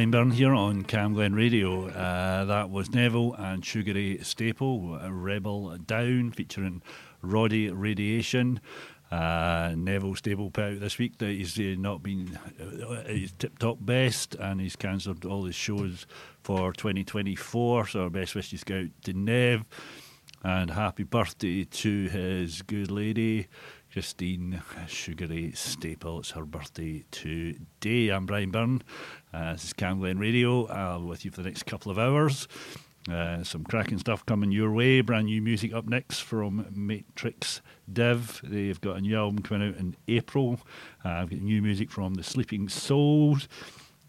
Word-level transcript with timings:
Brian 0.00 0.10
Byrne 0.10 0.30
here 0.30 0.54
on 0.54 0.82
Cam 0.82 1.12
Glen 1.12 1.34
Radio. 1.34 1.88
Uh, 1.88 2.46
that 2.46 2.70
was 2.70 2.88
Neville 2.88 3.34
and 3.34 3.62
Sugary 3.62 4.18
Staple, 4.22 4.98
Rebel 5.10 5.76
Down, 5.76 6.30
featuring 6.30 6.80
Roddy 7.20 7.68
Radiation. 7.68 8.62
Uh, 9.10 9.74
Neville 9.76 10.14
Staple 10.14 10.50
put 10.50 10.64
out 10.64 10.80
this 10.80 10.96
week 10.96 11.18
that 11.18 11.26
he's 11.26 11.58
uh, 11.58 11.74
not 11.76 12.02
been 12.02 12.38
uh, 12.58 13.04
his 13.08 13.32
tip 13.32 13.58
top 13.58 13.76
best 13.78 14.36
and 14.36 14.58
he's 14.58 14.74
cancelled 14.74 15.26
all 15.26 15.44
his 15.44 15.54
shows 15.54 16.06
for 16.42 16.72
2024. 16.72 17.88
So, 17.88 18.04
our 18.04 18.08
best 18.08 18.34
wishes 18.34 18.64
go 18.64 18.80
out 18.80 19.02
to 19.04 19.12
Nev 19.12 19.66
and 20.42 20.70
happy 20.70 21.02
birthday 21.02 21.64
to 21.64 22.08
his 22.08 22.62
good 22.62 22.90
lady, 22.90 23.48
Christine 23.92 24.62
Sugary 24.86 25.52
Staple. 25.52 26.20
It's 26.20 26.30
her 26.30 26.46
birthday 26.46 27.04
today. 27.10 28.08
I'm 28.08 28.24
Brian 28.24 28.50
Byrne. 28.50 28.82
Uh, 29.32 29.52
this 29.52 29.64
is 29.64 29.72
Cam 29.72 30.00
Glen 30.00 30.18
Radio. 30.18 30.66
I'll 30.66 31.00
be 31.00 31.06
with 31.06 31.24
you 31.24 31.30
for 31.30 31.42
the 31.42 31.48
next 31.48 31.62
couple 31.64 31.92
of 31.92 31.98
hours. 31.98 32.48
Uh, 33.08 33.44
some 33.44 33.62
cracking 33.62 33.98
stuff 33.98 34.26
coming 34.26 34.50
your 34.50 34.72
way. 34.72 35.00
Brand 35.02 35.26
new 35.26 35.40
music 35.40 35.72
up 35.72 35.86
next 35.86 36.20
from 36.20 36.66
Matrix 36.74 37.60
Div. 37.90 38.40
They've 38.42 38.80
got 38.80 38.96
a 38.96 39.00
new 39.00 39.16
album 39.16 39.42
coming 39.42 39.68
out 39.68 39.76
in 39.76 39.94
April. 40.08 40.58
Uh, 41.04 41.10
I've 41.10 41.30
got 41.30 41.40
new 41.40 41.62
music 41.62 41.92
from 41.92 42.14
the 42.14 42.24
Sleeping 42.24 42.68
Souls. 42.68 43.48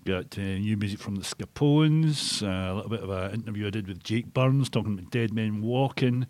Got 0.06 0.36
uh, 0.40 0.42
new 0.42 0.76
music 0.76 1.00
from 1.00 1.16
the 1.16 1.24
Scapones, 1.24 2.42
uh, 2.42 2.74
a 2.74 2.74
little 2.74 2.90
bit 2.90 3.04
of 3.04 3.12
an 3.12 3.36
interview 3.36 3.68
I 3.68 3.70
did 3.70 3.88
with 3.88 4.04
Jake 4.04 4.34
Burns 4.34 4.68
talking 4.68 4.98
about 4.98 5.12
Dead 5.12 5.32
Men 5.32 5.62
Walking, 5.62 6.26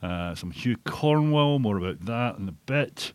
uh, 0.00 0.36
some 0.36 0.52
Hugh 0.52 0.76
Cornwell, 0.84 1.58
more 1.58 1.78
about 1.78 2.04
that 2.04 2.38
in 2.38 2.48
a 2.48 2.52
bit, 2.52 3.12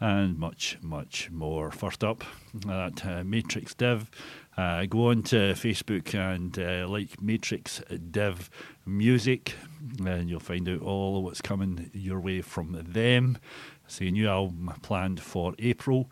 and 0.00 0.38
much, 0.38 0.76
much 0.82 1.30
more. 1.30 1.70
First 1.70 2.04
up, 2.04 2.24
that 2.52 3.06
uh, 3.06 3.24
Matrix 3.24 3.72
Div. 3.72 4.10
Uh, 4.58 4.86
go 4.86 5.10
on 5.10 5.22
to 5.22 5.36
Facebook 5.54 6.12
and 6.16 6.58
uh, 6.58 6.88
like 6.88 7.22
Matrix 7.22 7.80
Div 8.10 8.50
Music, 8.84 9.54
and 10.04 10.28
you'll 10.28 10.40
find 10.40 10.68
out 10.68 10.82
all 10.82 11.22
what's 11.22 11.40
coming 11.40 11.92
your 11.94 12.18
way 12.18 12.40
from 12.40 12.76
them. 12.88 13.38
See 13.86 14.08
a 14.08 14.10
new 14.10 14.28
album 14.28 14.74
planned 14.82 15.20
for 15.20 15.54
April. 15.60 16.10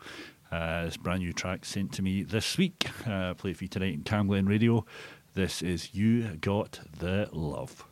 Uh, 0.49 0.85
this 0.85 0.95
brand 0.95 1.23
new 1.23 1.33
track 1.33 1.65
sent 1.65 1.91
to 1.91 2.01
me 2.01 2.23
this 2.23 2.57
week. 2.57 2.87
Uh, 3.05 3.33
play 3.33 3.51
for 3.51 3.65
you 3.65 3.67
tonight 3.67 3.95
in 3.95 4.03
Cam 4.03 4.27
Glen 4.27 4.45
Radio. 4.45 4.85
This 5.33 5.61
is 5.61 5.93
You 5.93 6.37
Got 6.37 6.79
the 6.99 7.27
Love. 7.33 7.83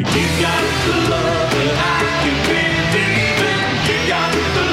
You 0.00 0.06
got 0.06 0.64
the 0.86 1.10
love 1.10 1.50
that 1.52 1.76
I 1.76 2.00
can 2.24 2.36
believe 2.48 3.40
in. 3.52 3.68
You 3.84 4.08
got 4.08 4.32
the 4.32 4.69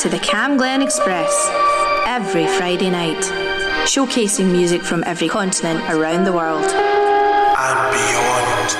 to 0.00 0.08
the 0.08 0.18
Cam 0.20 0.56
Glen 0.56 0.80
Express 0.80 1.30
every 2.06 2.46
Friday 2.46 2.88
night, 2.88 3.20
showcasing 3.84 4.50
music 4.50 4.80
from 4.80 5.04
every 5.04 5.28
continent 5.28 5.78
around 5.90 6.24
the 6.24 6.32
world. 6.32 6.64
and 6.64 7.92
beyond. 7.92 8.70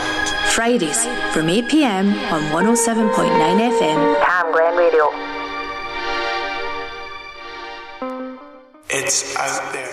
Fridays 0.54 1.04
from 1.34 1.50
8 1.50 1.68
pm 1.68 2.08
on 2.32 2.42
107.9 2.64 3.60
FM. 3.78 4.24
Cam 4.24 4.52
Glen 4.52 4.76
Radio. 4.78 5.10
It's 8.88 9.36
out 9.36 9.72
there. 9.74 9.89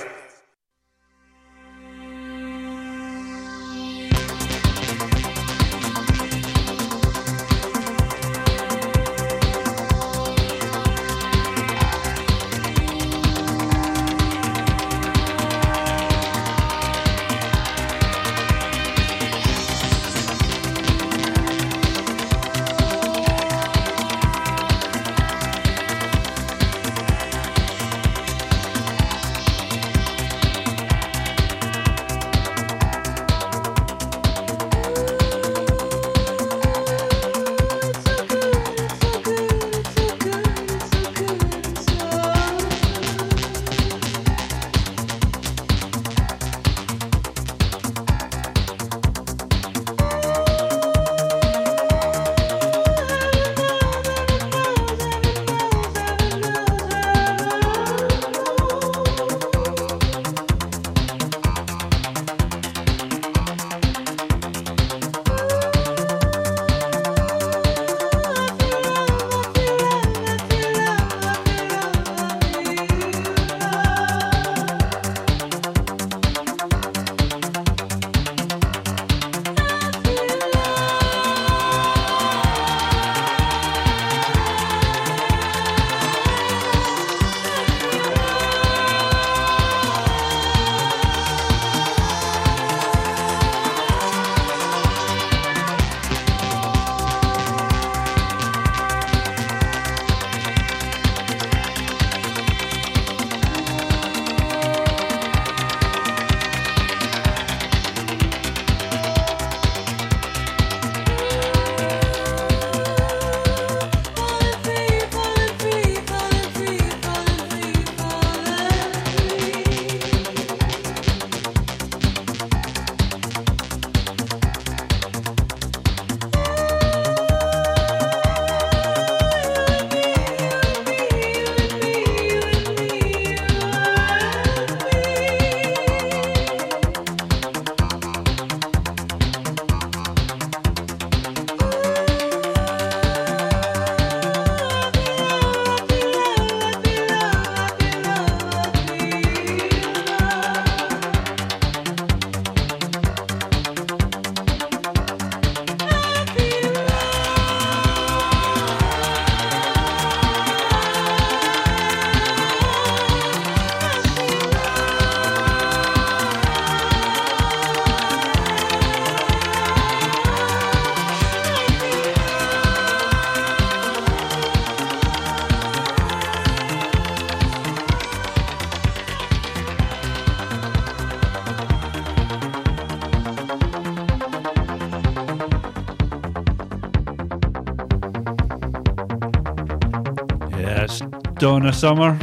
Summer. 191.77 192.17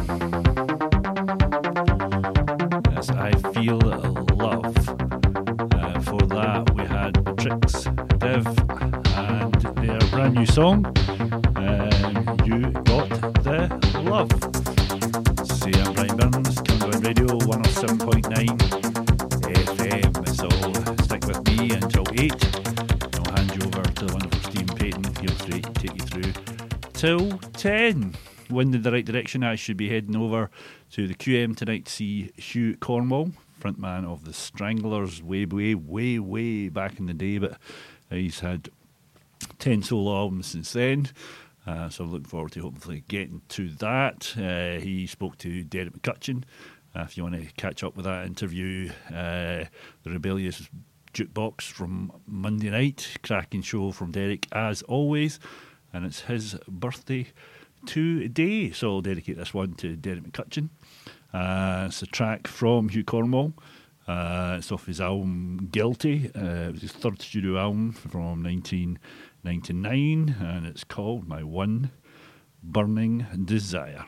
Yes, 2.91 3.09
I 3.11 3.31
feel 3.55 3.79
love. 3.79 4.77
Uh, 4.77 6.01
for 6.01 6.19
that, 6.27 6.73
we 6.75 6.85
had 6.85 7.15
Tricks 7.39 7.85
Dev 8.19 8.45
and 9.15 9.55
their 9.77 10.01
brand 10.11 10.35
new 10.35 10.45
song. 10.45 10.84
Wind 28.51 28.75
in 28.75 28.83
the 28.83 28.93
right 28.93 29.05
direction. 29.05 29.43
I 29.43 29.55
should 29.55 29.77
be 29.77 29.89
heading 29.89 30.17
over 30.17 30.51
to 30.93 31.07
the 31.07 31.15
QM 31.15 31.57
tonight 31.57 31.87
to 31.87 31.93
see 31.93 32.31
Hugh 32.37 32.77
Cornwell, 32.77 33.33
frontman 33.61 34.05
of 34.05 34.25
the 34.25 34.33
Stranglers, 34.33 35.23
way, 35.23 35.45
way, 35.45 35.75
way, 35.75 36.19
way 36.19 36.69
back 36.69 36.99
in 36.99 37.07
the 37.07 37.15
day. 37.15 37.39
But 37.39 37.59
he's 38.11 38.41
had 38.41 38.69
10 39.59 39.83
solo 39.83 40.17
albums 40.17 40.47
since 40.47 40.73
then. 40.73 41.09
Uh, 41.67 41.89
so 41.89 42.05
I'm 42.05 42.13
looking 42.13 42.29
forward 42.29 42.53
to 42.53 42.61
hopefully 42.61 43.05
getting 43.09 43.43
to 43.51 43.69
that. 43.77 44.35
Uh, 44.37 44.81
he 44.81 45.07
spoke 45.07 45.39
to 45.39 45.65
Derek 45.65 45.93
McCutcheon. 45.95 46.45
Uh, 46.95 47.01
if 47.01 47.17
you 47.17 47.23
want 47.25 47.35
to 47.35 47.47
catch 47.57 47.83
up 47.83 47.97
with 47.97 48.05
that 48.05 48.27
interview, 48.27 48.91
uh, 49.09 49.65
the 50.03 50.11
Rebellious 50.11 50.69
Jukebox 51.13 51.63
from 51.63 52.13
Monday 52.27 52.71
night, 52.71 53.17
cracking 53.23 53.63
show 53.63 53.91
from 53.93 54.13
Derek 54.13 54.47
as 54.53 54.83
always, 54.83 55.41
and 55.93 56.05
it's 56.05 56.23
his 56.23 56.57
birthday 56.69 57.27
today. 57.87 58.71
So 58.73 58.95
I'll 58.95 59.01
dedicate 59.01 59.37
this 59.37 59.55
one 59.55 59.75
to 59.75 59.97
Derek 59.97 60.25
McCutcheon. 60.25 60.71
Uh, 61.33 61.87
it's 61.89 62.03
a 62.03 62.07
track 62.07 62.47
from 62.47 62.89
Hugh 62.89 63.05
Cornwell. 63.05 63.53
Uh, 64.07 64.57
it's 64.59 64.71
off 64.71 64.87
his 64.87 65.01
album 65.01 65.69
Guilty. 65.73 66.31
Uh, 66.35 66.69
it 66.69 66.73
was 66.73 66.83
his 66.83 66.93
third 66.93 67.21
studio 67.23 67.59
album 67.59 67.93
from 67.93 68.43
1999, 68.43 70.37
and 70.41 70.67
it's 70.67 70.85
called 70.85 71.27
My 71.27 71.43
One 71.43 71.91
Burning 72.63 73.27
Desire. 73.45 74.05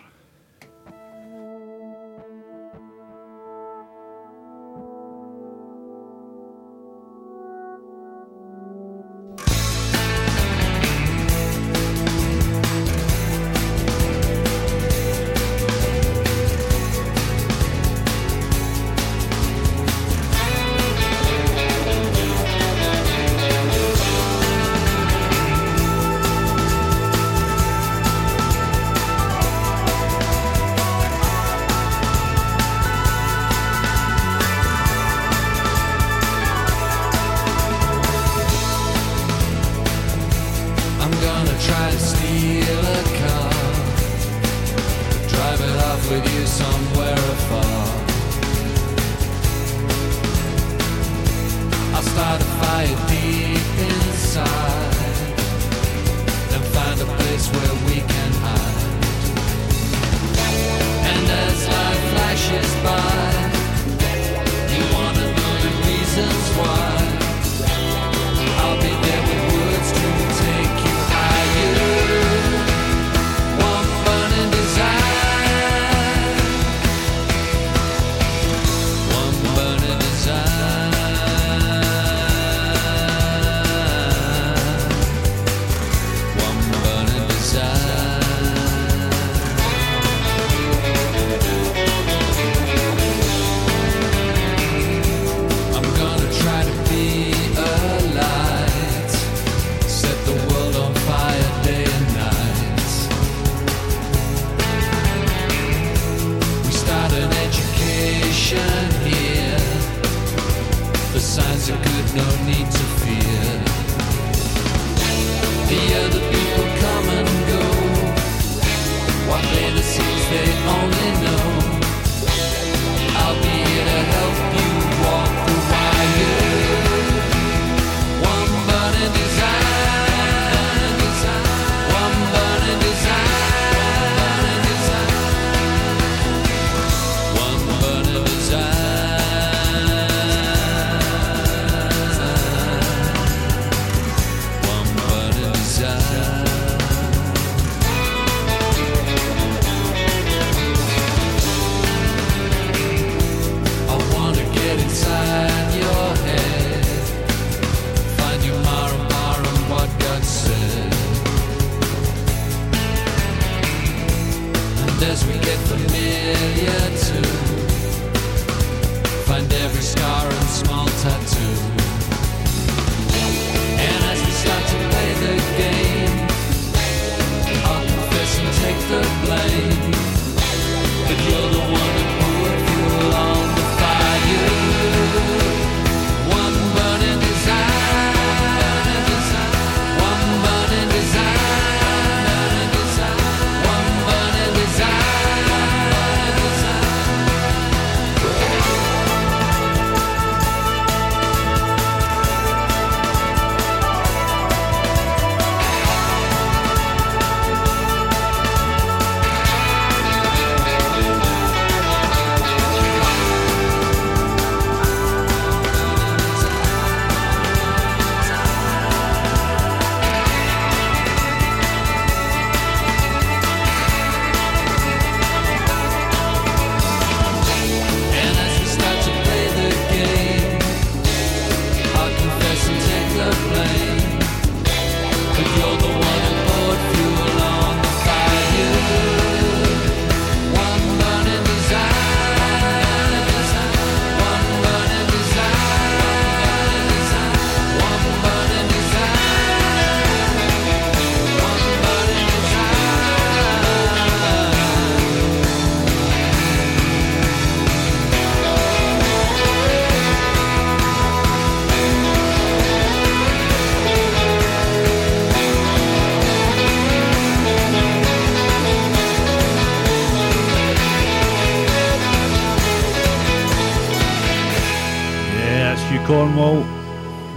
desviando 115.68 116.25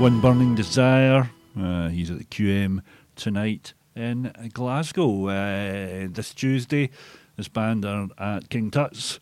One 0.10 0.22
Burning 0.22 0.56
Desire. 0.56 1.30
Uh, 1.56 1.90
he's 1.90 2.10
at 2.10 2.18
the 2.18 2.24
QM 2.24 2.82
tonight 3.16 3.76
in 3.96 4.34
Glasgow. 4.54 5.28
Uh, 5.28 6.08
this 6.10 6.34
Tuesday, 6.34 6.90
this 7.38 7.48
band 7.48 7.86
are 7.86 8.08
at 8.18 8.50
King 8.50 8.72
Tut's. 8.72 9.20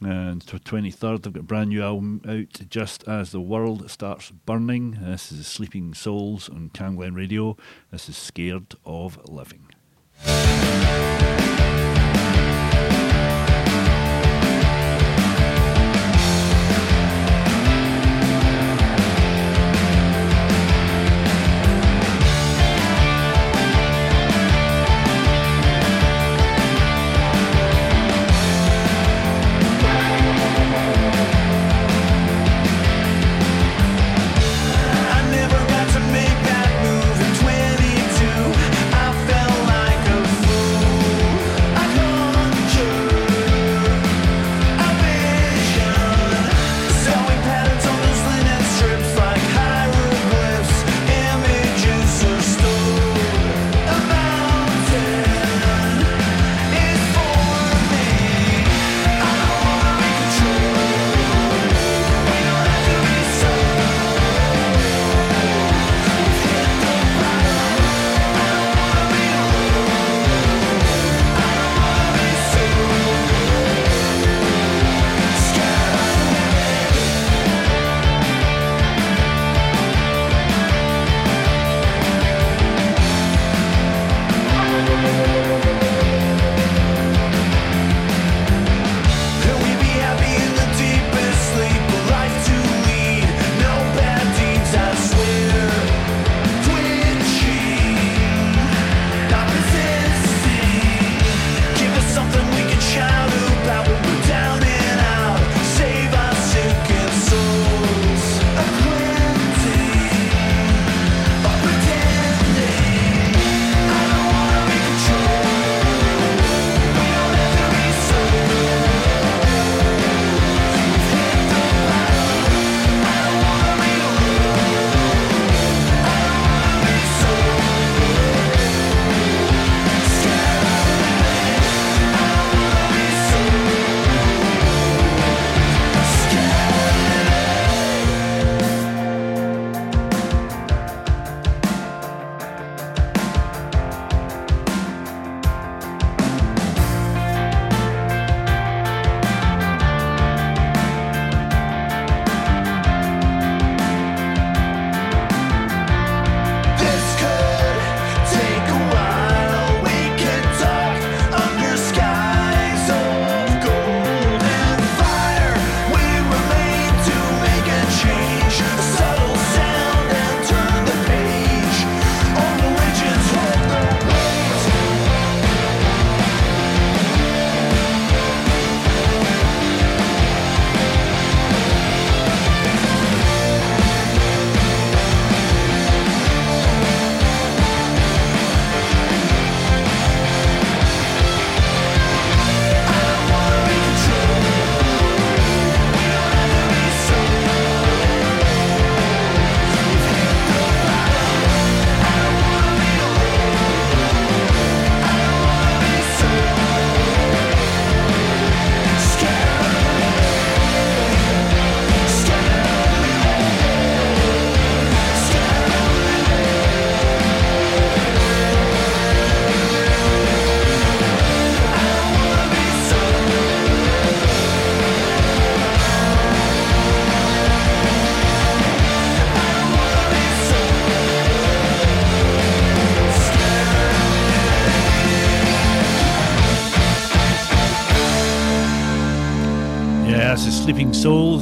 And 0.00 0.42
the 0.42 0.58
23rd, 0.58 1.22
they've 1.22 1.32
got 1.32 1.40
a 1.40 1.44
brand 1.44 1.68
new 1.68 1.80
album 1.80 2.22
out, 2.28 2.68
Just 2.68 3.06
As 3.06 3.30
the 3.30 3.40
World 3.40 3.88
Starts 3.88 4.32
Burning. 4.32 4.98
This 5.00 5.30
is 5.30 5.46
Sleeping 5.46 5.94
Souls 5.94 6.48
on 6.48 6.70
Camglen 6.70 7.14
Radio. 7.14 7.56
This 7.92 8.08
is 8.08 8.16
Scared 8.16 8.74
of 8.84 9.20
Living. 9.28 9.68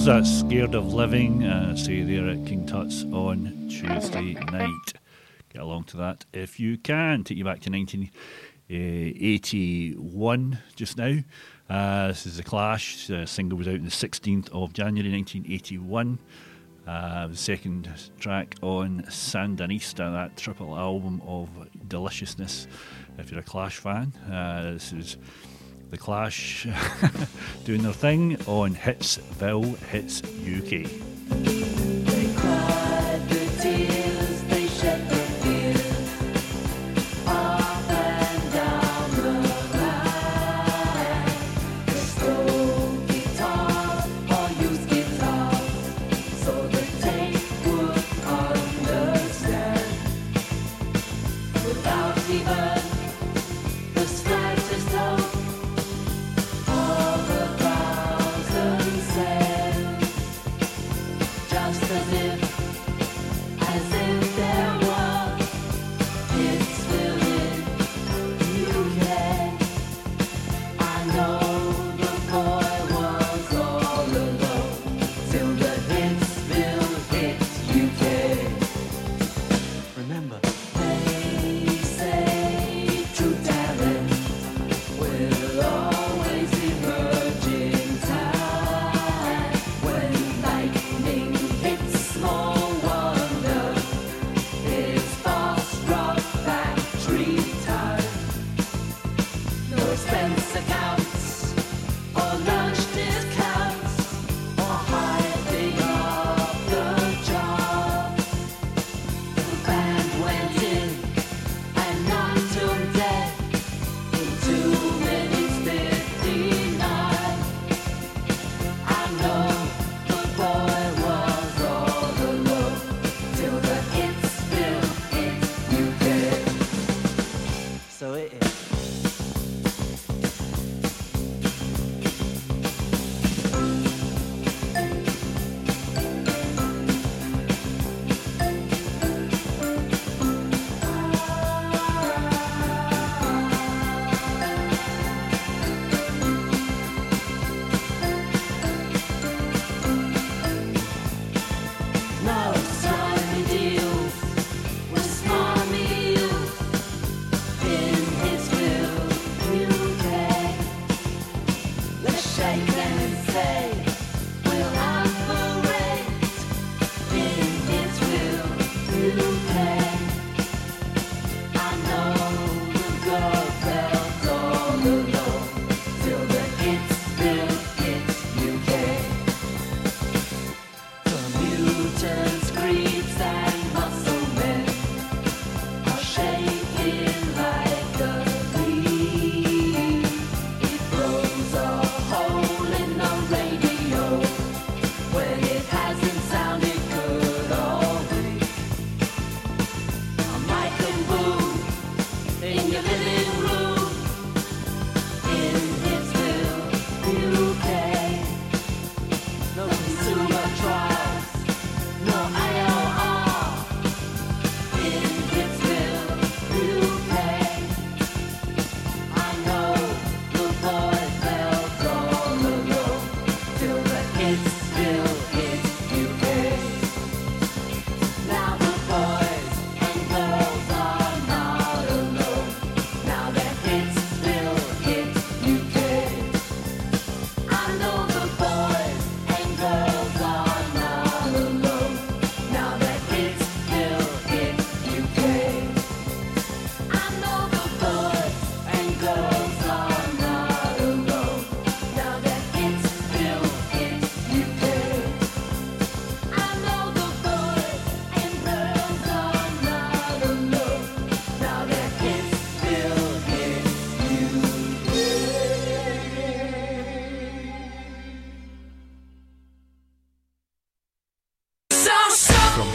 That's 0.05 0.41
that 0.41 0.47
scared 0.47 0.75
of 0.75 0.93
living, 0.93 1.45
uh, 1.45 1.75
see 1.77 2.03
there 2.03 2.29
at 2.29 2.45
King 2.45 2.67
Tut's 2.67 3.05
on 3.05 3.69
Tuesday 3.71 4.35
night. 4.35 4.93
Get 5.51 5.63
along 5.63 5.85
to 5.85 5.97
that 5.97 6.27
if 6.35 6.61
you 6.61 6.77
can. 6.77 7.25
Take 7.25 7.39
you 7.39 7.45
back 7.45 7.63
to 7.63 7.71
1981 7.71 10.53
uh, 10.53 10.57
just 10.77 10.99
now. 10.99 11.21
Uh, 11.71 12.09
this 12.09 12.27
is 12.27 12.39
a 12.39 12.43
Clash. 12.43 13.07
The 13.07 13.27
single 13.27 13.57
was 13.57 13.67
out 13.67 13.77
on 13.77 13.85
the 13.85 13.91
16th 13.91 14.51
of 14.51 14.75
January 14.75 15.11
1981. 15.11 16.19
Uh, 16.87 17.29
the 17.29 17.37
second 17.37 17.89
track 18.21 18.57
on 18.61 19.05
Sandinista, 19.09 20.13
that 20.13 20.37
triple 20.37 20.77
album 20.77 21.23
of 21.27 21.49
deliciousness. 21.89 22.67
If 23.17 23.31
you're 23.31 23.41
a 23.41 23.43
Clash 23.43 23.79
fan, 23.79 24.13
uh, 24.31 24.73
this 24.73 24.93
is 24.93 25.17
the 25.95 26.01
Clash 26.01 26.67
doing 27.65 27.85
their 27.85 27.93
thing 27.93 28.37
on 28.49 28.75
Hitsville 28.75 29.79
Hits 29.79 30.23
UK. 30.43 30.91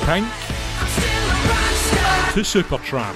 Tank 0.10 0.26
to 2.34 2.42
Supertramp. 2.42 3.14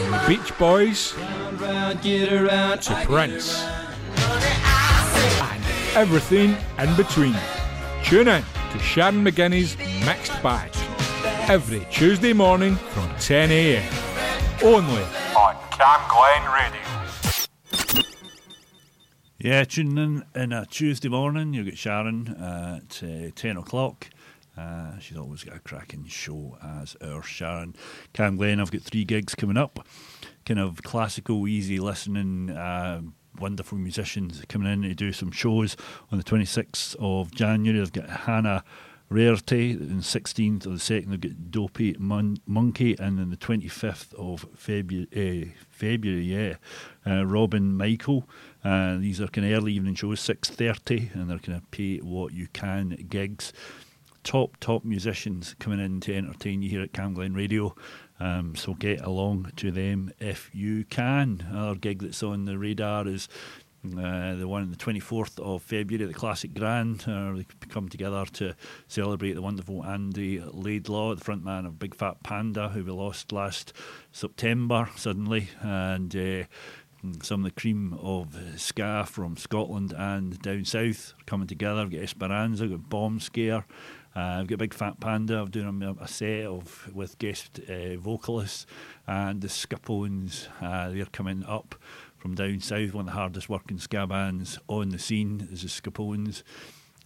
From 0.00 0.26
Beach 0.28 0.58
Boys 0.58 1.14
round, 1.60 2.04
around, 2.04 2.82
to 2.82 2.94
Prince. 3.04 3.62
And 5.40 5.64
everything 5.94 6.56
in 6.76 6.96
between. 6.96 7.36
Tune 8.02 8.26
in 8.26 8.42
to 8.72 8.78
Sharon 8.80 9.24
McGinney's 9.24 9.76
Mixed 10.04 10.42
Bag 10.42 10.72
every 11.48 11.86
Tuesday 11.92 12.32
morning 12.32 12.74
from 12.74 13.08
10 13.20 13.52
a.m. 13.52 13.92
Only 14.64 15.04
on 15.36 15.54
Cam 15.70 16.00
Glen 16.10 16.42
Radio. 16.52 16.82
Yeah, 19.38 19.62
tuning 19.62 19.98
in 19.98 20.24
on 20.34 20.52
a 20.52 20.66
Tuesday 20.66 21.08
morning. 21.08 21.54
You'll 21.54 21.64
get 21.64 21.78
Sharon 21.78 22.26
at 22.40 23.04
uh, 23.04 23.30
10 23.36 23.56
o'clock. 23.56 24.08
Uh, 24.58 24.98
she's 24.98 25.16
always 25.16 25.44
got 25.44 25.56
a 25.56 25.60
cracking 25.60 26.04
show 26.06 26.58
as 26.80 26.96
our 27.00 27.22
Sharon. 27.22 27.76
Cam 28.12 28.36
Glen, 28.36 28.60
I've 28.60 28.72
got 28.72 28.82
three 28.82 29.04
gigs 29.04 29.34
coming 29.34 29.56
up. 29.56 29.86
Kind 30.44 30.58
of 30.58 30.82
classical, 30.82 31.46
easy 31.46 31.78
listening, 31.78 32.50
uh, 32.50 33.02
wonderful 33.38 33.78
musicians 33.78 34.42
coming 34.48 34.72
in 34.72 34.82
to 34.82 34.94
do 34.94 35.12
some 35.12 35.30
shows 35.30 35.76
on 36.10 36.18
the 36.18 36.24
26th 36.24 36.96
of 36.98 37.30
January. 37.30 37.80
I've 37.80 37.92
got 37.92 38.10
Hannah 38.10 38.64
Rarity 39.10 39.72
and 39.72 40.02
16th 40.02 40.66
of 40.66 40.72
the 40.72 40.78
second. 40.80 41.12
I've 41.12 41.20
got 41.20 41.50
Dopey 41.50 41.94
Mon- 41.98 42.38
Monkey, 42.44 42.96
and 42.98 43.18
then 43.18 43.30
the 43.30 43.36
25th 43.36 44.12
of 44.14 44.44
February, 44.56 45.52
uh, 45.52 45.62
February 45.70 46.24
yeah, 46.24 46.54
uh, 47.06 47.24
Robin 47.24 47.76
Michael. 47.76 48.28
Uh, 48.64 48.98
these 48.98 49.20
are 49.20 49.28
kind 49.28 49.46
of 49.46 49.56
early 49.56 49.74
evening 49.74 49.94
shows, 49.94 50.20
6.30, 50.20 51.14
and 51.14 51.30
they're 51.30 51.38
kind 51.38 51.56
of 51.56 51.70
pay 51.70 51.98
what 51.98 52.32
you 52.32 52.48
can 52.52 53.06
gigs. 53.08 53.52
Top, 54.28 54.58
top 54.60 54.84
musicians 54.84 55.56
coming 55.58 55.80
in 55.80 56.00
to 56.00 56.14
entertain 56.14 56.60
you 56.60 56.68
here 56.68 56.82
at 56.82 56.92
Cam 56.92 57.14
Glen 57.14 57.32
Radio. 57.32 57.74
Um, 58.20 58.54
so 58.56 58.74
get 58.74 59.00
along 59.00 59.52
to 59.56 59.70
them 59.70 60.12
if 60.18 60.50
you 60.52 60.84
can. 60.84 61.46
Another 61.48 61.76
gig 61.76 62.02
that's 62.02 62.22
on 62.22 62.44
the 62.44 62.58
radar 62.58 63.08
is 63.08 63.26
uh, 63.86 64.34
the 64.34 64.46
one 64.46 64.60
on 64.60 64.70
the 64.70 64.76
24th 64.76 65.40
of 65.40 65.62
February, 65.62 66.04
the 66.04 66.12
Classic 66.12 66.52
Grand. 66.52 67.04
Uh, 67.08 67.32
they 67.36 67.46
come 67.70 67.88
together 67.88 68.26
to 68.34 68.54
celebrate 68.86 69.32
the 69.32 69.40
wonderful 69.40 69.82
Andy 69.82 70.40
Laidlaw, 70.40 71.14
the 71.14 71.24
frontman 71.24 71.66
of 71.66 71.78
Big 71.78 71.94
Fat 71.94 72.22
Panda, 72.22 72.68
who 72.68 72.84
we 72.84 72.90
lost 72.90 73.32
last 73.32 73.72
September 74.12 74.90
suddenly. 74.94 75.48
And 75.62 76.14
uh, 76.14 76.44
some 77.22 77.46
of 77.46 77.54
the 77.54 77.58
cream 77.58 77.98
of 78.02 78.36
ska 78.56 79.06
from 79.08 79.38
Scotland 79.38 79.94
and 79.96 80.38
down 80.42 80.66
south 80.66 81.14
are 81.18 81.24
coming 81.24 81.46
together. 81.46 81.84
We've 81.84 81.92
got 81.92 82.02
Esperanza, 82.02 82.66
we've 82.66 82.72
got 82.72 82.90
Bombskare. 82.90 83.64
Uh, 84.18 84.38
we've 84.40 84.48
got 84.48 84.54
a 84.56 84.58
Big 84.58 84.74
Fat 84.74 84.98
Panda. 84.98 85.42
I'm 85.42 85.50
doing 85.50 85.80
a, 85.80 86.02
a 86.02 86.08
set 86.08 86.46
of 86.46 86.92
with 86.92 87.16
guest 87.18 87.60
uh, 87.68 87.96
vocalists 87.98 88.66
and 89.06 89.40
the 89.40 89.46
Scapones. 89.46 90.48
Uh, 90.60 90.88
they're 90.88 91.06
coming 91.06 91.44
up 91.44 91.76
from 92.16 92.34
down 92.34 92.58
south. 92.58 92.94
One 92.94 93.02
of 93.02 93.14
the 93.14 93.20
hardest 93.20 93.48
working 93.48 93.78
ska 93.78 94.08
bands 94.08 94.58
on 94.66 94.88
the 94.88 94.98
scene 94.98 95.46
is 95.52 95.62
the 95.62 95.68
Scapones. 95.68 96.42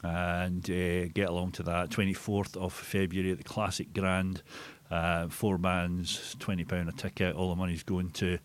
And 0.02 0.64
uh, 0.70 1.08
get 1.08 1.28
along 1.28 1.52
to 1.52 1.62
that. 1.64 1.90
24th 1.90 2.56
of 2.56 2.72
February 2.72 3.32
at 3.32 3.36
the 3.36 3.44
Classic 3.44 3.92
Grand. 3.92 4.42
Uh, 4.90 5.28
four 5.28 5.58
bands, 5.58 6.34
£20 6.38 6.88
a 6.88 6.92
ticket. 6.92 7.36
All 7.36 7.50
the 7.50 7.56
money's 7.56 7.82
going 7.82 8.10
to 8.12 8.38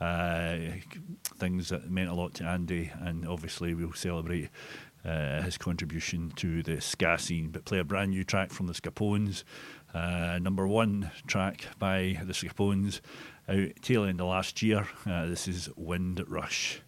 uh, 0.00 0.58
things 1.38 1.70
that 1.70 1.90
meant 1.90 2.08
a 2.08 2.14
lot 2.14 2.34
to 2.34 2.44
Andy. 2.44 2.92
And 3.00 3.26
obviously, 3.26 3.74
we'll 3.74 3.94
celebrate 3.94 4.48
uh, 5.04 5.42
his 5.42 5.58
contribution 5.58 6.32
to 6.36 6.62
the 6.62 6.80
ska 6.80 7.18
scene, 7.18 7.48
but 7.50 7.64
play 7.64 7.78
a 7.78 7.84
brand 7.84 8.10
new 8.10 8.24
track 8.24 8.50
from 8.50 8.66
the 8.66 8.72
Scapones. 8.72 9.44
Uh, 9.94 10.38
number 10.40 10.66
one 10.66 11.10
track 11.26 11.66
by 11.78 12.18
the 12.24 12.32
Scapones 12.32 13.00
out 13.48 13.70
tail 13.82 14.04
end 14.04 14.20
of 14.20 14.28
last 14.28 14.62
year. 14.62 14.86
Uh, 15.06 15.26
this 15.26 15.48
is 15.48 15.68
Wind 15.76 16.24
Rush. 16.28 16.80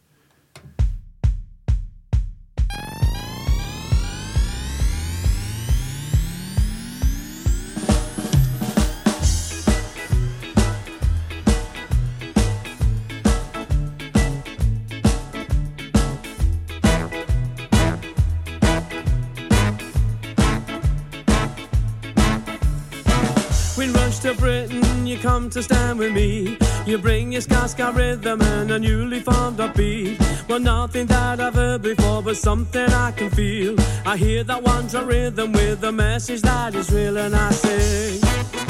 Come 25.44 25.50
to 25.50 25.62
stand 25.62 25.98
with 25.98 26.12
me. 26.12 26.56
You 26.86 26.96
bring 26.96 27.32
your 27.32 27.42
ska 27.42 27.68
ska 27.68 27.92
rhythm 27.94 28.40
and 28.40 28.70
a 28.70 28.78
newly 28.78 29.20
formed 29.20 29.58
upbeat. 29.58 30.18
Well, 30.48 30.58
nothing 30.58 31.06
that 31.06 31.38
I've 31.38 31.54
heard 31.54 31.82
before, 31.82 32.22
but 32.22 32.36
something 32.38 32.88
I 32.90 33.10
can 33.12 33.28
feel. 33.30 33.74
I 34.06 34.16
hear 34.16 34.42
that 34.44 34.62
one 34.62 34.86
rhythm 35.06 35.52
with 35.52 35.84
a 35.84 35.92
message 35.92 36.40
that 36.42 36.74
is 36.74 36.90
real, 36.90 37.18
and 37.18 37.34
I 37.36 37.50
sing. 37.50 38.63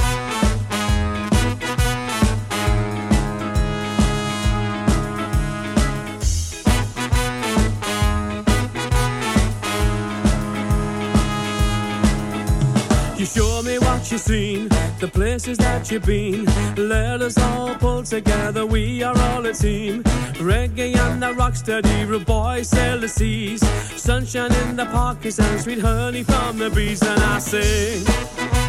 You 13.25 13.31
show 13.31 13.63
me 13.63 13.79
what 13.79 14.13
you've 14.13 14.21
seen, 14.21 14.69
the 15.01 15.09
places 15.09 15.57
that 15.57 15.91
you've 15.91 16.05
been. 16.05 16.45
Let 16.77 17.23
us 17.23 17.39
all 17.39 17.75
pull 17.75 18.03
together, 18.03 18.67
we 18.67 19.03
are 19.03 19.17
all 19.19 19.47
a 19.47 19.55
team. 19.55 20.03
Reggae 20.35 20.95
and 20.95 21.23
the 21.23 21.33
rock 21.33 21.57
steady, 21.57 22.05
rude 22.05 22.27
boys 22.27 22.69
sail 22.69 23.01
the 23.01 23.09
seas. 23.09 23.67
Sunshine 23.97 24.53
in 24.53 24.77
the 24.77 24.85
pockets 24.85 25.39
and 25.39 25.59
sweet 25.59 25.79
honey 25.79 26.23
from 26.23 26.59
the 26.59 26.69
breeze, 26.69 27.01
and 27.01 27.19
I 27.19 27.39
sing. 27.39 28.64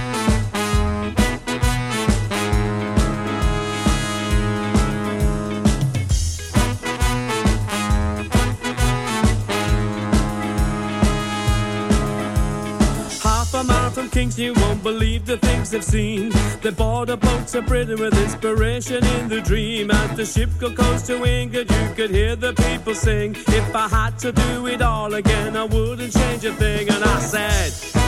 Kings, 14.16 14.40
you 14.40 14.54
won't 14.54 14.82
believe 14.82 15.26
the 15.26 15.36
things 15.36 15.72
they've 15.72 15.84
seen. 15.84 16.32
They 16.62 16.70
board 16.70 17.10
a 17.10 17.18
boat 17.18 17.48
to 17.48 17.62
Britain 17.62 18.00
with 18.00 18.18
inspiration 18.18 19.04
in 19.04 19.28
the 19.28 19.42
dream. 19.42 19.92
As 19.92 20.16
the 20.16 20.26
ship 20.26 20.50
go 20.58 20.74
coast 20.74 21.08
to 21.08 21.26
England, 21.26 21.70
you 21.70 21.94
could 21.96 22.12
hear 22.12 22.38
the 22.38 22.54
people 22.54 22.96
sing. 22.96 23.36
If 23.36 23.76
I 23.76 23.90
had 23.90 24.18
to 24.20 24.32
do 24.32 24.68
it 24.68 24.82
all 24.82 25.14
again, 25.16 25.58
I 25.58 25.66
wouldn't 25.66 26.14
change 26.14 26.46
a 26.46 26.54
thing. 26.54 26.88
And 26.88 27.04
I 27.04 27.20
said, 27.20 28.05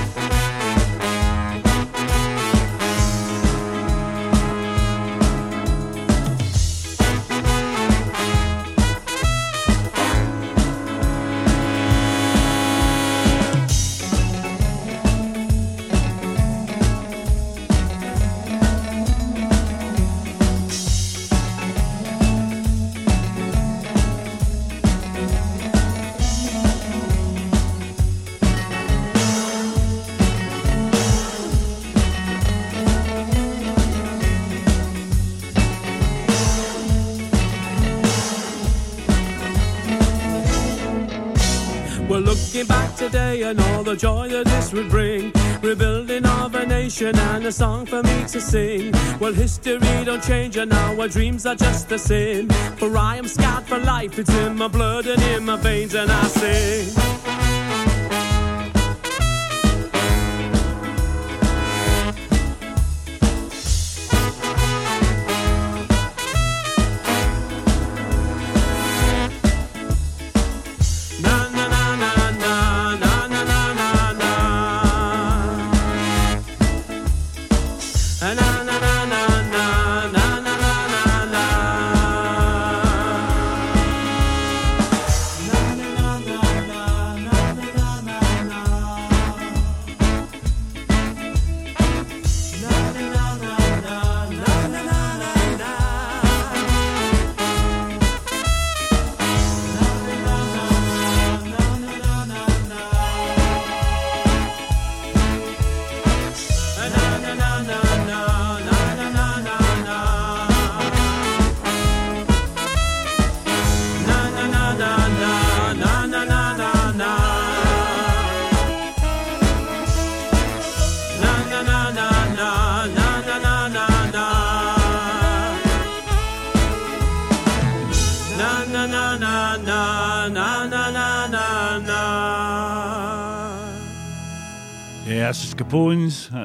the 43.88 43.96
joy 43.96 44.28
that 44.28 44.46
this 44.46 44.74
would 44.74 44.90
bring. 44.90 45.32
Rebuilding 45.62 46.26
of 46.26 46.54
a 46.56 46.66
nation 46.66 47.18
and 47.18 47.46
a 47.46 47.52
song 47.54 47.86
for 47.86 48.04
me 48.04 48.26
to 48.28 48.42
sing. 48.42 48.94
Well, 49.18 49.32
history 49.32 50.04
don't 50.04 50.22
change 50.22 50.58
and 50.58 50.72
now 50.72 51.00
our 51.00 51.08
dreams 51.08 51.46
are 51.46 51.56
just 51.56 51.88
the 51.88 51.98
same. 51.98 52.50
For 52.78 52.98
I 52.98 53.16
am 53.16 53.30
scarred 53.30 53.64
for 53.64 53.78
life, 53.78 54.20
it's 54.20 54.34
in 54.34 54.58
my 54.58 54.68
blood 54.68 55.08
and 55.08 55.22
in 55.22 55.46
my 55.46 55.56
veins, 55.56 55.96
and 55.96 56.12
I 56.12 56.28
sing. 56.28 57.17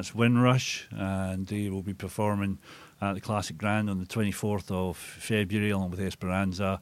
That's 0.03 0.13
Windrush, 0.13 0.85
and 0.91 1.47
they 1.47 1.69
will 1.69 1.81
be 1.81 1.93
performing 1.93 2.59
at 2.99 3.13
the 3.13 3.21
Classic 3.21 3.57
Grand 3.57 3.89
on 3.89 3.99
the 3.99 4.05
24th 4.05 4.69
of 4.69 4.97
February, 4.97 5.69
along 5.69 5.91
with 5.91 6.01
Esperanza, 6.01 6.81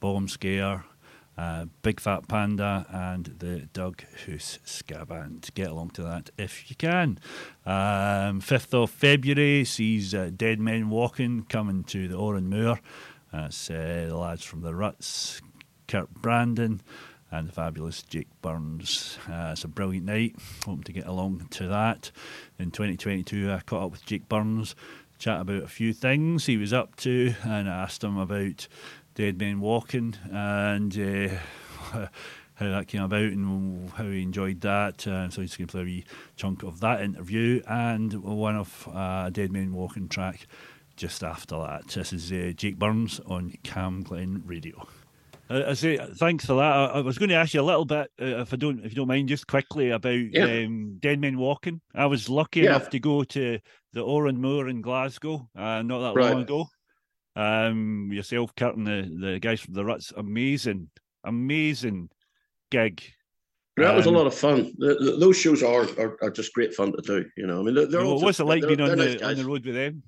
Bombskare, 0.00 0.84
uh, 1.36 1.64
Big 1.82 1.98
Fat 1.98 2.28
Panda, 2.28 2.86
and 2.88 3.34
the 3.40 3.68
Doug 3.72 4.04
Hoose 4.24 4.60
Ska 4.62 5.04
Band. 5.06 5.50
Get 5.54 5.72
along 5.72 5.90
to 5.90 6.02
that 6.04 6.30
if 6.38 6.70
you 6.70 6.76
can. 6.76 7.18
Um, 7.66 8.40
5th 8.40 8.84
of 8.84 8.90
February 8.90 9.64
sees 9.64 10.14
uh, 10.14 10.30
Dead 10.32 10.60
Men 10.60 10.88
Walking 10.88 11.42
coming 11.48 11.82
to 11.82 12.06
the 12.06 12.14
Oran 12.14 12.48
Mor. 12.48 12.78
That's 13.32 13.70
uh, 13.70 14.06
the 14.08 14.16
lads 14.16 14.44
from 14.44 14.60
the 14.60 14.72
Ruts, 14.72 15.40
Kirk 15.88 16.10
Brandon 16.10 16.80
and 17.32 17.48
the 17.48 17.52
fabulous 17.52 18.02
Jake 18.02 18.28
Burns. 18.42 19.18
Uh, 19.28 19.50
it's 19.52 19.64
a 19.64 19.68
brilliant 19.68 20.06
night. 20.06 20.36
Hoping 20.66 20.84
to 20.84 20.92
get 20.92 21.06
along 21.06 21.48
to 21.52 21.66
that. 21.66 22.12
In 22.58 22.70
2022, 22.70 23.50
I 23.50 23.60
caught 23.60 23.86
up 23.86 23.90
with 23.90 24.04
Jake 24.04 24.28
Burns, 24.28 24.76
chat 25.18 25.40
about 25.40 25.62
a 25.62 25.68
few 25.68 25.94
things 25.94 26.46
he 26.46 26.58
was 26.58 26.72
up 26.72 26.94
to, 26.96 27.34
and 27.42 27.68
I 27.68 27.82
asked 27.82 28.04
him 28.04 28.18
about 28.18 28.68
Dead 29.14 29.38
Men 29.38 29.60
Walking 29.60 30.14
and 30.30 30.92
uh, 30.98 31.34
how 32.54 32.68
that 32.68 32.88
came 32.88 33.02
about 33.02 33.22
and 33.22 33.90
how 33.90 34.04
he 34.04 34.22
enjoyed 34.22 34.60
that. 34.60 35.06
Uh, 35.06 35.30
so 35.30 35.40
he's 35.40 35.56
going 35.56 35.68
to 35.68 35.72
play 35.72 35.80
a 35.80 35.84
wee 35.84 36.04
chunk 36.36 36.62
of 36.62 36.80
that 36.80 37.00
interview 37.00 37.62
and 37.66 38.12
one 38.22 38.56
of 38.56 38.88
uh, 38.92 39.30
Dead 39.30 39.50
Men 39.50 39.72
Walking 39.72 40.08
track 40.08 40.46
just 40.96 41.24
after 41.24 41.56
that. 41.58 41.88
This 41.88 42.12
is 42.12 42.30
uh, 42.30 42.52
Jake 42.54 42.78
Burns 42.78 43.20
on 43.26 43.54
Cam 43.62 44.02
Glen 44.02 44.42
Radio. 44.44 44.86
I 45.70 45.74
say 45.74 45.98
thanks 46.16 46.44
for 46.46 46.54
that. 46.54 46.62
I, 46.72 46.84
I 46.86 47.00
was 47.00 47.18
going 47.18 47.28
to 47.30 47.34
ask 47.36 47.54
you 47.54 47.60
a 47.60 47.62
little 47.62 47.84
bit, 47.84 48.10
uh, 48.20 48.40
if 48.40 48.52
I 48.52 48.56
don't, 48.56 48.78
if 48.84 48.92
you 48.92 48.96
don't 48.96 49.08
mind, 49.08 49.28
just 49.28 49.46
quickly 49.46 49.90
about 49.90 50.14
Yeah. 50.32 50.64
um, 50.64 50.96
Dead 51.00 51.20
Men 51.20 51.38
Walking. 51.38 51.80
I 51.94 52.06
was 52.06 52.28
lucky 52.28 52.60
Yeah. 52.60 52.70
enough 52.76 52.90
to 52.90 52.98
go 52.98 53.24
to 53.24 53.58
the 53.92 54.00
Oran 54.02 54.40
Mor 54.40 54.68
in 54.68 54.80
Glasgow 54.80 55.48
uh, 55.56 55.82
not 55.82 56.00
that 56.00 56.14
Right. 56.20 56.32
long 56.32 56.42
ago. 56.42 56.66
Um, 57.34 58.10
yourself, 58.12 58.54
Kirk, 58.54 58.76
and 58.76 58.86
the, 58.86 59.10
the 59.20 59.38
guys 59.40 59.60
from 59.60 59.74
the 59.74 59.84
Ruts, 59.84 60.12
amazing, 60.16 60.90
amazing 61.24 62.10
gig. 62.70 63.02
That 63.78 63.96
was 63.96 64.04
a 64.04 64.10
Um, 64.10 64.16
lot 64.16 64.26
of 64.26 64.34
fun. 64.34 64.72
The, 64.76 64.94
the, 64.96 65.16
those 65.18 65.38
shows 65.38 65.62
are, 65.62 65.84
are 65.98 66.18
are 66.22 66.30
just 66.30 66.52
great 66.52 66.74
fun 66.74 66.92
to 66.92 67.00
do. 67.00 67.24
You 67.38 67.46
know, 67.46 67.60
I 67.60 67.62
mean, 67.62 67.74
they're, 67.74 67.86
they're 67.86 68.00
Well, 68.02 68.12
also- 68.12 68.24
what's 68.26 68.40
it 68.40 68.44
like 68.44 68.66
being 68.66 68.80
on 68.82 68.98
the 68.98 69.24
on 69.26 69.34
the 69.36 69.44
road 69.46 69.64
with 69.64 69.74
them? 69.74 70.02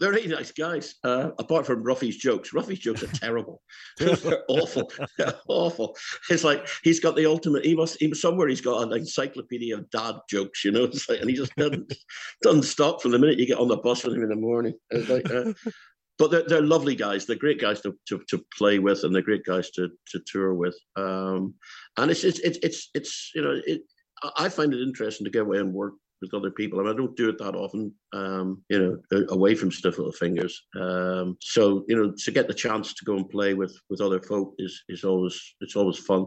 They're 0.00 0.12
really 0.12 0.28
nice 0.28 0.52
guys. 0.52 0.94
Uh, 1.02 1.30
apart 1.38 1.66
from 1.66 1.82
Ruffy's 1.82 2.16
jokes, 2.16 2.52
Ruffy's 2.52 2.78
jokes 2.78 3.02
are 3.02 3.08
terrible. 3.08 3.62
They're 3.98 4.44
awful, 4.48 4.90
They're 5.16 5.34
awful. 5.48 5.96
It's 6.30 6.44
like 6.44 6.66
he's 6.82 7.00
got 7.00 7.16
the 7.16 7.26
ultimate. 7.26 7.64
He 7.64 7.74
must. 7.74 7.98
He 7.98 8.12
somewhere. 8.14 8.48
He's 8.48 8.60
got 8.60 8.82
an 8.82 8.92
encyclopedia 8.92 9.76
of 9.76 9.90
dad 9.90 10.16
jokes. 10.28 10.64
You 10.64 10.72
know, 10.72 10.84
it's 10.84 11.08
like, 11.08 11.20
and 11.20 11.30
he 11.30 11.36
just 11.36 11.54
doesn't 11.56 11.92
doesn't 12.42 12.62
stop 12.62 13.02
from 13.02 13.12
the 13.12 13.18
minute 13.18 13.38
you 13.38 13.46
get 13.46 13.58
on 13.58 13.68
the 13.68 13.76
bus 13.76 14.04
with 14.04 14.14
him 14.14 14.22
in 14.22 14.28
the 14.28 14.36
morning. 14.36 14.74
It's 14.90 15.08
like, 15.08 15.30
uh, 15.30 15.52
but 16.18 16.30
they're, 16.30 16.44
they're 16.46 16.62
lovely 16.62 16.94
guys. 16.94 17.26
They're 17.26 17.36
great 17.36 17.60
guys 17.60 17.80
to, 17.82 17.96
to, 18.08 18.20
to 18.28 18.44
play 18.56 18.78
with, 18.78 19.04
and 19.04 19.14
they're 19.14 19.22
great 19.22 19.44
guys 19.44 19.70
to, 19.72 19.88
to 20.10 20.20
tour 20.26 20.54
with. 20.54 20.76
Um, 20.96 21.54
and 21.96 22.10
it's 22.10 22.24
it's 22.24 22.40
it's 22.40 22.58
it's, 22.62 22.90
it's 22.94 23.30
you 23.34 23.42
know 23.42 23.60
it. 23.66 23.82
I 24.22 24.30
I 24.36 24.48
find 24.48 24.74
it 24.74 24.82
interesting 24.82 25.24
to 25.24 25.30
get 25.30 25.42
away 25.42 25.58
and 25.58 25.72
work 25.72 25.94
with 26.20 26.34
other 26.34 26.50
people. 26.50 26.78
Mean, 26.78 26.88
I 26.88 26.96
don't 26.96 27.16
do 27.16 27.28
it 27.28 27.38
that 27.38 27.54
often, 27.54 27.92
um, 28.12 28.62
you 28.68 28.78
know, 29.10 29.24
away 29.30 29.54
from 29.54 29.70
Stiff 29.70 29.98
Little 29.98 30.12
Fingers. 30.12 30.60
Um, 30.78 31.36
so, 31.40 31.84
you 31.88 31.96
know, 31.96 32.12
to 32.16 32.30
get 32.30 32.48
the 32.48 32.54
chance 32.54 32.94
to 32.94 33.04
go 33.04 33.16
and 33.16 33.28
play 33.28 33.54
with 33.54 33.76
with 33.88 34.00
other 34.00 34.20
folk 34.20 34.54
is 34.58 34.82
is 34.88 35.04
always 35.04 35.54
it's 35.60 35.76
always 35.76 35.98
fun, 35.98 36.26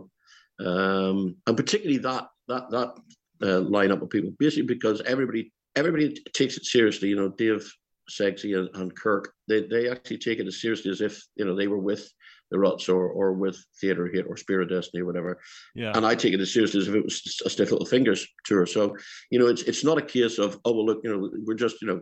um, 0.66 1.36
and 1.48 1.58
particularly 1.58 2.00
that 2.00 2.28
that 2.48 2.70
that 2.72 2.98
uh, 3.42 3.62
lineup 3.62 4.02
of 4.02 4.10
people, 4.10 4.32
basically 4.40 4.64
because 4.64 5.02
everybody 5.02 5.52
everybody 5.76 6.16
takes 6.34 6.58
it 6.58 6.66
seriously. 6.66 7.10
You 7.10 7.16
know, 7.16 7.30
Dave 7.30 7.70
Segsy 8.10 8.58
and, 8.58 8.70
and 8.76 8.96
Kirk, 8.96 9.34
they 9.48 9.62
they 9.68 9.90
actually 9.90 10.20
take 10.20 10.40
it 10.40 10.48
as 10.48 10.62
seriously 10.62 10.92
as 10.92 11.02
if 11.02 11.22
you 11.36 11.46
know 11.46 11.56
they 11.56 11.68
were 11.68 11.78
with 11.78 12.12
the 12.52 12.60
Ruts 12.60 12.90
or 12.90 13.08
or 13.08 13.34
with 13.34 13.58
Theatre 13.80 14.08
Hit 14.08 14.26
or 14.28 14.38
Spear 14.38 14.62
of 14.62 14.70
Destiny 14.70 15.02
or 15.02 15.06
whatever. 15.06 15.40
Yeah. 15.74 15.94
And 15.96 16.06
I 16.06 16.16
take 16.16 16.34
it 16.34 16.40
as 16.40 16.54
seriously 16.54 16.82
as 16.82 16.88
if 16.88 16.96
it 16.96 17.04
was 17.04 17.42
a 17.46 17.50
Stiff 17.50 17.72
Little 17.72 17.86
Fingers 17.86 18.28
tour. 18.46 18.66
So, 18.66 18.96
you 19.30 19.40
know, 19.40 19.48
it's 19.48 19.64
it's 19.64 19.84
not 19.84 19.98
a 19.98 20.02
case 20.02 20.38
of, 20.38 20.60
oh, 20.66 20.74
well, 20.74 20.86
look, 20.86 21.02
you 21.04 21.12
know, 21.12 21.32
we're 21.46 21.56
just, 21.56 21.82
you 21.82 21.88
know, 21.88 22.02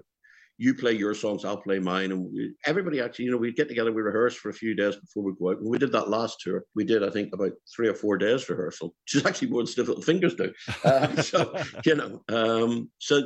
you 0.60 0.74
play 0.74 0.92
your 0.92 1.14
songs, 1.14 1.46
I'll 1.46 1.62
play 1.62 1.80
mine. 1.80 2.12
And 2.12 2.26
we, 2.34 2.54
everybody 2.66 3.00
actually, 3.00 3.26
you 3.26 3.32
know, 3.32 3.38
we 3.38 3.54
get 3.54 3.70
together, 3.70 3.94
we 3.94 4.02
rehearse 4.02 4.36
for 4.36 4.50
a 4.50 4.54
few 4.54 4.76
days 4.76 4.98
before 4.98 5.24
we 5.24 5.32
go 5.40 5.52
out. 5.52 5.60
And 5.60 5.70
we 5.70 5.78
did 5.78 5.94
that 5.94 6.10
last 6.10 6.42
tour. 6.42 6.66
We 6.76 6.84
did, 6.84 7.02
I 7.02 7.10
think, 7.10 7.34
about 7.34 7.54
three 7.74 7.88
or 7.88 7.94
four 7.94 8.18
days 8.18 8.50
rehearsal, 8.50 8.94
which 9.06 9.16
is 9.16 9.26
actually 9.26 9.52
more 9.52 9.62
than 9.62 9.68
Stiff 9.68 9.88
Little 9.88 10.04
Fingers 10.04 10.36
do. 10.36 10.54
Uh, 10.84 11.22
so, 11.22 11.54
you 11.86 11.96
know, 11.96 12.22
um, 12.30 12.90
so 13.00 13.22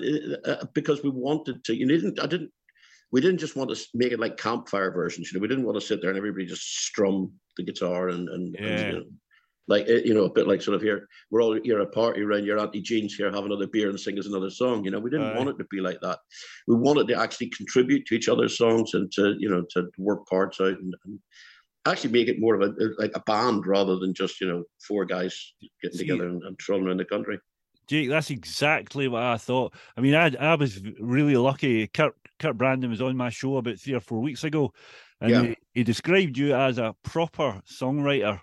uh, 0.45 0.65
because 0.73 1.01
we 1.03 1.09
wanted 1.09 1.63
to, 1.63 1.75
you 1.75 1.87
didn't, 1.87 2.19
I 2.19 2.27
didn't, 2.27 2.51
we 3.13 3.21
didn't 3.21 3.37
just 3.37 3.55
want 3.55 3.69
to 3.69 3.87
make 3.93 4.11
it 4.11 4.19
like 4.19 4.37
campfire 4.37 4.91
versions. 4.91 5.31
You 5.31 5.37
know, 5.37 5.43
we 5.43 5.47
didn't 5.47 5.65
want 5.65 5.79
to 5.79 5.85
sit 5.85 6.01
there 6.01 6.09
and 6.09 6.17
everybody 6.17 6.47
just 6.47 6.83
strum 6.83 7.31
the 7.55 7.63
guitar 7.63 8.09
and 8.09 8.27
and, 8.27 8.55
and, 8.55 8.79
you 8.79 8.99
know, 8.99 9.05
like 9.67 9.87
eh, 9.87 10.01
you 10.03 10.15
know, 10.15 10.23
a 10.23 10.31
bit 10.31 10.47
like 10.47 10.63
sort 10.63 10.75
of 10.75 10.81
here, 10.81 11.07
we're 11.29 11.43
all 11.43 11.57
you're 11.59 11.79
at 11.79 11.87
a 11.87 11.91
party 11.91 12.21
around 12.21 12.43
your 12.43 12.57
auntie 12.57 12.81
Jean's 12.81 13.13
here, 13.13 13.31
have 13.31 13.45
another 13.45 13.67
beer 13.67 13.89
and 13.89 13.99
sing 13.99 14.17
us 14.17 14.25
another 14.25 14.49
song. 14.49 14.83
You 14.83 14.89
know, 14.89 14.99
we 14.99 15.11
didn't 15.11 15.31
Aye. 15.31 15.37
want 15.37 15.49
it 15.49 15.59
to 15.59 15.65
be 15.69 15.79
like 15.79 16.01
that. 16.01 16.19
We 16.67 16.75
wanted 16.75 17.07
to 17.09 17.21
actually 17.21 17.51
contribute 17.51 18.07
to 18.07 18.15
each 18.15 18.27
other's 18.27 18.57
songs 18.57 18.95
and 18.95 19.11
to 19.11 19.35
you 19.37 19.47
know 19.47 19.63
to 19.75 19.89
work 19.99 20.27
parts 20.27 20.59
out 20.59 20.79
and, 20.79 20.95
and 21.05 21.19
actually 21.85 22.13
make 22.13 22.29
it 22.29 22.39
more 22.39 22.55
of 22.55 22.61
a 22.63 22.73
like 22.97 23.11
a 23.13 23.19
band 23.21 23.67
rather 23.67 23.97
than 23.97 24.15
just 24.15 24.41
you 24.41 24.47
know 24.47 24.63
four 24.87 25.05
guys 25.05 25.53
getting 25.83 25.99
See- 25.99 26.07
together 26.07 26.27
and, 26.27 26.41
and 26.41 26.57
trolling 26.57 26.87
around 26.87 26.97
the 26.97 27.05
country. 27.05 27.37
Jake, 27.85 28.09
that's 28.09 28.29
exactly 28.29 29.07
what 29.07 29.21
I 29.21 29.37
thought. 29.37 29.75
I 29.95 30.01
mean, 30.01 30.15
I 30.15 30.33
I 30.39 30.55
was 30.55 30.81
really 30.99 31.37
lucky. 31.37 31.85
Kirk 31.87 32.15
Kirk 32.39 32.55
Brandon 32.57 32.89
was 32.89 33.01
on 33.01 33.15
my 33.17 33.29
show 33.29 33.57
about 33.57 33.77
three 33.79 33.93
or 33.93 33.99
four 33.99 34.19
weeks 34.21 34.43
ago, 34.43 34.73
and 35.21 35.29
Yeah. 35.31 35.41
he, 35.43 35.57
he 35.73 35.83
described 35.83 36.37
you 36.37 36.53
as 36.55 36.77
a 36.77 36.95
proper 37.03 37.61
songwriter. 37.65 38.39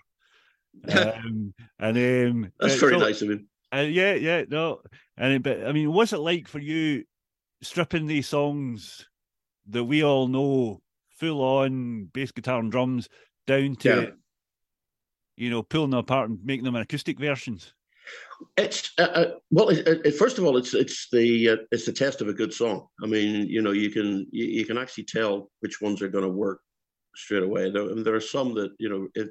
um, 0.93 1.53
and 1.79 1.97
um, 1.97 2.51
That's 2.59 2.75
uh, 2.75 2.77
very 2.79 2.93
so- 2.93 2.99
nice 2.99 3.21
of 3.21 3.29
him. 3.31 3.47
Uh, 3.73 3.79
yeah, 3.89 4.13
yeah, 4.15 4.43
no, 4.49 4.81
and 5.15 5.41
but 5.41 5.65
I 5.65 5.71
mean, 5.71 5.93
what's 5.93 6.11
it 6.11 6.17
like 6.19 6.47
for 6.49 6.59
you 6.59 7.05
stripping 7.61 8.05
these 8.05 8.27
songs 8.27 9.07
that 9.69 9.85
we 9.85 10.03
all 10.03 10.27
know 10.27 10.81
full 11.11 11.41
on 11.41 12.09
bass 12.11 12.31
guitar 12.31 12.59
and 12.59 12.69
drums 12.69 13.07
down 13.47 13.75
to 13.77 13.89
Yeah. 14.01 14.09
you 15.37 15.49
know 15.49 15.63
pulling 15.63 15.91
them 15.91 15.99
apart 15.99 16.29
and 16.29 16.39
making 16.43 16.65
them 16.65 16.75
acoustic 16.75 17.17
versions? 17.17 17.73
It's 18.57 18.91
uh, 18.97 19.03
uh, 19.03 19.31
well. 19.51 19.69
It, 19.69 19.87
it, 20.05 20.15
first 20.15 20.37
of 20.37 20.45
all, 20.45 20.57
it's 20.57 20.73
it's 20.73 21.07
the 21.11 21.49
uh, 21.49 21.55
it's 21.71 21.85
the 21.85 21.93
test 21.93 22.21
of 22.21 22.27
a 22.27 22.33
good 22.33 22.53
song. 22.53 22.87
I 23.03 23.07
mean, 23.07 23.47
you 23.47 23.61
know, 23.61 23.71
you 23.71 23.91
can 23.91 24.27
you, 24.31 24.45
you 24.45 24.65
can 24.65 24.77
actually 24.77 25.05
tell 25.05 25.51
which 25.59 25.81
ones 25.81 26.01
are 26.01 26.07
going 26.07 26.23
to 26.23 26.29
work 26.29 26.61
straight 27.15 27.43
away. 27.43 27.69
There, 27.69 27.83
and 27.83 28.05
there 28.05 28.15
are 28.15 28.21
some 28.21 28.53
that 28.55 28.71
you 28.79 28.89
know 28.89 29.07
it, 29.15 29.29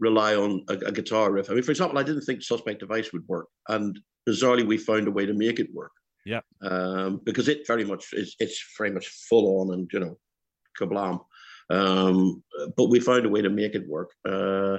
rely 0.00 0.34
on 0.34 0.64
a, 0.68 0.74
a 0.74 0.92
guitar 0.92 1.30
riff. 1.30 1.50
I 1.50 1.54
mean, 1.54 1.62
for 1.62 1.70
example, 1.70 1.98
I 1.98 2.02
didn't 2.02 2.22
think 2.22 2.42
Suspect 2.42 2.80
Device 2.80 3.12
would 3.12 3.26
work, 3.28 3.46
and 3.68 3.98
bizarrely, 4.28 4.66
we 4.66 4.78
found 4.78 5.08
a 5.08 5.12
way 5.12 5.26
to 5.26 5.34
make 5.34 5.60
it 5.60 5.72
work. 5.72 5.92
Yeah. 6.24 6.40
Um, 6.62 7.20
because 7.24 7.48
it 7.48 7.66
very 7.66 7.84
much 7.84 8.12
is 8.12 8.36
it's 8.38 8.62
very 8.76 8.90
much 8.90 9.08
full 9.28 9.60
on 9.60 9.72
and 9.72 9.90
you 9.92 10.00
know, 10.00 10.18
kablam. 10.78 11.20
Um, 11.70 12.42
but 12.76 12.88
we 12.88 13.00
found 13.00 13.26
a 13.26 13.28
way 13.28 13.42
to 13.42 13.50
make 13.50 13.74
it 13.74 13.88
work. 13.88 14.10
Uh, 14.28 14.78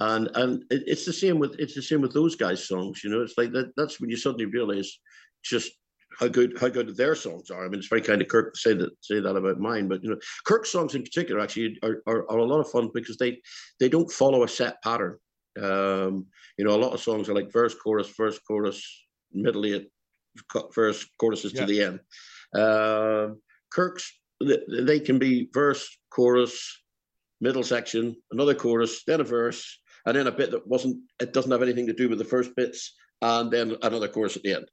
and 0.00 0.30
and 0.34 0.62
it, 0.70 0.82
it's 0.86 1.04
the 1.04 1.12
same 1.12 1.38
with 1.38 1.54
it's 1.58 1.74
the 1.74 1.82
same 1.82 2.00
with 2.00 2.12
those 2.12 2.34
guys' 2.36 2.66
songs. 2.66 3.04
You 3.04 3.10
know, 3.10 3.22
it's 3.22 3.36
like 3.38 3.52
that. 3.52 3.72
That's 3.76 4.00
when 4.00 4.10
you 4.10 4.16
suddenly 4.16 4.46
realize 4.46 4.98
just 5.44 5.72
how 6.18 6.28
good 6.28 6.58
how 6.58 6.68
good 6.68 6.96
their 6.96 7.14
songs 7.14 7.50
are. 7.50 7.64
I 7.64 7.68
mean, 7.68 7.78
it's 7.78 7.88
very 7.88 8.02
kind 8.02 8.20
of 8.20 8.28
Kirk 8.28 8.54
to 8.54 8.60
say 8.60 8.74
that 8.74 8.90
say 9.00 9.20
that 9.20 9.36
about 9.36 9.60
mine, 9.60 9.88
but 9.88 10.02
you 10.02 10.10
know, 10.10 10.18
Kirk's 10.44 10.72
songs 10.72 10.94
in 10.94 11.02
particular 11.02 11.40
actually 11.40 11.78
are, 11.82 12.02
are, 12.06 12.30
are 12.30 12.38
a 12.38 12.44
lot 12.44 12.60
of 12.60 12.70
fun 12.70 12.90
because 12.92 13.16
they 13.18 13.40
they 13.78 13.88
don't 13.88 14.10
follow 14.10 14.42
a 14.42 14.48
set 14.48 14.82
pattern. 14.82 15.18
Um, 15.60 16.26
you 16.56 16.64
know, 16.64 16.74
a 16.74 16.82
lot 16.82 16.92
of 16.94 17.00
songs 17.00 17.28
are 17.28 17.34
like 17.34 17.52
verse, 17.52 17.74
chorus, 17.74 18.08
verse, 18.16 18.38
chorus, 18.38 19.06
middle 19.32 19.66
eight, 19.66 19.88
verse, 20.74 21.06
choruses 21.18 21.52
Yeah. 21.52 21.60
to 21.60 21.66
the 21.66 21.82
end. 21.82 22.00
Um 22.54 23.40
Kirk's 23.70 24.12
th- 24.42 24.64
they 24.82 24.98
can 25.00 25.18
be 25.18 25.48
verse, 25.52 25.88
chorus, 26.10 26.82
middle 27.40 27.62
section, 27.62 28.16
another 28.32 28.54
chorus, 28.54 29.04
then 29.04 29.20
a 29.20 29.24
verse, 29.24 29.80
and 30.06 30.16
then 30.16 30.26
a 30.26 30.32
bit 30.32 30.50
that 30.50 30.66
wasn't 30.66 30.98
it 31.20 31.32
doesn't 31.32 31.50
have 31.52 31.62
anything 31.62 31.86
to 31.86 31.92
do 31.92 32.08
with 32.08 32.18
the 32.18 32.24
first 32.24 32.54
bits, 32.56 32.94
and 33.22 33.50
then 33.50 33.76
another 33.82 34.08
chorus 34.08 34.36
at 34.36 34.42
the 34.42 34.54
end. 34.54 34.66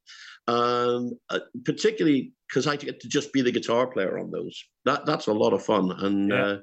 And 0.47 1.13
uh, 1.29 1.39
particularly 1.65 2.33
because 2.47 2.67
I 2.67 2.77
get 2.77 3.01
to 3.01 3.09
just 3.09 3.33
be 3.33 3.41
the 3.41 3.51
guitar 3.51 3.87
player 3.87 4.17
on 4.17 4.31
those, 4.31 4.63
that 4.85 5.05
that's 5.05 5.27
a 5.27 5.33
lot 5.33 5.53
of 5.53 5.65
fun. 5.65 5.91
And 5.91 6.29
Yeah. 6.29 6.45
uh, 6.45 6.59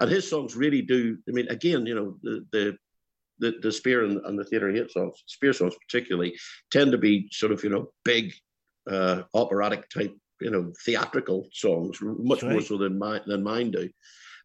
and 0.00 0.10
his 0.10 0.28
songs 0.28 0.56
really 0.56 0.82
do. 0.82 1.18
I 1.28 1.32
mean, 1.32 1.48
again, 1.48 1.86
you 1.86 1.94
know, 1.94 2.18
the 2.22 2.46
the 2.52 2.76
the, 3.38 3.58
the 3.60 3.72
Spear 3.72 4.04
and, 4.04 4.24
and 4.24 4.38
the 4.38 4.44
Theatre 4.44 4.68
hit 4.68 4.90
songs, 4.90 5.22
Spear 5.26 5.52
songs 5.52 5.74
particularly, 5.88 6.36
tend 6.70 6.92
to 6.92 6.98
be 6.98 7.28
sort 7.32 7.52
of 7.52 7.62
you 7.64 7.70
know 7.70 7.92
big 8.04 8.32
uh, 8.90 9.22
operatic 9.34 9.88
type, 9.90 10.14
you 10.40 10.50
know, 10.50 10.72
theatrical 10.84 11.48
songs, 11.52 11.98
much 12.00 12.40
That's 12.40 12.52
more 12.52 12.62
so 12.62 12.78
than 12.78 12.98
mine 12.98 13.22
than 13.26 13.42
mine 13.42 13.70
do. 13.70 13.90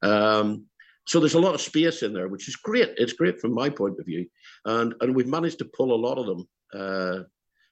Um, 0.02 0.66
so 1.08 1.20
there's 1.20 1.36
a 1.36 1.40
lot 1.40 1.56
of 1.56 1.62
space 1.62 2.04
in 2.04 2.14
there, 2.14 2.28
which 2.28 2.48
is 2.50 2.56
great. 2.58 2.90
It's 2.98 3.14
great 3.14 3.40
from 3.40 3.54
my 3.54 3.70
point 3.70 3.98
of 4.00 4.06
view, 4.06 4.28
and 4.66 4.94
and 5.02 5.16
we've 5.16 5.28
managed 5.38 5.60
to 5.60 5.66
pull 5.78 5.94
a 5.94 6.04
lot 6.08 6.18
of 6.18 6.26
them 6.28 6.42
uh, 6.74 7.24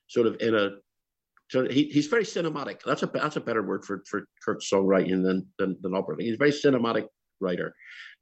sort 0.08 0.28
of 0.28 0.38
in 0.40 0.56
a 0.56 0.66
So 1.52 1.68
he, 1.70 1.84
he's 1.96 2.08
very 2.08 2.24
cinematic. 2.24 2.78
That's 2.86 3.04
a 3.04 3.08
that's 3.08 3.36
a 3.36 3.42
better 3.48 3.62
word 3.64 3.84
for 3.86 4.04
for 4.10 4.20
Kirk's 4.44 4.70
songwriting 4.72 5.22
than 5.28 5.46
than, 5.60 5.78
than 5.82 5.94
opera. 5.96 6.16
He's 6.20 6.36
a 6.40 6.44
very 6.46 6.52
cinematic 6.64 7.08
writer. 7.42 7.76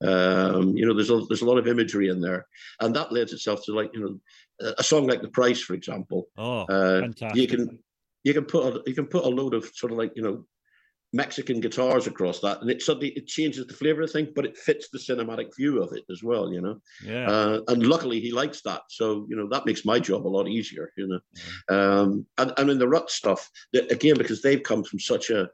Um, 0.04 0.76
you 0.78 0.86
know, 0.86 0.94
there's 0.98 1.12
a, 1.12 1.20
there's 1.30 1.44
a 1.44 1.50
lot 1.52 1.60
of 1.60 1.68
imagery 1.68 2.10
in 2.10 2.20
there, 2.20 2.46
and 2.82 2.96
that 2.96 3.12
lends 3.12 3.32
itself 3.34 3.64
to 3.66 3.72
like 3.80 3.92
you 3.94 4.02
know 4.04 4.14
a- 4.68 4.76
a 4.80 4.84
song 4.84 5.08
like 5.08 5.22
The 5.22 5.30
Price, 5.40 5.62
for 5.62 5.76
example. 5.76 6.28
Oh, 6.38 6.62
Uh, 6.76 7.02
fantastic. 7.02 7.40
you 7.42 7.48
can 7.54 7.80
you 8.28 8.34
can 8.34 8.46
put 8.46 8.62
a, 8.70 8.72
you 8.90 8.96
can 8.96 9.06
put 9.16 9.24
a 9.26 9.30
load 9.40 9.54
of 9.54 9.64
sort 9.76 9.92
of 9.94 9.98
like 10.00 10.14
you 10.18 10.24
know 10.24 10.46
Mexican 11.14 11.60
guitars 11.60 12.08
across 12.08 12.40
that, 12.40 12.60
and 12.62 12.70
it 12.70 12.82
suddenly 12.82 13.10
it 13.10 13.28
changes 13.28 13.66
the 13.68 13.74
flavor 13.74 14.02
of 14.02 14.08
the 14.08 14.14
thing, 14.14 14.34
but 14.36 14.46
it 14.46 14.58
fits 14.58 14.90
the 14.90 14.98
cinematic 14.98 15.56
view 15.56 15.82
of 15.82 15.94
it 15.94 16.04
as 16.12 16.24
well. 16.24 16.52
You 16.52 16.62
know. 16.62 16.82
yeah. 17.06 17.30
Uh, 17.30 17.62
and 17.68 17.86
luckily, 17.86 18.20
he 18.20 18.32
likes 18.32 18.62
that. 18.64 18.82
So 18.90 19.26
you 19.30 19.36
know 19.36 19.48
that 19.50 19.66
makes 19.66 19.86
my 19.86 20.00
job 20.00 20.26
a 20.26 20.36
lot 20.36 20.48
easier. 20.48 20.92
You 20.98 21.08
know, 21.08 21.76
um, 21.76 22.26
and 22.40 22.54
and 22.58 22.70
in 22.72 22.80
the 22.80 22.88
rut 22.88 23.12
stuff 23.12 23.50
that, 23.74 23.92
again 23.92 24.18
because 24.18 24.42
they've 24.42 24.64
come 24.64 24.84
from 24.84 25.00
such 25.00 25.30
a 25.30 25.50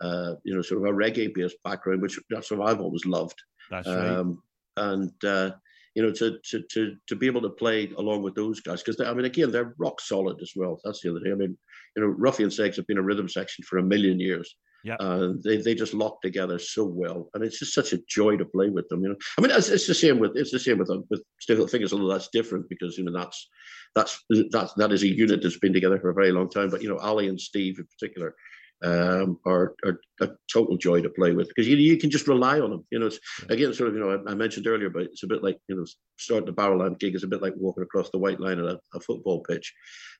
uh, 0.00 0.34
you 0.42 0.54
know 0.54 0.62
sort 0.62 0.82
of 0.82 0.92
a 0.92 0.96
reggae 0.96 1.32
based 1.32 1.62
background, 1.62 2.02
which 2.02 2.18
that's 2.28 2.50
what 2.50 2.68
I've 2.68 2.80
always 2.80 3.06
loved. 3.06 3.40
That's 3.70 3.86
right. 3.86 4.08
Um, 4.08 4.42
and 4.76 5.24
uh, 5.24 5.52
you 5.94 6.02
know 6.02 6.12
to 6.12 6.38
to 6.50 6.62
to 6.70 6.96
to 7.06 7.16
be 7.16 7.26
able 7.26 7.42
to 7.42 7.50
play 7.50 7.92
along 7.98 8.22
with 8.22 8.34
those 8.34 8.60
guys 8.60 8.82
because 8.82 9.00
I 9.00 9.14
mean 9.14 9.26
again 9.26 9.52
they're 9.52 9.74
rock 9.78 10.00
solid 10.00 10.40
as 10.42 10.52
well. 10.56 10.80
That's 10.84 11.00
the 11.00 11.10
other 11.10 11.20
thing. 11.20 11.32
I 11.32 11.36
mean 11.36 11.56
you 11.96 12.02
know 12.02 12.14
Ruffy 12.18 12.42
and 12.42 12.52
Segs 12.52 12.76
have 12.76 12.86
been 12.88 12.98
a 12.98 13.02
rhythm 13.02 13.28
section 13.28 13.64
for 13.64 13.78
a 13.78 13.82
million 13.82 14.18
years. 14.18 14.56
Yeah. 14.84 14.96
and 15.00 15.42
they, 15.42 15.56
they 15.56 15.74
just 15.74 15.94
lock 15.94 16.20
together 16.20 16.58
so 16.58 16.84
well, 16.84 17.30
and 17.32 17.42
it's 17.42 17.58
just 17.58 17.74
such 17.74 17.94
a 17.94 17.98
joy 18.06 18.36
to 18.36 18.44
play 18.44 18.68
with 18.68 18.86
them. 18.88 19.02
You 19.02 19.08
know, 19.10 19.16
I 19.38 19.40
mean, 19.40 19.50
it's, 19.50 19.70
it's 19.70 19.86
the 19.86 19.94
same 19.94 20.18
with 20.18 20.36
it's 20.36 20.50
the 20.50 20.58
same 20.58 20.78
with 20.78 20.90
uh, 20.90 20.98
with 21.08 21.22
Stiff 21.40 21.70
Fingers, 21.70 21.92
although 21.92 22.12
that's 22.12 22.28
different 22.28 22.68
because 22.68 22.98
you 22.98 23.04
know 23.04 23.12
that's 23.12 23.48
that's 23.94 24.22
that's 24.50 24.74
that 24.74 24.92
is 24.92 25.02
a 25.02 25.08
unit 25.08 25.42
that's 25.42 25.58
been 25.58 25.72
together 25.72 25.98
for 25.98 26.10
a 26.10 26.14
very 26.14 26.32
long 26.32 26.50
time. 26.50 26.68
But 26.68 26.82
you 26.82 26.88
know, 26.88 26.98
Ali 26.98 27.28
and 27.28 27.40
Steve 27.40 27.78
in 27.78 27.86
particular 27.86 28.34
um, 28.82 29.38
are, 29.46 29.74
are 29.84 30.00
a 30.20 30.28
total 30.52 30.76
joy 30.76 31.00
to 31.00 31.08
play 31.08 31.32
with 31.32 31.48
because 31.48 31.66
you 31.66 31.76
you 31.76 31.96
can 31.96 32.10
just 32.10 32.28
rely 32.28 32.60
on 32.60 32.70
them. 32.70 32.86
You 32.90 32.98
know, 32.98 33.06
it's 33.06 33.18
again 33.48 33.72
sort 33.72 33.88
of 33.88 33.94
you 33.94 34.00
know 34.00 34.10
I, 34.10 34.30
I 34.30 34.34
mentioned 34.34 34.66
earlier, 34.66 34.90
but 34.90 35.02
it's 35.02 35.22
a 35.22 35.26
bit 35.26 35.42
like 35.42 35.58
you 35.68 35.76
know 35.76 35.84
starting 36.18 36.48
a 36.48 36.52
Barrowland 36.52 36.98
gig 36.98 37.14
is 37.14 37.24
a 37.24 37.28
bit 37.28 37.42
like 37.42 37.54
walking 37.56 37.82
across 37.82 38.10
the 38.10 38.18
white 38.18 38.40
line 38.40 38.58
at 38.58 38.64
a, 38.64 38.78
a 38.94 39.00
football 39.00 39.40
pitch, 39.42 39.72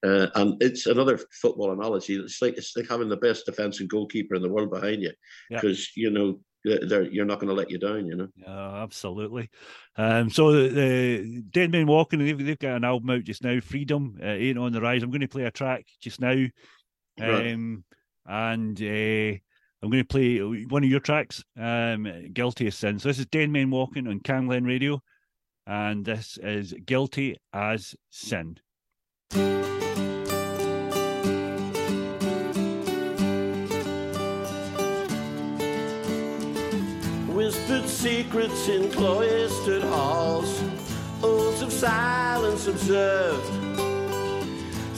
uh, 0.04 0.28
and 0.34 0.62
it's 0.62 0.86
another 0.86 1.18
football 1.42 1.72
analogy. 1.72 2.16
It's 2.16 2.40
like 2.40 2.56
it's 2.56 2.76
like 2.76 2.88
having 2.88 3.08
the 3.08 3.16
best 3.16 3.46
defense 3.46 3.80
and 3.80 3.88
goalkeeper 3.88 4.34
in 4.34 4.42
the 4.42 4.52
world 4.52 4.70
behind 4.70 5.02
you 5.02 5.12
Yeah. 5.50 5.60
because 5.60 5.96
you 5.96 6.10
know 6.10 6.40
you're 6.64 7.26
not 7.26 7.40
going 7.40 7.48
to 7.48 7.54
let 7.54 7.70
you 7.70 7.78
down. 7.78 8.06
You 8.06 8.16
know. 8.16 8.28
Yeah, 8.36 8.82
absolutely. 8.82 9.50
Um, 9.96 10.30
so 10.30 10.52
the 10.52 11.42
Dead 11.50 11.70
Men 11.70 11.86
Walking, 11.86 12.20
they've, 12.20 12.38
they've 12.38 12.58
got 12.58 12.76
an 12.76 12.84
album 12.84 13.10
out 13.10 13.24
just 13.24 13.44
now, 13.44 13.60
Freedom, 13.60 14.18
uh, 14.22 14.26
ain't 14.26 14.58
on 14.58 14.72
the 14.72 14.80
rise. 14.80 15.02
I'm 15.02 15.10
going 15.10 15.20
to 15.20 15.28
play 15.28 15.44
a 15.44 15.50
track 15.50 15.84
just 16.00 16.20
now, 16.20 16.30
Right. 17.20 17.46
And 18.26 18.80
uh, 18.80 19.38
I'm 19.82 19.90
going 19.90 20.02
to 20.02 20.04
play 20.04 20.38
one 20.38 20.82
of 20.82 20.88
your 20.88 21.00
tracks, 21.00 21.44
um, 21.58 22.08
Guilty 22.32 22.68
as 22.68 22.76
Sin. 22.76 22.98
So 22.98 23.08
this 23.08 23.18
is 23.18 23.26
Dead 23.26 23.50
Men 23.50 23.70
Walking 23.70 24.06
on 24.06 24.20
Camglen 24.20 24.66
Radio, 24.66 25.02
and 25.66 26.04
this 26.04 26.38
is 26.42 26.74
Guilty 26.86 27.36
as 27.52 27.94
Sin. 28.10 28.58
Whispered 37.28 37.86
secrets 37.86 38.68
in 38.68 38.90
cloistered 38.90 39.82
halls, 39.82 40.62
oaths 41.22 41.60
of 41.60 41.72
silence 41.72 42.66
observed. 42.68 43.93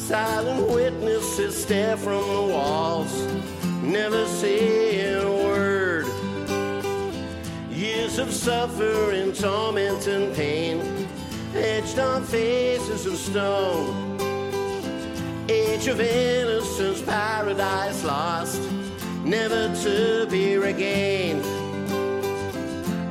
Silent 0.06 0.68
witnesses 0.70 1.60
stare 1.60 1.96
from 1.96 2.20
the 2.20 2.54
walls, 2.54 3.26
never 3.82 4.24
saying 4.26 5.20
a 5.20 5.28
word. 5.28 6.06
Years 7.68 8.20
of 8.20 8.32
suffering, 8.32 9.32
torment, 9.32 10.06
and 10.06 10.32
pain, 10.36 11.08
etched 11.56 11.98
on 11.98 12.22
faces 12.22 13.04
of 13.06 13.16
stone. 13.16 14.16
Age 15.48 15.88
of 15.88 16.00
innocence, 16.00 17.02
paradise 17.02 18.04
lost, 18.04 18.62
never 19.24 19.74
to 19.82 20.24
be 20.30 20.56
regained. 20.56 21.44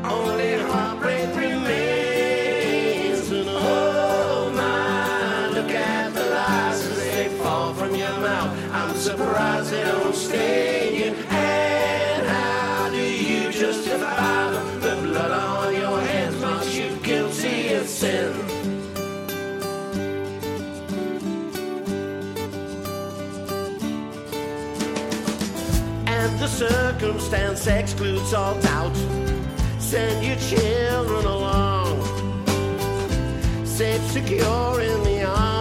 Only 0.06 0.60
heartbreak 0.60 1.35
the 26.46 26.52
circumstance 26.52 27.66
excludes 27.66 28.32
all 28.32 28.54
doubt. 28.62 28.96
Send 29.80 30.24
your 30.24 30.36
children 30.36 31.26
along, 31.26 31.96
safe, 33.66 34.06
secure 34.12 34.80
in 34.80 35.04
the 35.04 35.24
arms 35.24 35.55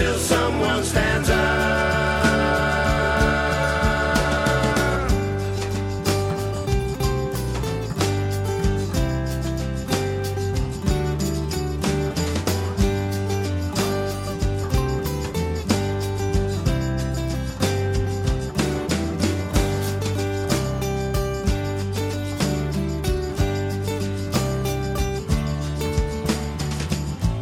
until 0.00 0.16
someone 0.16 0.84
stands 0.84 1.28
up. 1.28 1.88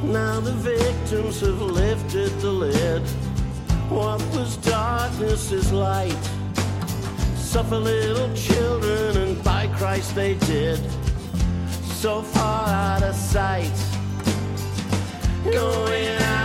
Now 0.05 0.41
the 0.41 0.53
victims 0.53 1.41
have 1.41 1.76
lifted 2.07 2.41
the 2.41 2.51
lid. 2.51 3.03
What 3.91 4.21
was 4.35 4.57
darkness 4.59 5.51
is 5.51 5.73
light. 5.73 6.31
Suffer 7.37 7.77
little 7.77 8.33
children, 8.35 9.17
and 9.17 9.43
by 9.43 9.67
Christ 9.77 10.15
they 10.15 10.35
did. 10.35 10.79
So 12.03 12.23
far 12.23 12.69
out 12.69 13.03
of 13.03 13.15
sight, 13.15 13.73
going 15.45 16.17
out 16.19 16.36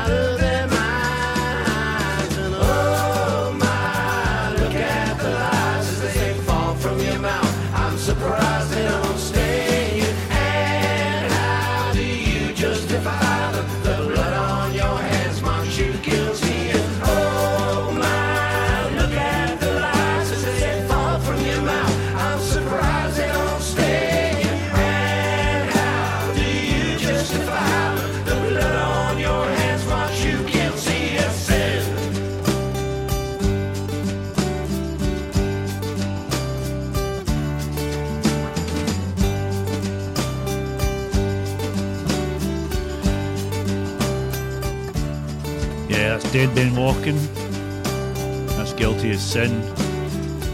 Dead 46.32 46.56
Men 46.56 46.74
Walking. 46.78 47.18
That's 48.56 48.72
Guilty 48.72 49.10
as 49.10 49.22
Sin. 49.22 49.52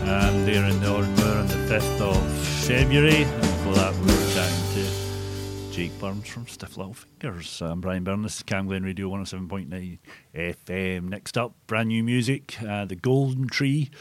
And 0.07 0.47
they're 0.47 0.65
in 0.65 0.79
the 0.79 0.91
Oran 0.91 1.15
Mor 1.17 1.37
on 1.37 1.47
the 1.47 1.53
5th 1.53 2.01
of 2.01 2.37
February. 2.65 3.25
And 3.25 3.41
before 3.41 3.75
that, 3.75 3.93
we 3.93 4.07
were 4.07 4.33
chatting 4.33 4.73
to 4.73 5.71
Jake 5.71 5.99
Burns 5.99 6.27
from 6.27 6.47
Stiff 6.47 6.77
Little 6.77 6.95
Fingers. 6.95 7.61
I'm 7.61 7.79
Brian 7.79 8.03
Byrne. 8.03 8.23
This 8.23 8.37
is 8.37 8.43
Cam 8.43 8.65
Glen 8.65 8.81
Radio 8.81 9.07
107.9 9.09 9.99
FM. 10.33 11.09
Next 11.09 11.37
up, 11.37 11.53
brand 11.67 11.89
new 11.89 12.03
music, 12.03 12.57
uh, 12.67 12.85
The 12.85 12.95
Golden 12.95 13.47
Tree. 13.47 13.91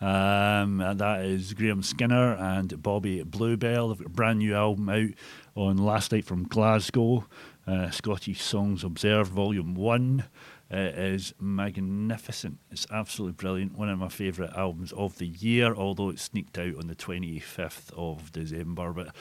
Um, 0.00 0.80
and 0.80 0.98
that 1.00 1.20
is 1.26 1.52
Graham 1.52 1.82
Skinner 1.82 2.32
and 2.32 2.82
Bobby 2.82 3.22
Bluebell. 3.24 3.88
They've 3.88 3.98
got 3.98 4.06
a 4.06 4.08
brand 4.10 4.38
new 4.38 4.54
album 4.54 4.88
out 4.88 5.10
on 5.54 5.76
Last 5.76 6.12
Night 6.12 6.24
from 6.24 6.48
Glasgow, 6.48 7.26
uh, 7.66 7.90
Scottish 7.90 8.40
Songs 8.40 8.82
Observed, 8.82 9.32
Volume 9.32 9.74
1. 9.74 10.24
It 10.70 10.98
is 10.98 11.32
magnificent. 11.40 12.58
It's 12.70 12.86
absolutely 12.90 13.34
brilliant. 13.34 13.78
One 13.78 13.88
of 13.88 13.98
my 13.98 14.08
favourite 14.08 14.52
albums 14.54 14.92
of 14.92 15.18
the 15.18 15.26
year, 15.26 15.74
although 15.74 16.10
it 16.10 16.18
sneaked 16.18 16.58
out 16.58 16.76
on 16.76 16.88
the 16.88 16.96
25th 16.96 17.92
of 17.96 18.32
December. 18.32 18.92
But 18.92 19.14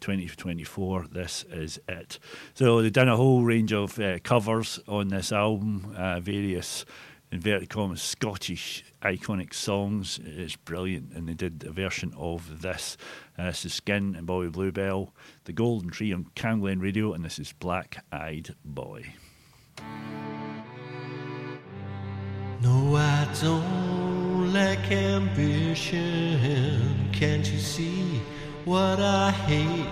2024, 0.00 1.06
this 1.10 1.44
is 1.50 1.80
it. 1.88 2.18
So 2.52 2.82
they've 2.82 2.92
done 2.92 3.08
a 3.08 3.16
whole 3.16 3.42
range 3.42 3.72
of 3.72 3.98
uh, 3.98 4.18
covers 4.18 4.78
on 4.86 5.08
this 5.08 5.32
album, 5.32 5.94
uh, 5.96 6.20
various 6.20 6.84
inverted 7.32 7.70
commas 7.70 8.02
Scottish 8.02 8.84
iconic 9.00 9.54
songs. 9.54 10.20
It's 10.22 10.56
brilliant, 10.56 11.12
and 11.14 11.26
they 11.26 11.32
did 11.32 11.64
a 11.66 11.72
version 11.72 12.12
of 12.18 12.60
this. 12.60 12.98
Uh, 13.38 13.46
this 13.46 13.64
is 13.64 13.72
Skin 13.72 14.14
and 14.14 14.26
Bobby 14.26 14.48
Bluebell, 14.48 15.14
The 15.44 15.52
Golden 15.54 15.88
Tree 15.88 16.12
on 16.12 16.26
Camglen 16.36 16.82
Radio, 16.82 17.14
and 17.14 17.24
this 17.24 17.38
is 17.38 17.52
Black 17.54 18.04
Eyed 18.12 18.54
Boy. 18.64 19.14
No, 22.64 22.96
I 22.96 23.28
don't 23.42 24.50
lack 24.54 24.90
ambition. 24.90 26.40
Can't 27.12 27.46
you 27.52 27.58
see 27.58 28.22
what 28.64 29.00
I 29.00 29.32
hate? 29.32 29.86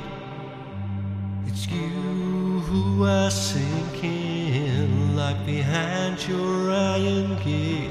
It's 1.46 1.66
you 1.66 2.60
who 2.60 3.04
are 3.04 3.30
sinking 3.30 5.14
like 5.14 5.44
behind 5.44 6.26
your 6.26 6.70
iron 6.70 7.36
gate. 7.44 7.90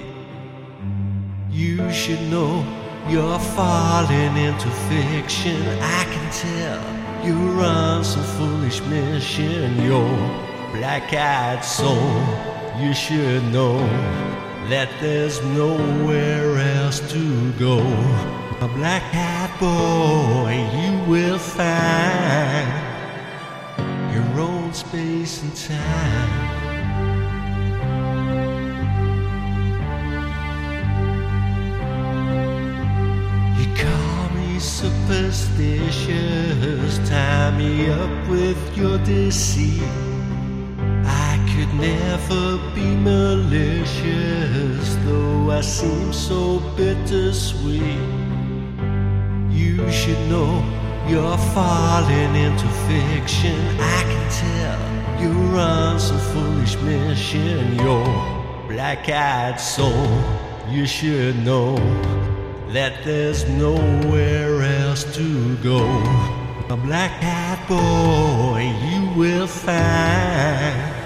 You 1.51 1.93
should 1.93 2.23
know 2.31 2.65
you're 3.07 3.37
falling 3.37 4.35
into 4.35 4.67
fiction. 4.89 5.61
I 5.79 6.05
can 6.05 6.31
tell 6.31 6.81
you're 7.23 7.63
on 7.63 8.03
some 8.03 8.23
foolish 8.35 8.81
mission. 8.85 9.79
Your 9.83 10.09
black 10.73 11.13
eyed 11.13 11.63
soul, 11.63 12.25
you 12.79 12.95
should 12.95 13.43
know 13.53 13.77
that 14.71 14.89
there's 15.01 15.43
nowhere 15.43 16.57
else 16.77 17.01
to 17.11 17.51
go. 17.59 17.79
A 18.61 18.69
black 18.69 19.03
eyed 19.13 19.51
boy, 19.59 20.65
you 20.79 20.97
will 21.11 21.37
find 21.37 22.71
your 24.13 24.39
own 24.39 24.73
space 24.73 25.43
and 25.43 25.53
time. 25.53 26.29
You 33.59 33.67
call 33.75 34.29
me 34.37 34.57
superstitious, 34.59 36.97
tie 37.09 37.51
me 37.57 37.89
up 37.89 38.29
with 38.29 38.77
your 38.77 38.97
deceit. 38.99 40.10
Could 41.61 41.75
never 41.75 42.57
be 42.73 42.95
malicious, 42.95 44.95
though 45.05 45.51
I 45.51 45.61
seem 45.61 46.11
so 46.11 46.59
bittersweet. 46.75 48.01
You 49.51 49.91
should 49.91 50.17
know 50.27 50.65
you're 51.07 51.37
falling 51.53 52.35
into 52.35 52.67
fiction. 52.89 53.59
I 53.79 54.01
can 54.09 54.27
tell 54.41 54.81
you're 55.21 55.59
on 55.59 55.99
some 55.99 56.17
foolish 56.33 56.77
mission. 56.77 57.75
Your 57.75 58.05
black 58.67 59.07
eyed 59.07 59.59
soul, 59.59 60.09
you 60.67 60.87
should 60.87 61.45
know 61.45 61.75
that 62.73 63.03
there's 63.03 63.47
nowhere 63.47 64.63
else 64.63 65.03
to 65.15 65.55
go. 65.57 65.85
A 66.71 66.75
black 66.75 67.21
eyed 67.21 67.59
boy, 67.67 68.63
you 68.89 69.11
will 69.15 69.45
find 69.45 71.00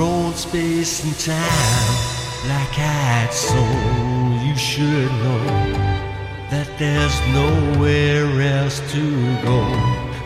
own 0.00 0.34
space 0.34 1.04
and 1.04 1.18
time. 1.18 1.96
Black 2.44 2.78
eyed 2.78 3.32
soul, 3.32 4.46
you 4.46 4.56
should 4.56 5.10
know 5.24 5.44
that 6.50 6.68
there's 6.78 7.16
nowhere 7.32 8.40
else 8.40 8.80
to 8.92 9.02
go. 9.42 9.60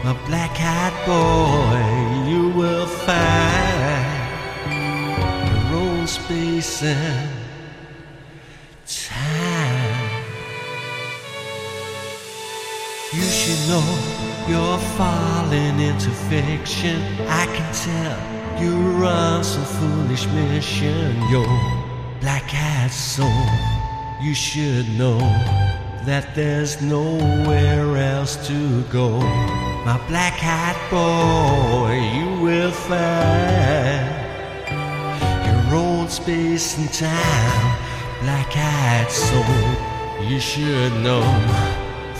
A 0.05 0.15
black 0.27 0.57
eyed 0.61 0.95
boy, 1.07 2.31
you 2.31 2.51
will 2.51 2.87
find 2.87 4.15
your 5.51 5.81
own 5.81 6.07
space 6.07 6.83
and 6.83 7.31
time. 8.87 10.11
You 13.13 13.23
should 13.23 13.69
know 13.69 13.87
you're 14.49 14.79
falling 14.99 15.81
into 15.81 16.11
fiction. 16.29 17.01
I 17.29 17.47
can 17.47 17.73
tell 17.75 18.44
you're 18.61 19.05
on 19.05 19.45
some 19.45 19.65
foolish 19.65 20.27
mission. 20.29 21.21
Your 21.31 21.47
black 22.21 22.45
hat 22.45 22.91
soul, 22.91 23.29
you 24.21 24.35
should 24.35 24.89
know 24.99 25.19
that 26.07 26.35
there's 26.35 26.81
nowhere 26.83 27.97
else 27.97 28.37
to 28.49 28.83
go. 28.85 29.21
My 29.85 29.99
black 30.09 30.35
hat 30.35 30.77
boy, 30.91 31.95
you 32.19 32.43
will 32.43 32.71
find 32.71 34.07
your 35.47 35.75
own 35.75 36.09
space 36.09 36.79
and 36.79 36.93
time. 36.93 37.79
Black 38.23 38.57
eyed 38.57 39.11
soul, 39.11 40.27
you 40.27 40.41
should 40.41 40.93
know 41.03 41.25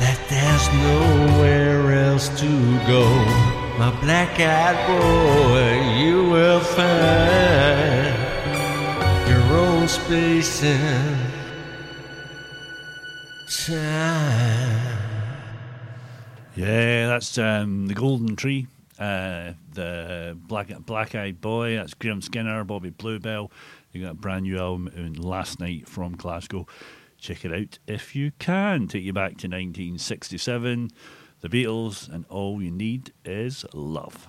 that 0.01 0.19
there's 0.29 0.67
nowhere 0.85 1.93
else 2.09 2.29
to 2.41 2.51
go. 2.87 3.05
My 3.79 3.91
black 4.01 4.39
eyed 4.39 4.87
boy, 4.87 5.99
you 5.99 6.31
will 6.31 6.61
find 6.61 8.15
your 9.29 9.43
own 9.59 9.89
space 9.89 10.63
and 10.63 11.33
time. 13.49 14.99
Yeah, 16.55 17.09
that's 17.09 17.37
um, 17.37 17.89
the 17.89 17.95
Golden 17.95 18.37
Tree. 18.37 18.69
Uh, 18.97 19.55
the 19.73 20.39
Black 20.41 20.69
Black 20.87 21.17
Eyed 21.17 21.41
Boy. 21.41 21.75
That's 21.75 21.95
Graham 21.95 22.23
Skinner, 22.23 22.63
Bobby 22.63 22.91
Bluebell. 22.91 23.51
They 23.93 23.99
got 23.99 24.13
a 24.13 24.15
brand 24.15 24.45
new 24.45 24.57
album 24.57 25.15
last 25.15 25.59
night 25.59 25.89
from 25.89 26.15
Glasgow. 26.15 26.69
Check 27.19 27.45
it 27.45 27.53
out 27.53 27.79
if 27.89 28.15
you 28.15 28.31
can. 28.39 28.87
Take 28.87 29.03
you 29.03 29.13
back 29.13 29.31
to 29.39 29.49
1967. 29.49 30.91
The 31.45 31.51
Beatles, 31.51 32.09
and 32.09 32.25
all 32.31 32.63
you 32.63 32.71
need 32.71 33.13
is 33.23 33.67
love. 33.75 34.29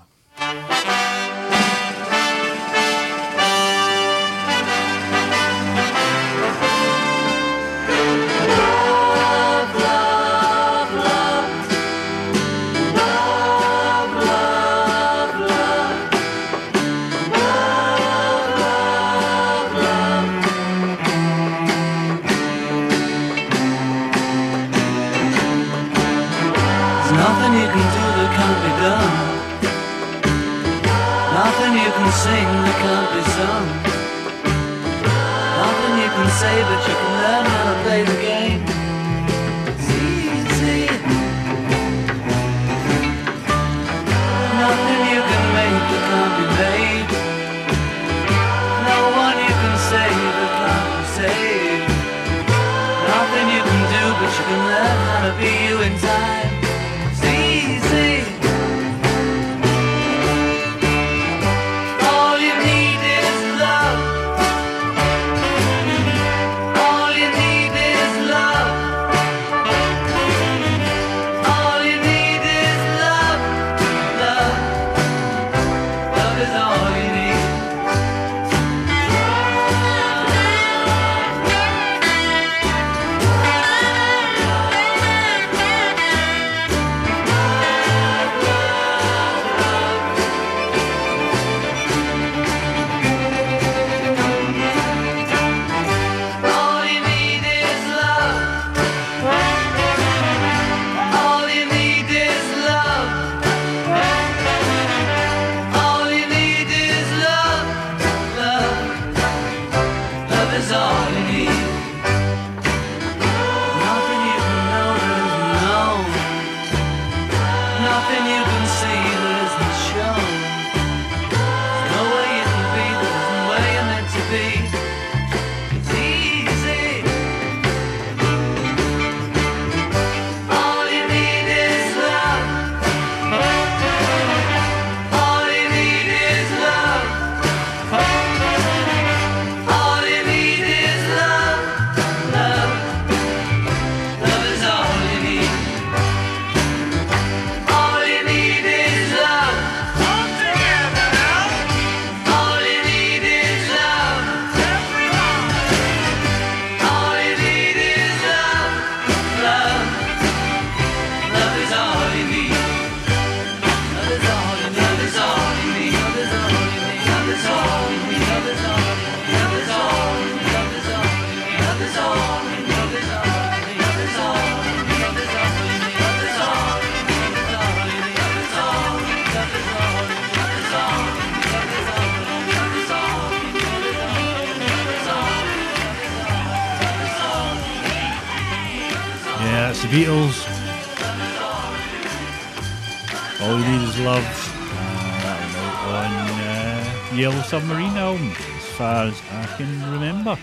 Submarine 197.55 197.95
album, 197.95 198.31
as 198.31 198.65
far 198.65 199.05
as 199.05 199.21
I 199.31 199.45
can 199.55 199.93
remember. 199.93 200.37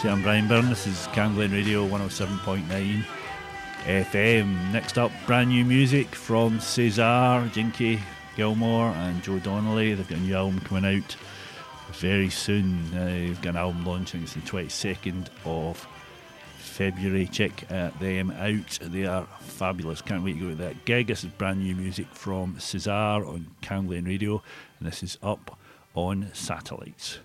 See, 0.00 0.08
I'm 0.08 0.22
Brian 0.22 0.48
Byrne. 0.48 0.70
This 0.70 0.86
is 0.86 1.06
Camglen 1.08 1.52
Radio 1.52 1.86
107.9 1.86 3.04
FM. 3.84 4.72
Next 4.72 4.96
up, 4.96 5.12
brand 5.26 5.50
new 5.50 5.66
music 5.66 6.14
from 6.14 6.58
Cesar, 6.58 7.46
Jinky 7.52 8.00
Gilmore, 8.36 8.88
and 8.88 9.22
Joe 9.22 9.38
Donnelly. 9.38 9.92
They've 9.92 10.08
got 10.08 10.16
a 10.16 10.20
new 10.22 10.34
album 10.34 10.60
coming 10.60 10.96
out 10.96 11.14
very 11.92 12.30
soon. 12.30 12.90
Uh, 12.94 13.04
they've 13.04 13.42
got 13.42 13.50
an 13.50 13.56
album 13.56 13.84
launching. 13.84 14.22
It's 14.22 14.32
the 14.32 14.40
22nd 14.40 15.28
of 15.44 15.86
February. 16.56 17.26
Check 17.26 17.70
uh, 17.70 17.90
them 18.00 18.30
out. 18.30 18.78
They 18.80 19.04
are 19.04 19.26
fabulous. 19.40 20.00
Can't 20.00 20.24
wait 20.24 20.38
to 20.38 20.40
go 20.40 20.48
to 20.48 20.54
that 20.54 20.86
gig. 20.86 21.08
This 21.08 21.22
is 21.22 21.28
brand 21.32 21.60
new 21.60 21.74
music 21.74 22.06
from 22.12 22.58
Cesar 22.58 22.90
on 23.26 23.46
Camglen 23.60 24.06
Radio, 24.06 24.42
and 24.80 24.88
this 24.88 25.02
is 25.02 25.18
up 25.22 25.58
on 25.96 26.30
satellites. 26.34 27.18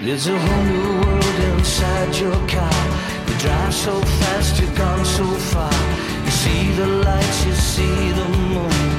There's 0.00 0.26
a 0.26 0.38
whole 0.38 0.64
new 0.64 1.00
world 1.00 1.58
inside 1.58 2.16
your 2.16 2.32
car. 2.48 2.72
You 3.28 3.38
drive 3.38 3.74
so 3.74 4.00
fast, 4.00 4.58
you've 4.58 4.74
gone 4.74 5.04
so 5.04 5.26
far. 5.52 5.72
You 6.24 6.30
see 6.30 6.72
the 6.72 6.86
lights, 6.86 7.44
you 7.44 7.52
see 7.52 8.12
the 8.12 8.28
moon. 8.28 8.97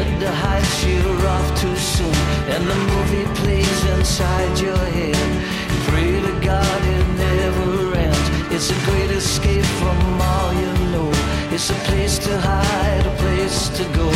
Hit 0.00 0.18
the 0.18 0.32
heights, 0.32 0.82
you're 0.86 1.26
off 1.28 1.60
too 1.60 1.76
soon. 1.76 2.14
And 2.54 2.66
the 2.66 2.74
movie 2.74 3.26
plays 3.40 3.84
inside 3.96 4.58
your 4.58 4.82
head. 4.96 5.30
Pray 5.88 6.12
to 6.26 6.32
God 6.40 6.80
it 6.96 7.06
never 7.26 7.96
ends. 7.98 8.28
It's 8.50 8.70
a 8.70 8.78
great 8.86 9.10
escape 9.10 9.68
from 9.80 9.98
all 10.22 10.54
you 10.54 10.72
know. 10.92 11.10
It's 11.52 11.68
a 11.68 11.78
place 11.88 12.18
to 12.20 12.40
hide, 12.40 13.04
a 13.04 13.14
place 13.16 13.68
to 13.76 13.84
go 13.92 14.09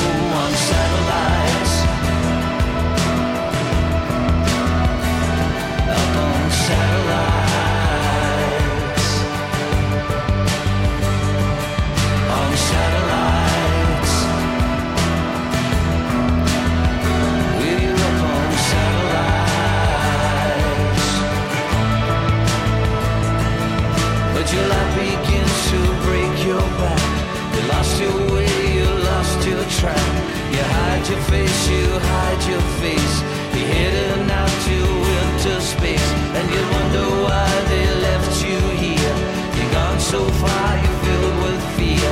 face. 32.82 33.16
You're 33.54 33.70
heading 33.76 34.30
out 34.30 34.54
to 34.68 34.76
winter 35.08 35.60
space, 35.60 36.08
and 36.36 36.46
you 36.54 36.62
wonder 36.76 37.06
why 37.26 37.48
they 37.70 37.86
left 38.06 38.32
you 38.46 38.60
here. 38.84 39.16
You're 39.56 39.72
gone 39.72 40.00
so 40.00 40.20
far, 40.42 40.70
you're 40.82 41.00
filled 41.06 41.38
with 41.44 41.62
fear. 41.76 42.10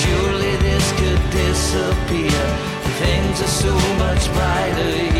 Surely 0.00 0.54
this 0.66 0.86
could 1.00 1.22
disappear. 1.30 2.42
Things 3.02 3.36
are 3.42 3.54
so 3.66 3.74
much 4.04 4.22
brighter 4.32 5.15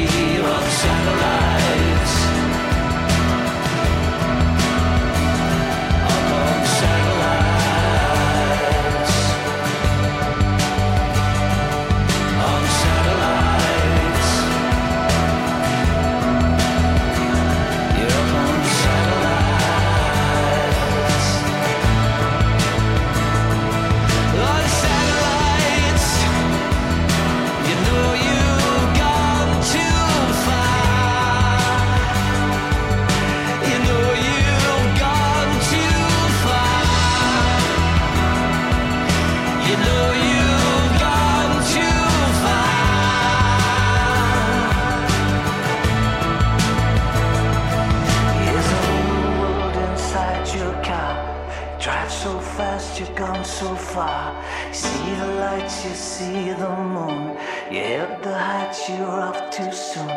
far. 53.96 54.44
See 54.72 55.14
the 55.20 55.28
lights, 55.42 55.76
you 55.86 55.94
see 55.94 56.52
the 56.62 56.72
moon. 56.94 57.24
You 57.72 57.80
hit 57.92 58.22
the 58.22 58.36
heights, 58.48 58.80
you're 58.90 59.20
off 59.26 59.38
too 59.56 59.72
soon. 59.72 60.12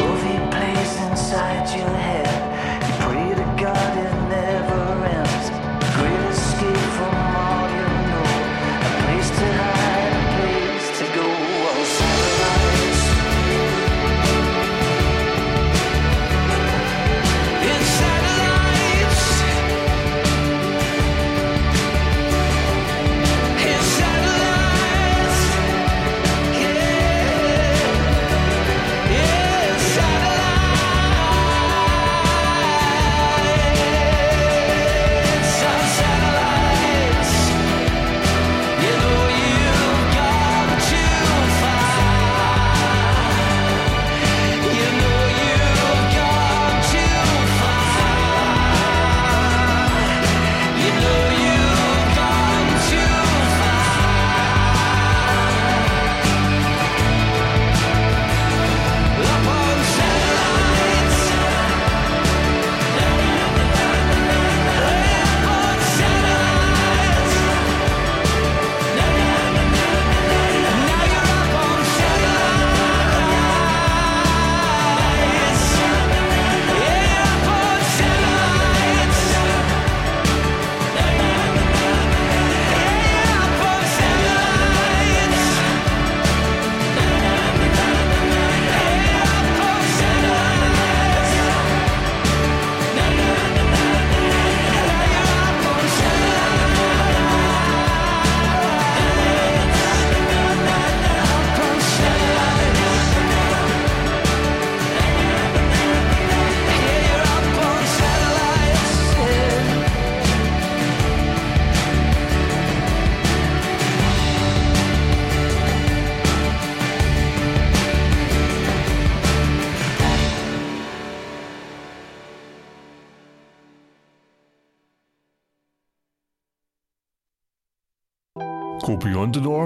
Movie 0.00 0.40
plays 0.54 0.94
inside 1.08 1.66
your 1.78 1.94
head. 2.08 2.32
You 2.86 2.94
pray 3.04 3.28
to 3.40 3.46
God 3.62 3.92
it 4.06 4.14
never 4.34 4.82
ends. 5.18 5.46
Great 5.96 6.22
escape 6.32 6.88
from 6.96 7.31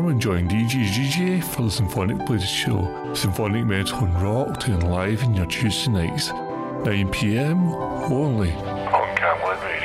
and 0.09 0.21
join 0.21 0.49
DJ 0.49 0.85
GJ 0.85 1.43
for 1.43 1.63
the 1.63 1.71
Symphonic 1.71 2.25
Blues 2.27 2.49
Show. 2.49 3.13
Symphonic 3.15 3.65
metal 3.67 3.99
and 3.99 4.23
rock 4.23 4.61
to 4.61 4.73
enliven 4.73 5.35
your 5.35 5.47
Tuesday 5.47 5.91
nights. 5.91 6.31
9 6.85 7.09
pm 7.11 7.73
only 7.73 8.53
on 8.53 9.17
Camglen 9.17 9.63
Radio. 9.63 9.76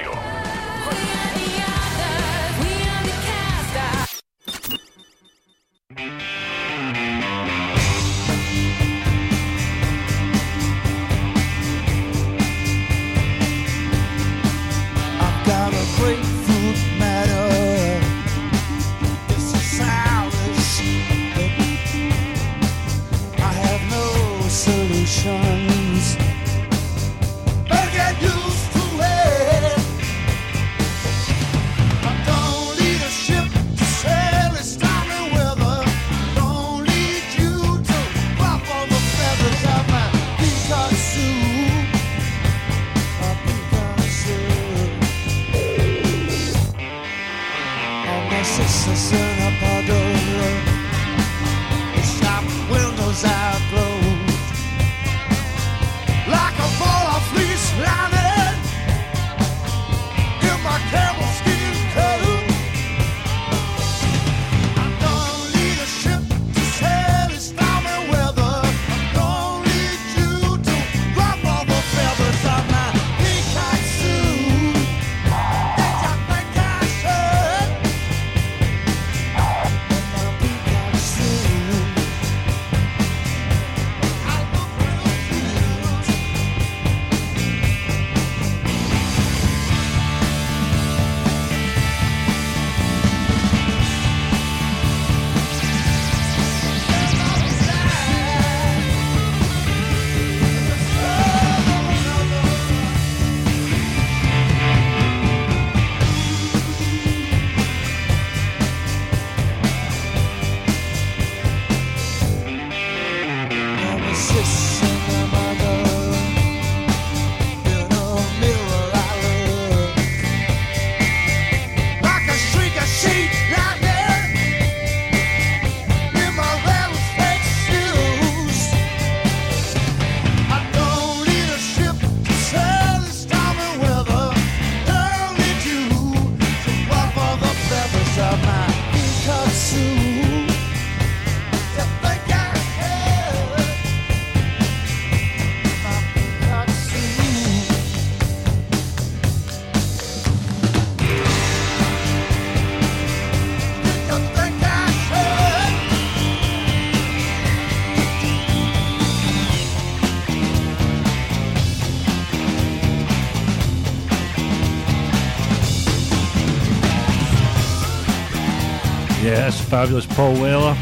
Fabulous 169.59 170.05
Paul 170.05 170.33
Weller. 170.33 170.73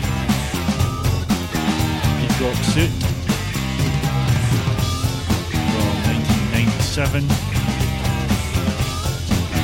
Peacock 2.20 2.55
Suit 2.65 2.91
from 5.49 5.95
1997. 6.05 7.24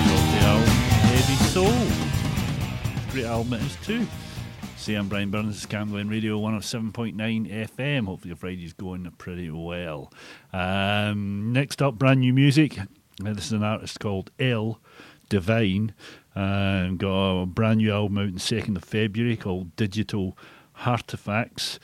Off 0.08 0.26
the 0.32 0.40
album 0.46 0.70
Heavy 1.12 1.36
Soul. 1.52 3.12
Great 3.12 3.26
album 3.26 3.54
it 3.54 3.62
is 3.64 3.76
too. 3.86 4.08
See, 4.78 4.94
I'm 4.94 5.08
Brian 5.08 5.32
Burns, 5.32 5.66
Camglen 5.66 6.10
Radio 6.10 6.40
107.9 6.40 7.16
FM. 7.16 8.06
Hopefully 8.06 8.30
your 8.30 8.38
Friday's 8.38 8.74
going 8.74 9.12
pretty 9.18 9.50
well. 9.50 10.12
Um, 10.54 11.52
next 11.54 11.82
up, 11.82 11.96
brand 11.98 12.20
new 12.20 12.34
music. 12.34 12.78
This 13.18 13.48
is 13.48 13.52
an 13.54 13.64
artist 13.64 14.00
called 14.00 14.32
L 14.40 14.80
Divine. 15.30 15.94
Uh, 16.36 16.90
got 16.90 17.42
a 17.42 17.46
brand 17.46 17.78
new 17.78 17.94
album 17.94 18.18
out 18.18 18.24
on 18.24 18.34
2nd 18.34 18.76
of 18.76 18.84
February 18.84 19.38
called 19.38 19.76
Digital 19.76 20.38
Artifacts. 20.86 21.80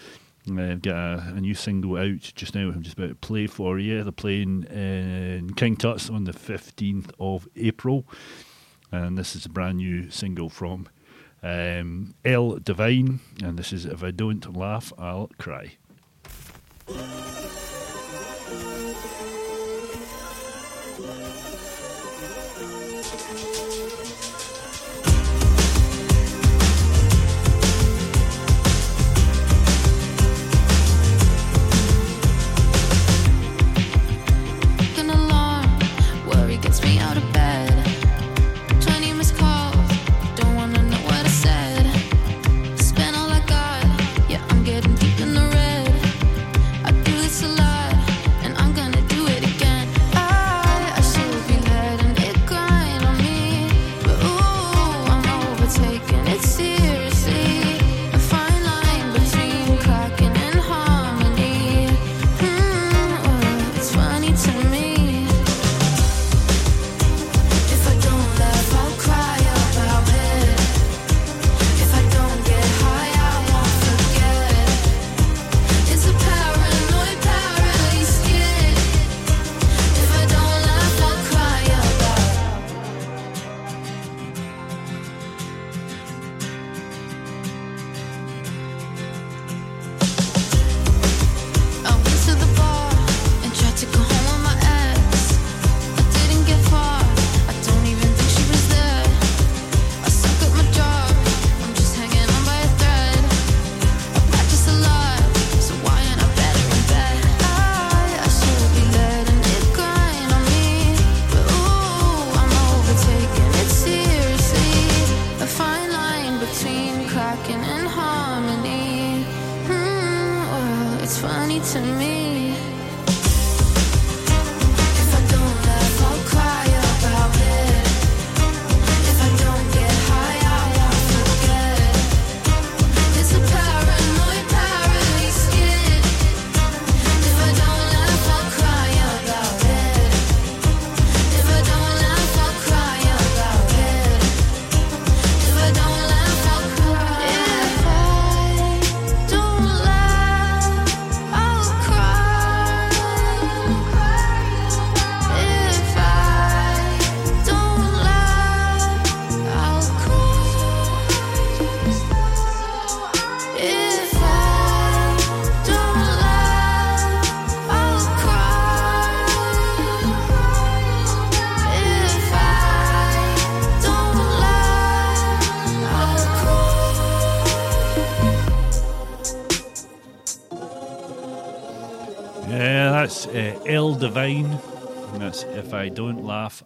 Uh, 0.49 0.61
I've 0.61 0.81
got 0.81 0.95
a, 0.95 1.33
a 1.35 1.41
new 1.41 1.53
single 1.53 1.97
out 1.97 2.19
just 2.35 2.55
now. 2.55 2.69
I'm 2.69 2.81
just 2.81 2.97
about 2.97 3.09
to 3.09 3.15
play 3.15 3.47
for 3.47 3.79
you. 3.79 4.03
They're 4.03 4.11
playing 4.11 4.63
in 4.63 5.53
King 5.55 5.75
Tut's 5.77 6.09
on 6.09 6.25
the 6.25 6.33
15th 6.33 7.11
of 7.19 7.47
April. 7.55 8.05
And 8.91 9.17
this 9.17 9.35
is 9.35 9.45
a 9.45 9.49
brand 9.49 9.77
new 9.77 10.09
single 10.09 10.49
from 10.49 10.89
um, 11.43 12.15
L 12.25 12.57
Divine. 12.57 13.21
And 13.41 13.57
this 13.57 13.71
is 13.71 13.85
If 13.85 14.03
I 14.03 14.11
Don't 14.11 14.55
Laugh, 14.55 14.91
I'll 14.97 15.29
Cry. 15.37 15.77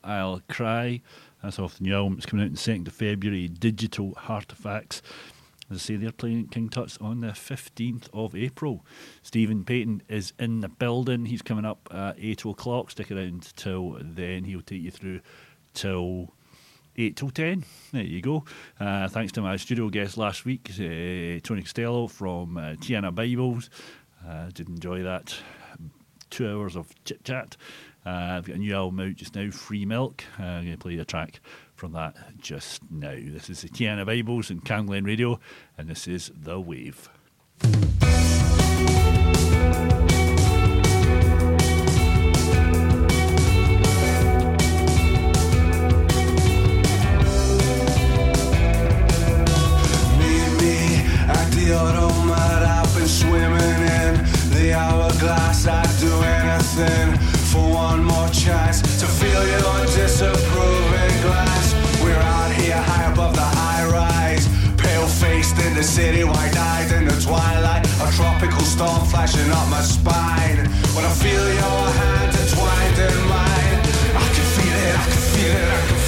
I'll 0.04 0.42
Cry. 0.50 1.02
That's 1.42 1.60
off 1.60 1.78
the 1.78 1.84
new 1.84 1.96
album. 1.96 2.18
It's 2.18 2.26
coming 2.26 2.44
out 2.44 2.50
on 2.50 2.54
the 2.54 2.60
2nd 2.60 2.88
of 2.88 2.94
February. 2.94 3.48
Digital 3.48 4.18
Artifacts. 4.28 5.02
As 5.70 5.78
I 5.78 5.80
say, 5.80 5.96
they're 5.96 6.12
playing 6.12 6.48
King 6.50 6.70
Tut's 6.70 6.98
on 7.00 7.22
the 7.22 7.28
15th 7.28 8.08
of 8.14 8.36
April. 8.36 8.86
Stephen 9.24 9.64
Payton 9.64 10.04
is 10.08 10.34
in 10.40 10.62
the 10.62 10.70
building. 10.70 11.26
He's 11.26 11.42
coming 11.42 11.66
up 11.66 11.88
at 11.92 12.18
8 12.20 12.46
o'clock. 12.46 12.92
Stick 12.92 13.12
around 13.12 13.52
till 13.56 13.98
then. 14.00 14.44
He'll 14.44 14.62
take 14.62 14.82
you 14.82 14.92
through 14.92 15.22
till 15.74 16.34
8 16.98 17.16
till 17.16 17.30
10. 17.32 17.66
There 17.92 18.04
you 18.04 18.22
go. 18.22 18.46
Uh, 18.80 19.08
thanks 19.08 19.32
to 19.34 19.42
my 19.42 19.56
studio 19.58 19.90
guest 19.90 20.18
last 20.18 20.46
week, 20.46 20.70
uh, 20.76 21.40
Tony 21.44 21.62
Costello 21.62 22.08
from 22.08 22.58
uh, 22.58 22.74
Tijuana 22.74 23.14
Bibles. 23.14 23.70
Uh, 24.28 24.50
did 24.54 24.70
enjoy 24.70 25.04
that. 25.04 25.36
Two 26.30 26.50
hours 26.50 26.76
of 26.76 26.94
chit 27.06 27.24
chat. 27.24 27.56
Uh, 28.06 28.38
I've 28.38 28.46
got 28.46 28.58
a 28.58 28.60
new 28.60 28.76
album 28.76 29.00
out 29.00 29.16
just 29.16 29.34
now, 29.36 29.50
Free 29.50 29.84
Milk. 29.86 30.24
Uh, 30.40 30.44
I'm 30.44 30.66
going 30.66 30.78
to 30.78 30.82
play 30.82 30.98
a 30.98 31.06
track 31.06 31.40
from 31.74 31.94
that 31.94 32.16
just 32.40 32.82
now. 32.92 33.16
This 33.16 33.50
is 33.50 33.62
the 33.62 33.70
Tijuana 33.70 34.06
Bibles 34.06 34.52
and 34.52 34.64
Camglen 34.64 35.06
Radio, 35.06 35.40
and 35.78 35.88
this 35.90 36.08
is 36.08 36.32
The 36.36 36.60
Wave. 36.60 37.10
Swimming 53.08 53.52
in 53.52 54.16
the 54.50 54.74
hourglass. 54.76 55.68
I'd 55.68 56.00
do 56.00 56.12
anything 56.24 57.35
for 57.56 57.68
one 57.72 58.04
more 58.04 58.30
chance 58.30 58.82
to 59.02 59.08
feel 59.20 59.42
your 59.56 59.78
disapproving 59.96 61.16
glance. 61.26 61.70
We're 62.04 62.26
out 62.38 62.52
here 62.60 62.82
high 62.90 63.08
above 63.12 63.34
the 63.36 63.50
high 63.60 63.86
rise, 64.00 64.46
pale 64.78 65.08
faced 65.08 65.58
in 65.66 65.74
the 65.74 65.84
city, 65.84 66.24
wide 66.24 66.58
eyed 66.58 66.92
in 66.98 67.06
the 67.08 67.18
twilight. 67.28 67.84
A 68.06 68.08
tropical 68.20 68.66
storm 68.74 69.04
flashing 69.12 69.50
up 69.52 69.68
my 69.70 69.82
spine. 69.82 70.60
When 70.96 71.06
I 71.12 71.14
feel 71.24 71.46
your 71.62 71.84
hand 72.02 72.32
entwined 72.42 72.98
in 73.08 73.18
mine, 73.36 73.80
I 74.24 74.26
can 74.36 74.48
feel 74.56 74.78
it, 74.88 74.96
I 75.04 75.06
can 75.14 75.24
feel 75.34 75.56
it, 75.64 75.70
I 75.78 75.82
can 75.88 75.98
feel 76.00 76.02
it, 76.02 76.05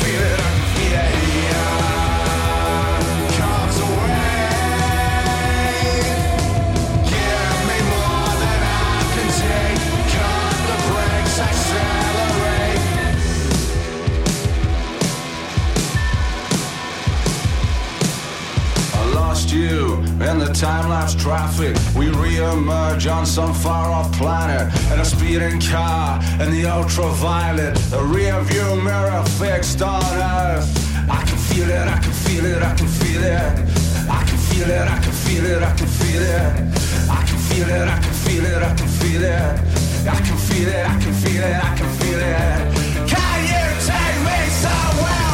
You 19.48 19.96
in 20.20 20.40
the 20.40 20.52
time 20.54 20.90
lapse 20.90 21.16
traffic. 21.16 21.76
We 21.96 22.10
re-emerge 22.10 23.08
on 23.08 23.26
some 23.26 23.54
far 23.54 23.92
off 23.92 24.12
planet 24.12 24.68
in 24.92 25.00
a 25.00 25.06
speeding 25.06 25.62
car 25.62 26.20
in 26.42 26.52
the 26.52 26.66
ultraviolet. 26.66 27.76
The 27.90 28.04
rear 28.04 28.42
view 28.42 28.76
mirror 28.82 29.24
fixed 29.40 29.82
on 29.82 30.04
Earth. 30.04 30.68
I 31.10 31.24
can 31.24 31.38
feel 31.38 31.70
it, 31.70 31.88
I 31.88 31.98
can 31.98 32.12
feel 32.12 32.46
it, 32.46 32.62
I 32.62 32.76
can 32.76 32.88
feel 32.88 33.24
it. 33.24 33.54
I 34.10 34.24
can 34.28 34.38
feel 34.38 34.70
it, 34.70 34.88
I 34.88 35.00
can 35.00 35.14
feel 35.14 35.46
it, 35.46 35.64
I 35.64 35.76
can 35.76 35.88
feel 35.88 36.22
it. 36.22 37.10
I 37.10 37.24
can 37.26 37.38
feel 37.48 37.70
it, 37.70 37.88
I 37.88 38.00
can 38.00 38.14
feel 38.14 38.46
it, 38.46 38.64
I 38.64 38.76
can 38.76 38.88
feel 38.88 39.24
it. 39.24 39.78
I 40.08 40.20
can 40.28 40.38
feel 40.38 40.68
it, 40.68 40.86
I 40.86 41.00
can 41.00 41.14
feel 41.14 41.44
it, 41.44 41.64
I 41.64 41.76
can 41.78 41.90
feel 42.02 42.20
it. 42.20 43.08
Can 43.08 43.38
you 43.48 43.66
take 43.88 44.20
me 44.28 44.50
somewhere 44.60 45.27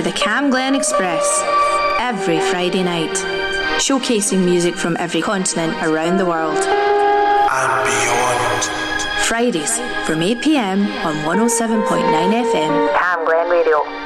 to 0.00 0.10
the 0.10 0.16
Cam 0.16 0.48
Glen 0.48 0.74
Express 0.74 1.42
every 1.98 2.40
Friday 2.40 2.82
night, 2.82 3.10
showcasing 3.78 4.44
music 4.44 4.74
from 4.74 4.96
every 4.98 5.20
continent 5.20 5.72
around 5.82 6.16
the 6.16 6.24
world. 6.24 6.56
And 6.56 7.84
beyond. 7.84 8.64
Fridays 9.26 9.78
from 10.06 10.22
8 10.22 10.40
pm 10.40 10.82
on 11.04 11.16
107.9 11.26 11.84
FM. 11.84 12.98
Cam 12.98 13.24
Glen 13.26 13.50
Radio. 13.50 13.99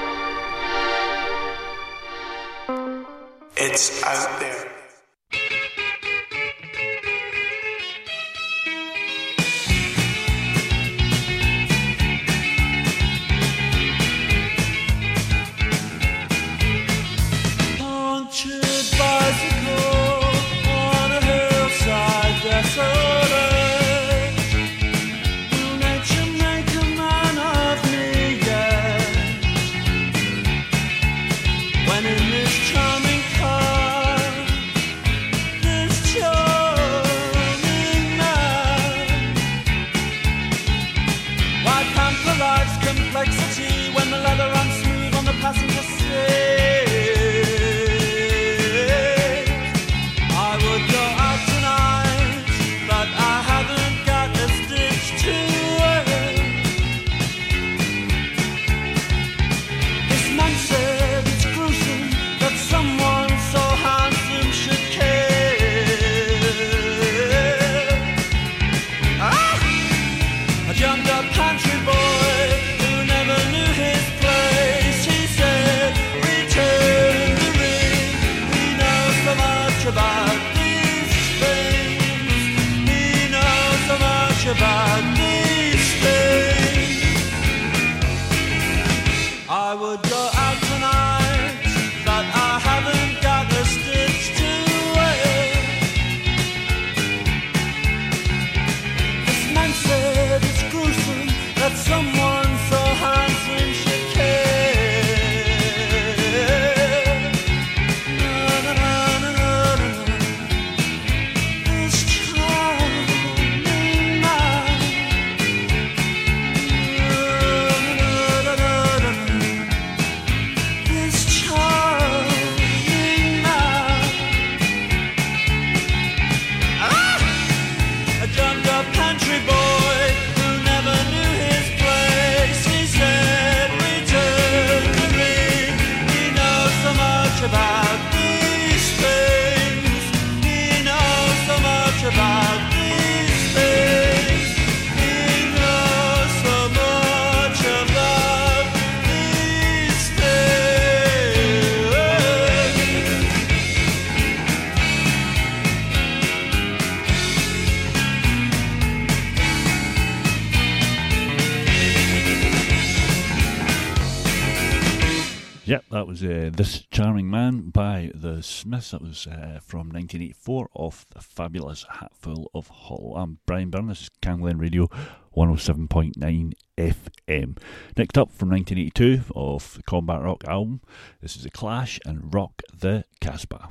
Was 166.15 166.23
uh, 166.23 166.51
This 166.55 166.87
Charming 166.93 167.29
Man 167.29 167.71
by 167.71 168.13
The 168.15 168.41
Smiths. 168.41 168.93
That 168.93 169.03
was 169.03 169.27
uh, 169.27 169.59
from 169.61 169.89
1984 169.89 170.69
off 170.73 171.07
the 171.11 171.21
fabulous 171.21 171.85
Hatful 171.91 172.53
of 172.55 172.69
Hollow. 172.69 173.17
I'm 173.17 173.39
Brian 173.47 173.73
is 173.91 174.11
Camglen 174.23 174.61
Radio 174.61 174.89
107.9 175.37 176.53
FM. 176.79 177.59
Next 177.97 178.17
up 178.17 178.31
from 178.31 178.51
1982 178.51 179.23
off 179.35 179.75
the 179.75 179.83
Combat 179.83 180.23
Rock 180.23 180.45
album, 180.47 180.83
this 181.21 181.35
is 181.35 181.43
The 181.43 181.51
Clash 181.51 181.99
and 182.07 182.33
Rock 182.33 182.63
the 182.73 183.03
Casbah. 183.21 183.71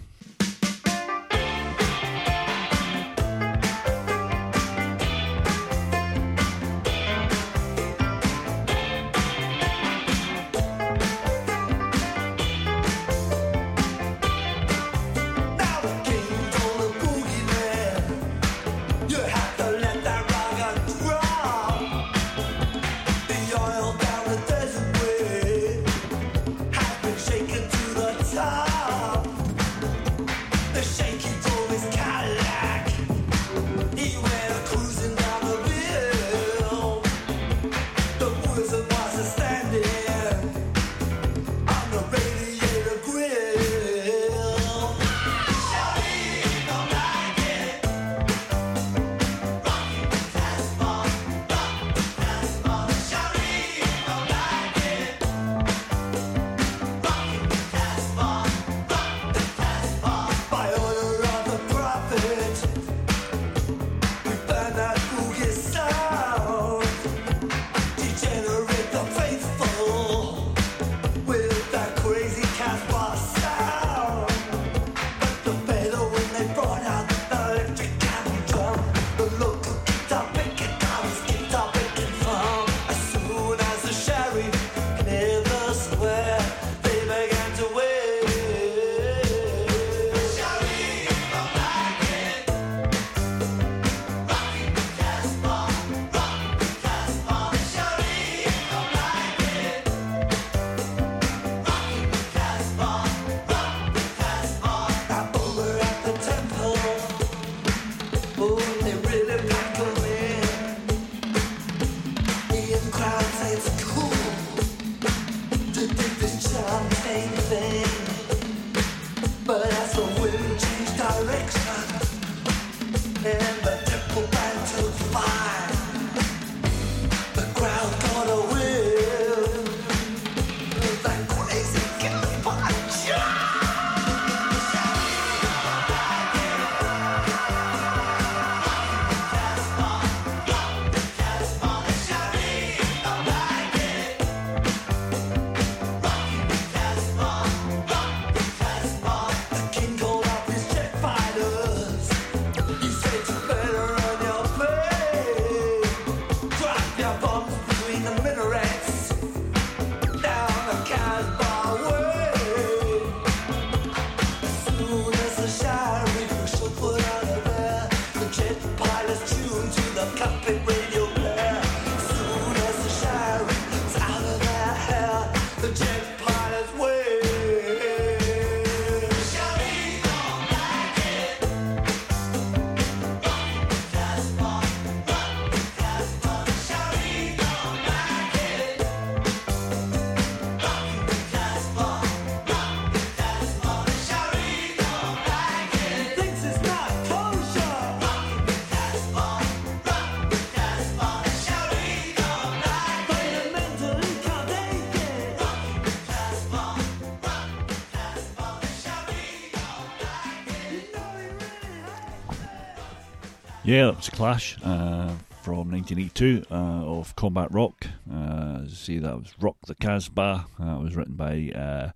Yeah, 213.66 213.86
that 213.86 213.96
was 213.96 214.10
a 214.10 214.12
Clash 214.12 214.58
uh, 214.62 215.16
from 215.42 215.72
1982 215.72 216.48
uh, 216.52 216.54
of 216.54 217.16
Combat 217.16 217.50
Rock. 217.50 217.88
Uh, 218.14 218.68
say, 218.68 218.98
that 218.98 219.16
was 219.16 219.34
Rock 219.40 219.56
the 219.68 219.76
Casbah. 219.76 220.48
That 220.60 220.82
was 220.82 220.98
written 220.98 221.16
by 221.16 221.50
uh, 221.56 221.92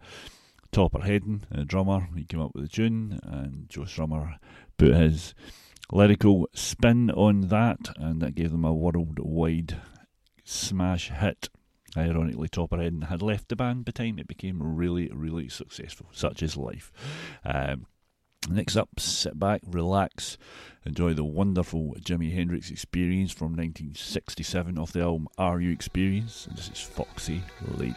Topper 0.71 0.99
Headon, 0.99 1.41
a 1.51 1.65
drummer. 1.65 2.07
He 2.15 2.23
came 2.23 2.39
up 2.39 2.55
with 2.55 2.63
the 2.63 2.69
tune, 2.69 3.19
and 3.21 3.67
Joe 3.67 3.81
Strummer 3.81 4.37
put 4.77 4.95
his 4.95 5.35
lyrical 5.91 6.47
spin 6.53 7.11
on 7.11 7.49
that, 7.49 7.89
and 7.97 8.21
that 8.21 8.35
gave 8.35 8.51
them 8.51 8.63
a 8.63 8.73
worldwide 8.73 9.75
smash 10.45 11.09
hit. 11.09 11.49
Ironically, 11.97 12.47
Topper 12.47 12.77
Headon 12.77 13.09
had 13.09 13.21
left 13.21 13.49
the 13.49 13.57
band 13.57 13.83
by 13.83 13.91
the 13.91 14.03
time 14.03 14.19
it 14.19 14.27
became 14.27 14.63
really, 14.63 15.11
really 15.13 15.49
successful. 15.49 16.07
Such 16.13 16.41
is 16.41 16.55
life. 16.55 16.93
Um, 17.43 17.87
Next 18.49 18.77
up, 18.77 18.99
sit 18.99 19.37
back, 19.37 19.61
relax, 19.65 20.37
enjoy 20.87 21.13
the 21.13 21.23
wonderful 21.23 21.95
Jimi 21.99 22.33
Hendrix 22.33 22.71
experience 22.71 23.33
from 23.33 23.47
1967 23.47 24.77
off 24.77 24.93
the 24.93 25.01
album 25.01 25.27
Are 25.37 25.59
You 25.59 25.71
Experience? 25.71 26.47
And 26.47 26.57
this 26.57 26.69
is 26.69 26.81
Foxy 26.81 27.43
Lady. 27.75 27.93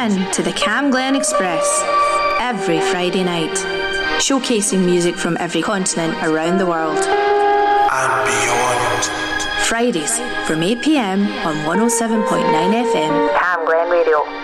In 0.00 0.30
to 0.32 0.42
the 0.42 0.52
Cam 0.52 0.90
Glen 0.90 1.14
Express 1.14 1.82
every 2.40 2.80
Friday 2.80 3.22
night, 3.22 3.50
showcasing 4.18 4.84
music 4.84 5.14
from 5.14 5.36
every 5.38 5.60
continent 5.60 6.14
around 6.24 6.56
the 6.56 6.66
world. 6.66 6.96
And 6.96 8.12
beyond. 8.26 9.66
Fridays 9.66 10.18
from 10.46 10.62
8 10.62 10.80
pm 10.80 11.22
on 11.46 11.56
107.9 11.66 12.24
FM. 12.26 13.38
Cam 13.38 13.64
Glen 13.66 13.90
Radio. 13.90 14.39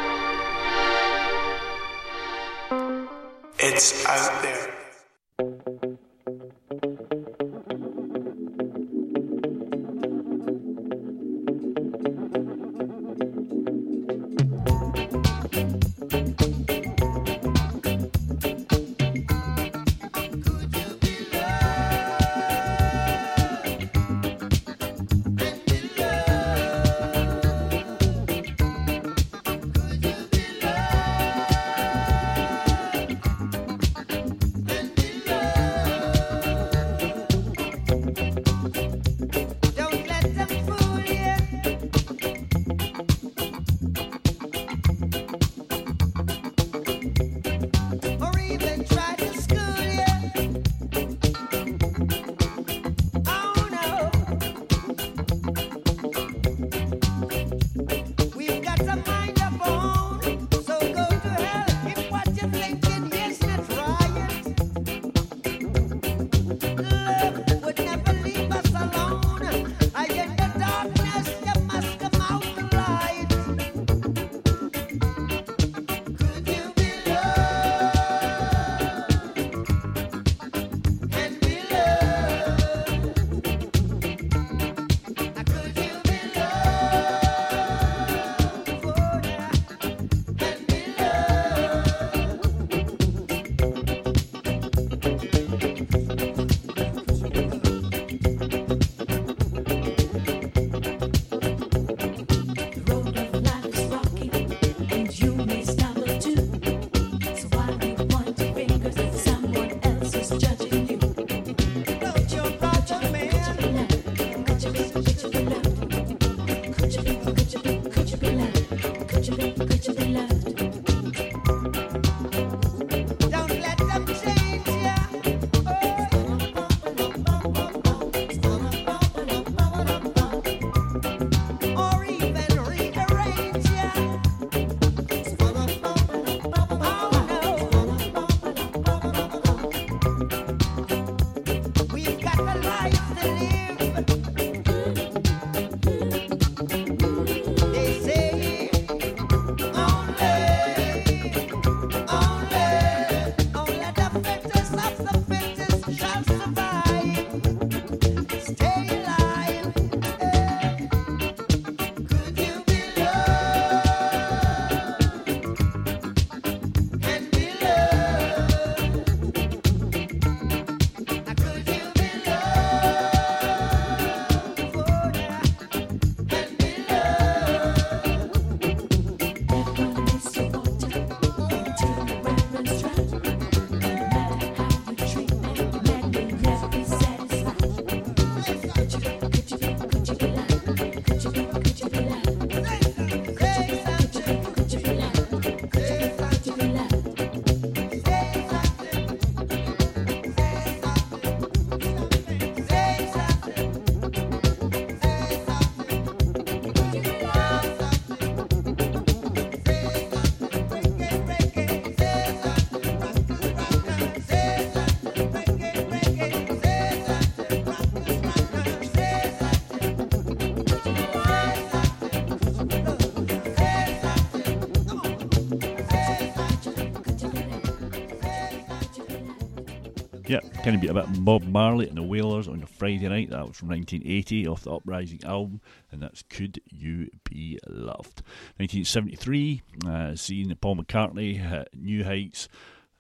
Kind 230.67 230.75
of 230.75 230.81
beat 230.81 230.91
about 230.91 231.25
Bob 231.25 231.45
Marley 231.45 231.87
and 231.87 231.97
the 231.97 232.03
Wailers 232.03 232.49
on 232.49 232.61
a 232.61 232.67
Friday 232.67 233.09
night. 233.09 233.31
That 233.31 233.47
was 233.47 233.57
from 233.57 233.69
1980 233.69 234.49
off 234.49 234.65
the 234.65 234.73
Uprising 234.73 235.21
album, 235.23 235.61
and 235.93 236.03
that's 236.03 236.23
Could 236.23 236.61
You 236.69 237.09
Be 237.23 237.61
Loved? 237.69 238.25
1973, 238.57 239.63
uh, 239.87 240.17
seeing 240.17 240.53
Paul 240.57 240.79
McCartney 240.79 241.37
hit 241.37 241.69
new 241.73 242.03
heights, 242.03 242.49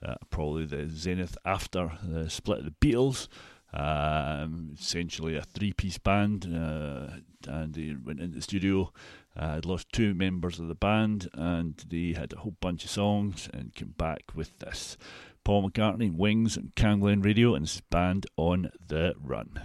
uh, 0.00 0.14
probably 0.30 0.64
the 0.64 0.88
zenith 0.88 1.36
after 1.44 1.90
the 2.04 2.30
split 2.30 2.60
of 2.60 2.66
the 2.66 2.70
Beatles. 2.70 3.26
Um, 3.74 4.76
essentially 4.78 5.36
a 5.36 5.42
three 5.42 5.72
piece 5.72 5.98
band, 5.98 6.44
uh, 6.44 7.16
and 7.48 7.74
they 7.74 7.96
went 8.00 8.20
into 8.20 8.36
the 8.36 8.42
studio. 8.42 8.92
Uh, 9.36 9.54
had 9.54 9.66
lost 9.66 9.92
two 9.92 10.14
members 10.14 10.60
of 10.60 10.68
the 10.68 10.76
band, 10.76 11.28
and 11.34 11.84
they 11.88 12.12
had 12.12 12.32
a 12.32 12.38
whole 12.38 12.56
bunch 12.60 12.84
of 12.84 12.90
songs 12.90 13.50
and 13.52 13.74
came 13.74 13.92
back 13.98 14.36
with 14.36 14.56
this. 14.60 14.96
Paul 15.46 15.70
McCartney, 15.70 16.12
Wings, 16.12 16.56
and 16.56 16.74
Camglen 16.74 17.24
Radio, 17.24 17.54
and 17.54 17.80
band 17.88 18.26
on 18.36 18.72
the 18.84 19.14
run. 19.22 19.60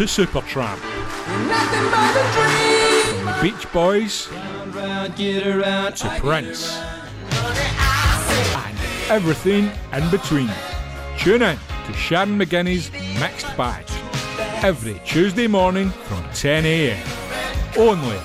To 0.00 0.06
Supertramp. 0.06 0.78
From 3.16 3.26
the 3.26 3.38
Beach 3.42 3.70
Boys 3.70 4.28
to 4.28 6.16
Prince. 6.18 6.78
And 8.56 8.78
everything 9.10 9.70
in 9.92 10.10
between. 10.10 10.50
Tune 11.18 11.42
in 11.42 11.58
to 11.86 11.92
Sharon 11.92 12.38
McGinney's 12.38 12.90
Mixed 13.20 13.54
Bag 13.58 13.84
every 14.64 14.98
Tuesday 15.04 15.46
morning 15.46 15.90
from 15.90 16.24
10 16.32 16.64
a.m. 16.64 17.06
Only 17.76 18.16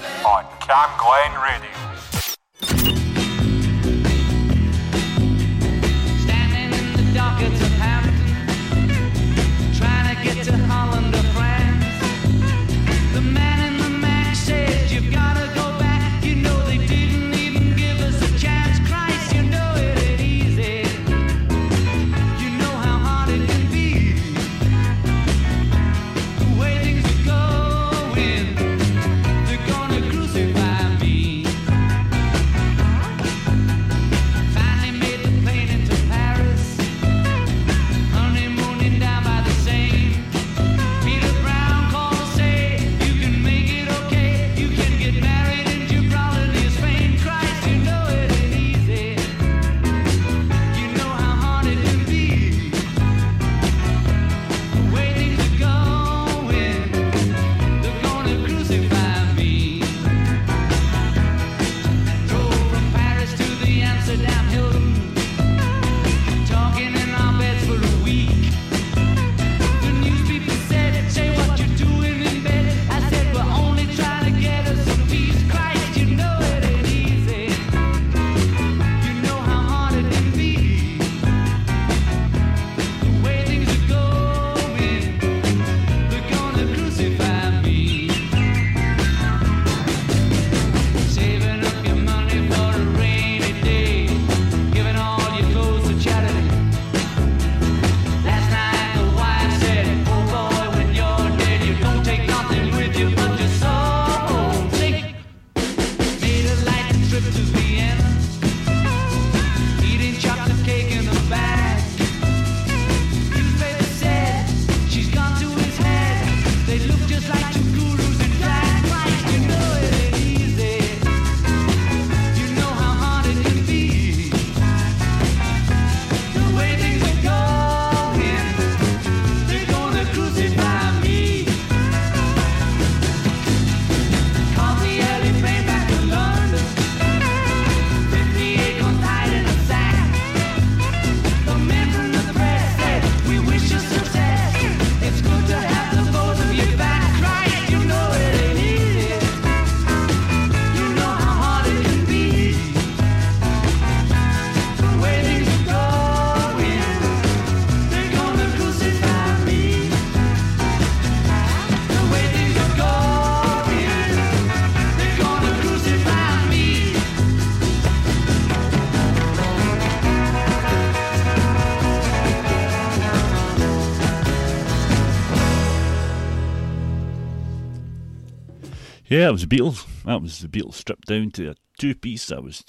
Yeah, 179.16 179.30
it 179.30 179.32
was 179.32 179.48
the 179.48 179.56
Beatles. 179.56 179.86
That 180.04 180.22
was 180.22 180.40
the 180.40 180.50
Beatles 180.50 180.74
stripped 180.74 181.08
down 181.08 181.32
to 181.32 181.52
a 181.52 181.56
two 181.80 181.96
piece. 181.96 182.28
That 182.28 182.44
was 182.44 182.66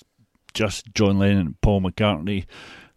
just 0.54 0.94
John 0.94 1.18
Lennon 1.18 1.38
and 1.38 1.60
Paul 1.60 1.80
McCartney, 1.80 2.44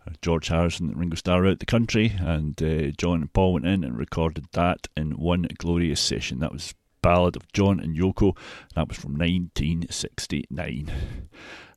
uh, 0.06 0.12
George 0.22 0.50
Harrison 0.50 0.90
and 0.90 1.00
Ringo 1.00 1.16
Starr 1.16 1.48
out 1.48 1.58
the 1.58 1.66
country, 1.66 2.14
and 2.20 2.62
uh, 2.62 2.92
John 2.96 3.22
and 3.22 3.34
Paul 3.34 3.54
went 3.54 3.66
in 3.66 3.84
and 3.84 3.98
recorded 3.98 4.46
that 4.52 4.88
in 4.96 5.14
one 5.14 5.48
glorious 5.58 6.00
session. 6.00 6.38
That 6.42 6.52
was 6.52 6.76
Ballad 7.02 7.36
of 7.36 7.52
John 7.52 7.80
and 7.80 7.98
Yoko. 7.98 8.38
That 8.76 8.88
was 8.88 8.98
from 8.98 9.14
1969. 9.14 10.92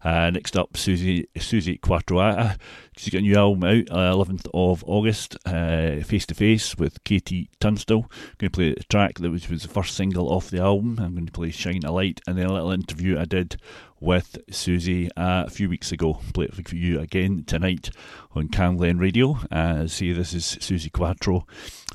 Uh, 0.05 0.29
next 0.29 0.59
up, 0.59 0.75
Suzi 0.75 1.27
Suzi 1.37 1.81
Quattroata. 1.81 2.59
She's 3.03 3.13
got 3.13 3.19
a 3.19 3.23
new 3.23 3.35
album 3.35 3.65
out, 3.65 3.91
uh, 3.91 4.15
11th 4.15 4.47
of 4.55 4.85
August, 4.87 5.37
face 5.45 6.25
to 6.25 6.35
face 6.37 6.79
with 6.79 7.03
KT 7.03 7.49
Tunstall. 7.59 8.03
going 8.39 8.49
to 8.49 8.51
play 8.51 8.71
a 8.79 8.83
track 8.85 9.19
that 9.19 9.29
was, 9.29 9.51
was 9.51 9.63
the 9.63 9.69
first 9.69 9.97
single 9.97 10.33
off 10.33 10.51
the 10.51 10.61
album. 10.61 11.01
I'm 11.01 11.15
going 11.15 11.27
to 11.27 11.33
play 11.33 11.51
Shine 11.51 11.83
a 11.85 11.91
Light, 11.91 12.21
and 12.29 12.39
then 12.39 12.47
a 12.47 12.53
little 12.53 12.71
interview 12.71 13.19
I 13.19 13.25
did 13.25 13.57
with 13.99 14.39
Suzi 14.53 15.09
uh, 15.17 15.43
a 15.49 15.51
few 15.51 15.69
weeks 15.69 15.91
ago. 15.91 16.21
Play 16.33 16.45
it 16.45 16.55
for 16.55 16.77
you 16.77 17.01
again 17.01 17.43
tonight 17.45 17.91
on 18.37 18.47
Cam 18.47 18.77
Glen 18.77 18.99
Radio. 18.99 19.37
Uh, 19.51 19.89
see, 19.89 20.13
this 20.13 20.33
is 20.33 20.45
Suzi 20.45 20.93
Quatro. 20.93 21.45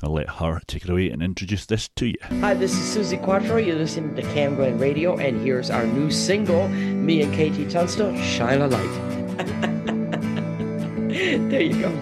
I'll 0.02 0.12
let 0.12 0.28
her 0.28 0.60
take 0.66 0.84
it 0.84 0.90
away 0.90 1.08
and 1.08 1.22
introduce 1.22 1.64
this 1.64 1.88
to 1.96 2.08
you. 2.08 2.18
Hi, 2.40 2.52
this 2.52 2.74
is 2.74 2.94
Suzi 2.94 3.16
Quatro. 3.24 3.56
You're 3.56 3.76
listening 3.76 4.14
to 4.16 4.22
Cam 4.34 4.56
Glen 4.56 4.78
Radio, 4.78 5.16
and 5.16 5.40
here's 5.40 5.70
our 5.70 5.86
new 5.86 6.10
single, 6.10 6.68
me 6.68 7.22
and 7.22 7.32
KT 7.32 7.72
Tunstall, 7.72 8.14
Shine 8.18 8.60
a 8.60 8.66
Light. 8.66 10.24
there 11.50 11.62
you 11.62 11.80
go. 11.80 11.92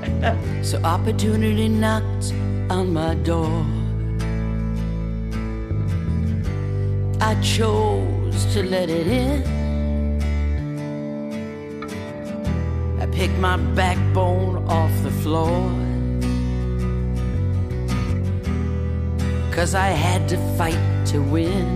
So 0.62 0.83
opportunity 0.83 1.69
knocked 1.69 2.33
on 2.69 2.93
my 2.93 3.15
door. 3.15 3.65
I 7.20 7.41
chose 7.41 8.45
to 8.53 8.65
let 8.65 8.91
it 8.91 9.07
in. 9.07 9.43
I 13.01 13.07
picked 13.07 13.39
my 13.39 13.57
backbone 13.77 14.66
off 14.69 14.91
the 15.05 15.12
floor. 15.23 15.70
Cause 19.53 19.77
I 19.77 19.89
had 19.89 20.28
to 20.31 20.37
fight 20.59 21.07
to 21.12 21.23
win. 21.23 21.66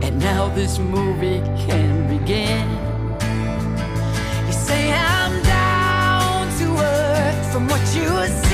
And 0.00 0.20
now 0.20 0.48
this 0.54 0.78
movie 0.78 1.40
can 1.66 2.06
begin. 2.06 2.95
Say 4.66 4.92
I'm 4.92 5.42
down 5.44 6.48
to 6.58 6.66
earth 6.82 7.52
from 7.52 7.68
what 7.68 7.80
you 7.94 8.08
see. 8.26 8.45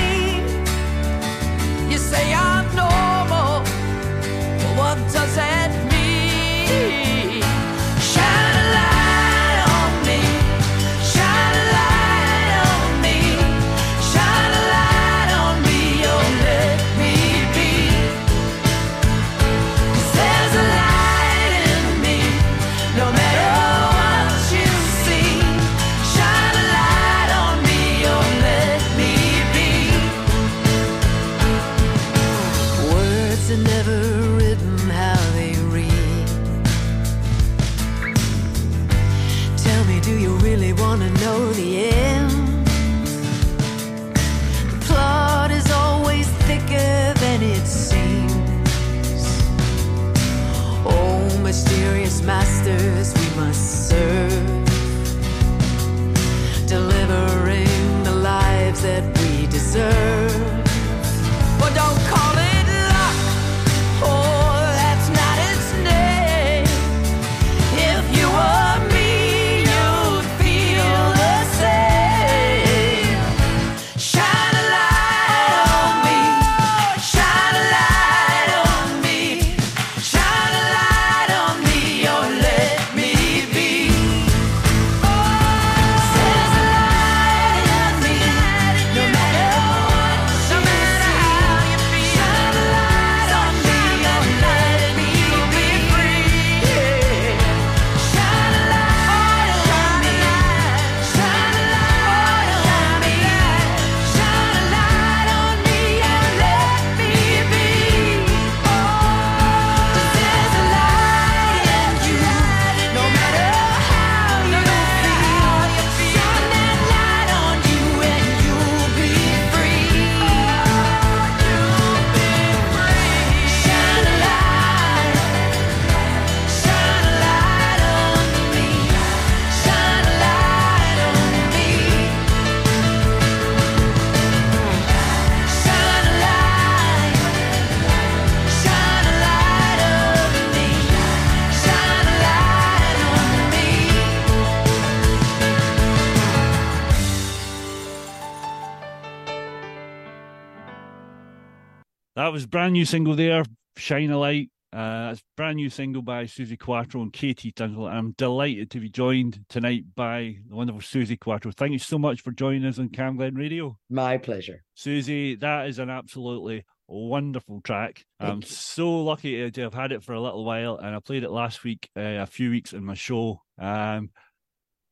Brand 152.53 152.74
new 152.74 152.85
single 152.85 153.16
there, 153.16 153.45
Shine 153.79 154.11
a 154.11 154.19
Light. 154.19 154.51
Uh, 154.74 155.09
it's 155.12 155.23
brand 155.39 155.57
new 155.57 155.70
single 155.70 156.03
by 156.03 156.24
Suzi 156.24 156.59
Quatro 156.59 157.01
and 157.01 157.11
KT 157.11 157.57
Tunstall. 157.57 157.87
I'm 157.87 158.12
delighted 158.19 158.70
to 158.73 158.81
be 158.81 158.91
joined 158.91 159.43
tonight 159.49 159.85
by 159.97 160.37
the 160.47 160.55
wonderful 160.55 160.83
Suzi 160.83 161.19
Quatro. 161.19 161.51
Thank 161.51 161.73
you 161.73 161.79
so 161.79 161.99
much 161.99 162.20
for 162.20 162.31
joining 162.31 162.66
us 162.66 162.79
on 162.79 162.91
Cam 162.91 163.16
Glen 163.16 163.35
Radio. 163.37 163.79
My 163.89 164.19
pleasure. 164.19 164.62
Suzi, 164.77 165.41
that 165.41 165.66
is 165.69 165.79
an 165.79 165.89
absolutely 165.89 166.66
wonderful 166.89 167.62
track. 167.62 168.05
I'm 168.20 168.43
so 168.43 169.03
lucky 169.03 169.37
to- 169.37 169.51
to 169.53 169.61
have 169.62 169.74
had 169.74 169.93
it 169.93 170.03
for 170.03 170.12
a 170.12 170.20
little 170.20 170.45
while, 170.45 170.77
and 170.77 170.95
I 170.95 171.01
played 171.01 171.24
it 171.24 171.31
last 171.31 171.65
week, 171.65 171.89
uh, 171.97 172.01
a 172.20 172.27
few 172.27 172.51
weeks 172.51 172.74
in 172.74 172.85
my 172.85 172.93
show. 172.95 173.41
Um, 173.59 174.11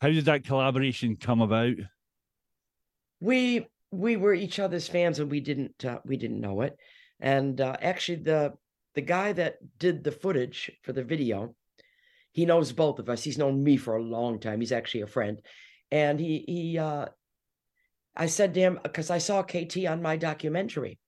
how 0.01 0.09
did 0.09 0.25
that 0.25 0.45
collaboration 0.45 1.17
come 1.17 1.43
about? 1.43 1.77
we 3.23 3.67
we 3.91 4.17
were 4.17 4.33
each 4.33 4.59
other's 4.59 4.89
fans 4.89 5.19
and 5.19 5.31
we 5.31 5.41
didn't 5.41 5.85
uh, 5.85 5.99
we 6.07 6.17
didn't 6.17 6.41
know 6.41 6.63
it 6.63 6.79
and 7.21 7.61
uh, 7.61 7.77
actually 7.81 8.23
the 8.23 8.53
the 8.95 9.01
guy 9.01 9.33
that 9.33 9.57
did 9.79 10.03
the 10.03 10.13
footage 10.13 10.71
for 10.83 10.93
the 10.93 11.05
video 11.05 11.55
he 12.33 12.47
knows 12.47 12.73
both 12.73 12.99
of 12.99 13.09
us. 13.09 13.23
He's 13.23 13.39
known 13.39 13.63
me 13.63 13.77
for 13.77 13.97
a 13.97 14.03
long 14.03 14.39
time. 14.39 14.61
He's 14.61 14.73
actually 14.73 15.03
a 15.03 15.09
friend. 15.09 15.41
And 15.91 16.21
he 16.21 16.45
he 16.47 16.79
uh 16.79 17.07
i 18.17 18.27
said 18.27 18.55
to 18.55 18.61
him 18.61 18.79
because 18.83 19.09
i 19.09 19.19
saw 19.19 19.43
kt 19.43 19.77
on 19.87 20.03
my 20.03 20.17
documentary. 20.17 20.99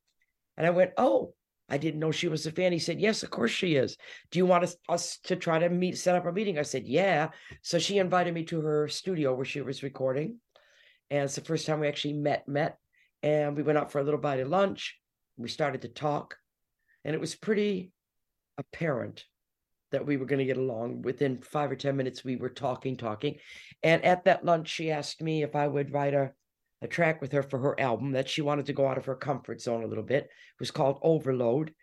And 0.56 0.66
i 0.66 0.70
went 0.70 0.92
oh 0.96 1.34
i 1.68 1.78
didn't 1.78 2.00
know 2.00 2.10
she 2.10 2.28
was 2.28 2.46
a 2.46 2.50
fan. 2.50 2.72
He 2.72 2.80
said 2.80 3.00
yes 3.00 3.22
of 3.22 3.30
course 3.30 3.52
she 3.52 3.76
is. 3.76 3.96
Do 4.30 4.38
you 4.38 4.46
want 4.46 4.64
us, 4.64 4.76
us 4.88 5.18
to 5.24 5.36
try 5.36 5.60
to 5.60 5.68
meet 5.68 5.98
set 5.98 6.16
up 6.16 6.26
a 6.26 6.32
meeting? 6.32 6.58
I 6.58 6.62
said 6.62 6.86
yeah. 6.86 7.28
So 7.62 7.78
she 7.78 7.98
invited 7.98 8.34
me 8.34 8.44
to 8.46 8.60
her 8.60 8.88
studio 8.88 9.34
where 9.34 9.44
she 9.44 9.60
was 9.60 9.84
recording. 9.84 10.38
And 11.10 11.24
it's 11.24 11.36
the 11.36 11.42
first 11.42 11.66
time 11.66 11.80
we 11.80 11.88
actually 11.88 12.14
met 12.14 12.48
met. 12.48 12.78
And 13.22 13.56
we 13.56 13.62
went 13.62 13.78
out 13.78 13.92
for 13.92 14.00
a 14.00 14.04
little 14.04 14.18
bite 14.18 14.40
of 14.40 14.48
lunch 14.48 14.98
we 15.42 15.48
started 15.48 15.82
to 15.82 15.88
talk 15.88 16.36
and 17.04 17.14
it 17.14 17.20
was 17.20 17.34
pretty 17.34 17.92
apparent 18.58 19.24
that 19.90 20.06
we 20.06 20.16
were 20.16 20.24
going 20.24 20.38
to 20.38 20.44
get 20.44 20.56
along. 20.56 21.02
Within 21.02 21.42
five 21.42 21.70
or 21.70 21.76
ten 21.76 21.96
minutes 21.96 22.24
we 22.24 22.36
were 22.36 22.48
talking 22.48 22.96
talking. 22.96 23.36
And 23.82 24.04
at 24.04 24.24
that 24.24 24.44
lunch 24.44 24.68
she 24.68 24.90
asked 24.90 25.20
me 25.20 25.42
if 25.42 25.54
i 25.54 25.66
would 25.66 25.92
write 25.92 26.14
a, 26.14 26.32
a 26.80 26.88
track 26.88 27.20
with 27.20 27.32
her 27.32 27.42
for 27.42 27.58
her 27.58 27.78
album 27.78 28.12
that 28.12 28.28
she 28.28 28.42
wanted 28.42 28.66
to 28.66 28.72
go 28.72 28.86
out 28.86 28.98
of 28.98 29.04
her 29.06 29.16
comfort 29.16 29.60
zone 29.60 29.82
a 29.82 29.86
little 29.86 30.04
bit. 30.04 30.24
It 30.24 30.60
was 30.60 30.70
called 30.70 30.98
overload. 31.02 31.74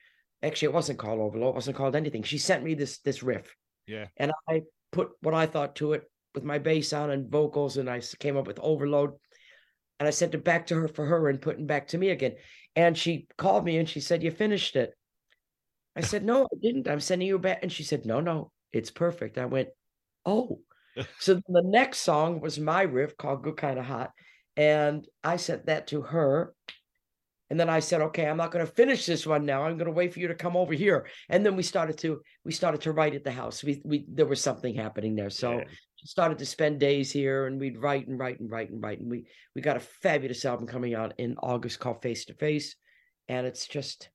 Actually 0.42 0.68
it 0.68 0.74
wasn't 0.74 1.00
called 1.00 1.20
overload. 1.20 1.50
It 1.50 1.56
wasn't 1.56 1.78
called 1.78 1.96
anything. 1.96 2.24
She 2.24 2.38
sent 2.38 2.64
me 2.64 2.74
this 2.74 3.00
this 3.00 3.24
riff. 3.24 3.56
Yeah. 3.88 4.06
and 4.18 4.32
I 4.48 4.62
put 4.92 5.10
what 5.22 5.34
I 5.34 5.46
thought 5.48 5.76
to 5.78 5.94
it 5.94 6.04
with 6.36 6.44
my 6.44 6.60
bass 6.60 6.94
on 6.94 7.10
and 7.10 7.30
vocals, 7.30 7.78
and 7.78 7.90
I 7.90 8.02
came 8.20 8.38
up 8.38 8.48
with 8.48 8.60
overload. 8.62 9.14
And 10.00 10.08
I 10.08 10.12
sent 10.12 10.34
it 10.34 10.46
back 10.46 10.68
to 10.68 10.76
her 10.76 10.88
for 10.88 11.06
her 11.06 11.28
and 11.28 11.42
putting 11.42 11.66
back 11.66 11.90
to 11.90 11.98
me 11.98 12.10
again. 12.10 12.36
And 12.76 12.98
she 12.98 13.28
called 13.38 13.66
me 13.66 13.78
and 13.78 13.90
she 13.90 14.00
said, 14.00 14.24
"You 14.24 14.32
finished 14.32 14.76
it." 14.76 14.94
I 15.96 16.02
said, 16.02 16.24
"No, 16.24 16.44
I 16.44 16.58
didn't. 16.62 16.88
I'm 16.88 17.00
sending 17.00 17.28
you 17.28 17.40
back." 17.40 17.60
And 17.62 17.72
she 17.72 17.84
said, 17.84 18.06
"No, 18.06 18.20
no, 18.20 18.52
it's 18.72 18.92
perfect." 18.92 19.38
I 19.38 19.46
went, 19.46 19.70
"Oh." 20.26 20.62
so 21.20 21.36
the 21.48 21.64
next 21.64 22.00
song 22.00 22.42
was 22.42 22.60
my 22.60 22.84
riff 22.84 23.18
called 23.18 23.44
"Good 23.44 23.58
Kind 23.58 23.80
of 23.80 23.86
Hot," 23.86 24.12
and 24.56 25.08
I 25.24 25.38
sent 25.38 25.66
that 25.66 25.88
to 25.88 26.02
her. 26.02 26.54
And 27.50 27.60
then 27.60 27.70
I 27.70 27.80
said, 27.80 28.02
okay, 28.02 28.28
I'm 28.28 28.38
not 28.38 28.52
going 28.52 28.64
to 28.64 28.72
finish 28.72 29.08
this 29.08 29.26
one 29.26 29.44
now. 29.44 29.64
I'm 29.64 29.76
going 29.76 29.88
to 29.88 29.92
wait 29.92 30.14
for 30.14 30.20
you 30.20 30.28
to 30.28 30.36
come 30.36 30.56
over 30.56 30.72
here. 30.72 31.08
And 31.30 31.44
then 31.44 31.56
we 31.56 31.64
started 31.64 31.98
to 32.00 32.22
we 32.46 32.52
started 32.52 32.82
to 32.82 32.92
write 32.92 33.16
at 33.16 33.24
the 33.24 33.32
house. 33.32 33.64
We 33.64 33.82
we 33.84 34.06
there 34.08 34.28
was 34.28 34.40
something 34.40 34.76
happening 34.76 35.16
there. 35.16 35.32
So 35.32 35.64
started 36.06 36.38
to 36.40 36.46
spend 36.46 36.80
days 36.80 37.12
here 37.12 37.46
and 37.46 37.60
we'd 37.60 37.78
write 37.78 38.08
and 38.08 38.18
write 38.20 38.40
and 38.40 38.50
write 38.50 38.70
and 38.70 38.82
write. 38.82 39.00
And 39.00 39.10
we 39.10 39.26
we 39.56 39.62
got 39.62 39.78
a 39.78 39.82
fabulous 39.82 40.46
album 40.46 40.68
coming 40.68 40.96
out 40.96 41.14
in 41.18 41.36
August 41.42 41.80
called 41.80 42.02
Face 42.02 42.26
to 42.26 42.34
Face. 42.34 42.76
And 43.28 43.46
it's 43.46 43.68
just 43.68 44.10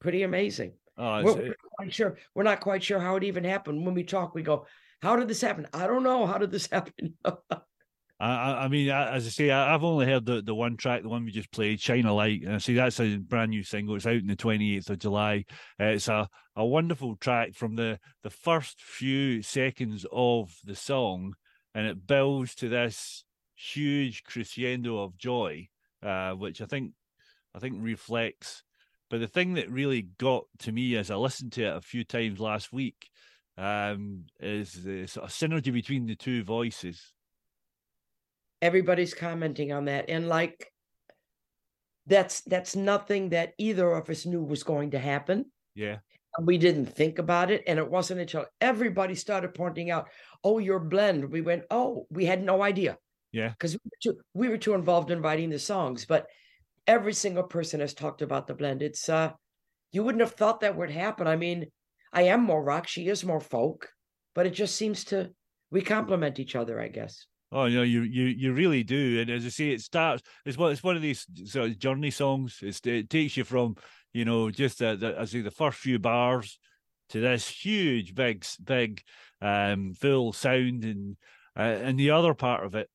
pretty 0.00 0.22
amazing. 0.22 0.72
Oh, 0.96 1.22
we're, 1.22 1.34
we're 1.34 1.46
not 1.46 1.56
quite 1.76 1.94
sure. 1.94 2.18
We're 2.34 2.42
not 2.42 2.60
quite 2.60 2.82
sure 2.82 2.98
how 2.98 3.16
it 3.16 3.24
even 3.24 3.44
happened. 3.44 3.84
When 3.84 3.94
we 3.94 4.04
talk, 4.04 4.34
we 4.34 4.42
go, 4.42 4.66
How 5.02 5.16
did 5.16 5.28
this 5.28 5.40
happen? 5.40 5.66
I 5.72 5.86
don't 5.86 6.02
know. 6.02 6.26
How 6.26 6.38
did 6.38 6.50
this 6.50 6.68
happen? 6.72 7.14
I, 8.26 8.64
I 8.64 8.68
mean, 8.68 8.90
I- 8.90 9.16
as 9.16 9.26
I 9.26 9.30
say, 9.30 9.50
I, 9.50 9.74
I've 9.74 9.84
only 9.84 10.06
heard 10.06 10.24
the, 10.26 10.42
the 10.42 10.54
one 10.54 10.76
track, 10.76 11.02
the 11.02 11.08
one 11.08 11.24
we 11.24 11.30
just 11.32 11.50
played, 11.52 11.80
"Shine 11.80 12.06
a 12.06 12.14
Light," 12.14 12.42
and 12.42 12.54
I 12.54 12.58
see 12.58 12.74
that's 12.74 13.00
a 13.00 13.16
brand 13.16 13.50
new 13.50 13.62
single. 13.62 13.96
It's 13.96 14.06
out 14.06 14.16
on 14.16 14.26
the 14.26 14.36
twenty 14.36 14.76
eighth 14.76 14.90
of 14.90 14.98
July. 14.98 15.44
Uh, 15.80 15.86
it's 15.86 16.08
a, 16.08 16.28
a 16.56 16.64
wonderful 16.64 17.16
track 17.16 17.54
from 17.54 17.76
the 17.76 17.98
the 18.22 18.30
first 18.30 18.80
few 18.80 19.42
seconds 19.42 20.06
of 20.12 20.54
the 20.64 20.74
song, 20.74 21.34
and 21.74 21.86
it 21.86 22.06
builds 22.06 22.54
to 22.56 22.68
this 22.68 23.24
huge 23.56 24.22
crescendo 24.24 24.98
of 25.02 25.16
joy, 25.16 25.68
uh, 26.02 26.32
which 26.32 26.60
I 26.60 26.66
think 26.66 26.92
I 27.54 27.58
think 27.58 27.76
reflects. 27.78 28.62
But 29.10 29.20
the 29.20 29.28
thing 29.28 29.54
that 29.54 29.70
really 29.70 30.02
got 30.02 30.44
to 30.60 30.72
me 30.72 30.96
as 30.96 31.10
I 31.10 31.16
listened 31.16 31.52
to 31.52 31.64
it 31.64 31.76
a 31.76 31.80
few 31.80 32.04
times 32.04 32.40
last 32.40 32.72
week 32.72 33.08
um, 33.56 34.24
is 34.40 34.72
the 34.72 35.06
sort 35.06 35.26
of 35.26 35.30
synergy 35.32 35.72
between 35.72 36.06
the 36.06 36.16
two 36.16 36.42
voices. 36.42 37.13
Everybody's 38.64 39.12
commenting 39.12 39.72
on 39.72 39.84
that. 39.84 40.06
And 40.08 40.26
like 40.26 40.72
that's 42.06 42.40
that's 42.42 42.74
nothing 42.74 43.28
that 43.28 43.52
either 43.58 43.92
of 43.92 44.08
us 44.08 44.24
knew 44.24 44.42
was 44.42 44.62
going 44.62 44.92
to 44.92 44.98
happen. 44.98 45.44
Yeah. 45.74 45.98
and 46.38 46.46
we 46.46 46.56
didn't 46.56 46.86
think 46.86 47.18
about 47.18 47.50
it. 47.50 47.62
And 47.66 47.78
it 47.78 47.90
wasn't 47.90 48.20
until 48.20 48.46
everybody 48.60 49.14
started 49.14 49.52
pointing 49.54 49.90
out 49.90 50.08
oh 50.42 50.58
your 50.58 50.80
blend. 50.80 51.30
We 51.30 51.42
went 51.42 51.64
oh 51.70 52.06
we 52.10 52.24
had 52.24 52.42
no 52.42 52.62
idea. 52.62 52.96
Yeah. 53.32 53.50
because 53.50 53.74
we, 53.74 53.80
were 53.84 53.98
too- 54.02 54.20
we 54.32 54.48
were 54.48 54.58
too 54.58 54.74
involved 54.74 55.10
in 55.10 55.20
writing 55.20 55.50
the 55.50 55.58
songs. 55.58 56.06
But 56.06 56.26
every 56.86 57.12
single 57.12 57.42
person 57.42 57.80
has 57.80 57.92
talked 57.92 58.22
about 58.22 58.46
the 58.46 58.54
blend. 58.54 58.80
It's 58.82 59.08
uh 59.10 59.32
you 59.92 60.02
wouldn't 60.02 60.22
have 60.22 60.32
thought 60.32 60.60
that 60.60 60.76
would 60.76 60.90
happen. 60.90 61.26
I 61.26 61.36
mean 61.36 61.66
i 62.14 62.22
am 62.22 62.42
more 62.42 62.64
rock. 62.64 62.86
She 62.88 63.08
is 63.08 63.24
more 63.24 63.40
folk. 63.40 63.90
But 64.34 64.46
it 64.46 64.54
just 64.54 64.74
seems 64.76 65.04
to 65.06 65.30
we 65.70 65.82
complement 65.82 66.38
each 66.38 66.54
other 66.56 66.80
i 66.80 66.88
guess 66.88 67.26
Oh, 67.56 67.66
you 67.66 67.76
know, 67.76 67.82
you 67.84 68.02
you 68.02 68.24
you 68.24 68.52
really 68.52 68.82
do, 68.82 69.20
and 69.20 69.30
as 69.30 69.46
I 69.46 69.48
say, 69.48 69.70
it 69.70 69.80
starts. 69.80 70.24
It's 70.44 70.58
one. 70.58 70.72
It's 70.72 70.82
one 70.82 70.96
of 70.96 71.02
these 71.02 71.24
sort 71.44 71.70
of 71.70 71.78
journey 71.78 72.10
songs. 72.10 72.58
It's, 72.60 72.80
it 72.84 73.08
takes 73.08 73.36
you 73.36 73.44
from 73.44 73.76
you 74.12 74.24
know 74.24 74.50
just 74.50 74.80
the, 74.80 74.96
the 74.96 75.20
I 75.20 75.24
say 75.24 75.40
the 75.40 75.52
first 75.52 75.78
few 75.78 76.00
bars 76.00 76.58
to 77.10 77.20
this 77.20 77.48
huge, 77.48 78.12
big, 78.12 78.44
big, 78.64 79.02
um, 79.40 79.94
full 79.94 80.32
sound, 80.32 80.82
and 80.82 81.16
uh, 81.56 81.60
and 81.60 81.96
the 81.96 82.10
other 82.10 82.34
part 82.34 82.64
of 82.64 82.74
it. 82.74 82.90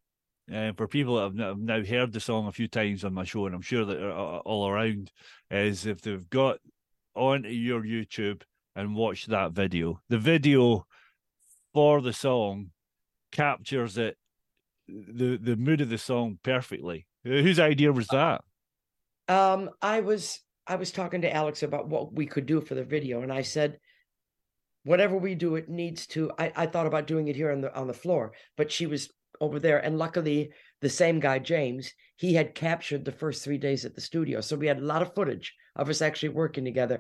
Uh, 0.54 0.74
for 0.74 0.88
people 0.88 1.16
that 1.16 1.22
have 1.22 1.38
have 1.38 1.60
now 1.60 1.86
heard 1.86 2.12
the 2.12 2.20
song 2.20 2.48
a 2.48 2.52
few 2.52 2.68
times 2.68 3.06
on 3.06 3.14
my 3.14 3.24
show, 3.24 3.46
and 3.46 3.56
I'm 3.56 3.62
sure 3.62 3.86
that 3.86 4.04
are 4.04 4.40
all 4.42 4.68
around, 4.68 5.10
is 5.50 5.86
if 5.86 6.02
they've 6.02 6.30
got 6.30 6.58
onto 7.16 7.48
your 7.48 7.82
YouTube 7.82 8.42
and 8.76 8.94
watched 8.94 9.30
that 9.30 9.54
video. 9.54 10.02
The 10.10 10.18
video 10.18 10.86
for 11.74 12.02
the 12.02 12.12
song 12.14 12.72
captures 13.32 13.98
it, 13.98 14.18
the 15.08 15.38
the 15.38 15.56
mood 15.56 15.82
of 15.82 15.90
the 15.90 15.98
song 15.98 16.40
perfectly. 16.44 17.06
Whose 17.24 17.60
idea 17.60 17.92
was 17.92 18.08
that? 18.08 18.42
Um, 19.28 19.70
I 19.82 20.02
was 20.02 20.40
I 20.68 20.76
was 20.76 20.92
talking 20.92 21.22
to 21.22 21.34
Alex 21.34 21.64
about 21.64 21.90
what 21.90 22.14
we 22.14 22.26
could 22.26 22.46
do 22.46 22.62
for 22.62 22.76
the 22.76 22.84
video, 22.84 23.22
and 23.22 23.32
I 23.32 23.42
said, 23.42 23.80
whatever 24.84 25.18
we 25.18 25.36
do, 25.36 25.56
it 25.56 25.70
needs 25.70 26.08
to. 26.08 26.32
I, 26.38 26.52
I 26.56 26.66
thought 26.66 26.88
about 26.88 27.08
doing 27.08 27.28
it 27.28 27.36
here 27.36 27.52
on 27.52 27.62
the 27.62 27.76
on 27.76 27.88
the 27.88 27.94
floor, 27.94 28.34
but 28.58 28.72
she 28.72 28.86
was 28.86 29.10
over 29.42 29.60
there, 29.60 29.80
and 29.80 29.98
luckily 29.98 30.52
the 30.82 30.90
same 30.90 31.20
guy 31.20 31.40
James 31.40 31.94
he 32.20 32.34
had 32.34 32.54
captured 32.54 33.06
the 33.06 33.14
first 33.14 33.46
three 33.46 33.58
days 33.58 33.86
at 33.86 33.96
the 33.96 34.02
studio, 34.02 34.42
so 34.42 34.58
we 34.58 34.68
had 34.68 34.80
a 34.80 34.86
lot 34.86 35.02
of 35.02 35.16
footage 35.16 35.56
of 35.78 35.88
us 35.88 36.02
actually 36.02 36.28
working 36.28 36.66
together. 36.66 37.00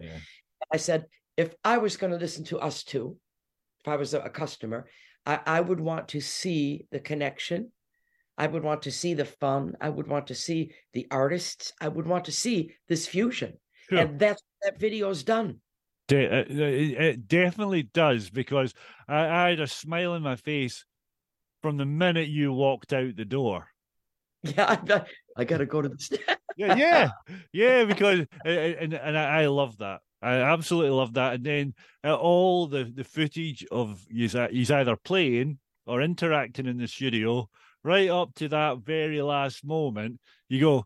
I 0.74 0.78
said, 0.78 1.08
if 1.36 1.54
I 1.62 1.78
was 1.78 1.98
going 1.98 2.14
to 2.14 2.18
listen 2.18 2.46
to 2.46 2.60
us 2.60 2.84
two, 2.84 3.18
if 3.82 3.88
I 3.90 3.98
was 3.98 4.14
a, 4.14 4.22
a 4.22 4.30
customer, 4.30 4.88
I, 5.26 5.40
I 5.46 5.60
would 5.60 5.82
want 5.82 6.08
to 6.10 6.22
see 6.22 6.86
the 6.92 7.02
connection. 7.02 7.74
I 8.40 8.48
would 8.48 8.64
want 8.64 8.84
to 8.84 8.92
see 8.92 9.14
the 9.14 9.26
fun. 9.26 9.76
I 9.82 9.90
would 9.90 10.08
want 10.08 10.28
to 10.28 10.36
see 10.36 10.72
the 10.94 11.06
artists. 11.12 11.74
I 11.82 11.90
would 11.90 12.08
want 12.08 12.26
to 12.26 12.32
see 12.32 12.72
this 12.88 13.06
fusion. 13.06 13.60
Sure. 13.90 14.00
And 14.00 14.18
that's 14.18 14.42
what 14.42 14.74
that 14.74 14.80
video's 14.80 15.24
done. 15.24 15.58
De- 16.08 16.26
uh, 16.26 16.40
uh, 16.44 16.66
it, 16.66 16.92
it 16.94 17.28
definitely 17.28 17.84
does 17.84 18.30
because 18.30 18.74
I, 19.10 19.28
I 19.28 19.50
had 19.50 19.60
a 19.60 19.68
smile 19.68 20.14
on 20.14 20.22
my 20.24 20.38
face 20.38 20.86
from 21.62 21.76
the 21.76 21.86
minute 21.86 22.30
you 22.30 22.54
walked 22.54 22.94
out 22.94 23.16
the 23.16 23.26
door. 23.26 23.68
Yeah, 24.42 24.68
I, 24.70 24.76
got- 24.78 25.08
I 25.36 25.44
got 25.44 25.58
to 25.58 25.66
go 25.66 25.82
to 25.82 25.90
the. 25.90 26.20
Yeah, 26.58 26.76
yeah, 26.76 27.10
yeah. 27.54 27.84
Because 27.86 28.22
uh, 28.46 28.50
and 28.50 28.94
and 28.94 29.18
I, 29.18 29.42
I 29.44 29.46
love 29.48 29.78
that. 29.78 30.00
I 30.22 30.36
absolutely 30.36 30.92
love 30.92 31.14
that. 31.14 31.36
And 31.36 31.46
then 31.46 31.74
uh, 32.06 32.16
all 32.16 32.68
the 32.68 32.86
the 32.86 33.04
footage 33.04 33.66
of 33.72 34.06
he's 34.10 34.36
he's 34.50 34.72
either 34.72 34.96
playing 34.98 35.60
or 35.86 36.02
interacting 36.02 36.66
in 36.68 36.78
the 36.78 36.88
studio, 36.88 37.50
right 37.84 38.10
up 38.10 38.34
to 38.36 38.50
that 38.50 38.80
very 38.80 39.22
last 39.22 39.66
moment. 39.66 40.20
You 40.48 40.60
go, 40.60 40.86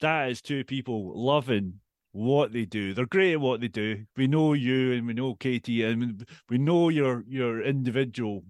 that 0.00 0.30
is 0.30 0.40
two 0.40 0.64
people 0.64 1.12
loving 1.14 1.80
what 2.12 2.52
they 2.52 2.64
do. 2.64 2.94
They're 2.94 3.06
great 3.06 3.34
at 3.34 3.40
what 3.40 3.60
they 3.60 3.68
do. 3.68 4.04
We 4.16 4.26
know 4.26 4.54
you 4.54 4.92
and 4.92 5.06
we 5.06 5.12
know 5.14 5.34
KT 5.34 5.68
and 5.68 6.26
we 6.48 6.58
know 6.58 6.88
you're 6.88 7.24
you're 7.28 7.62
individual, 7.62 8.44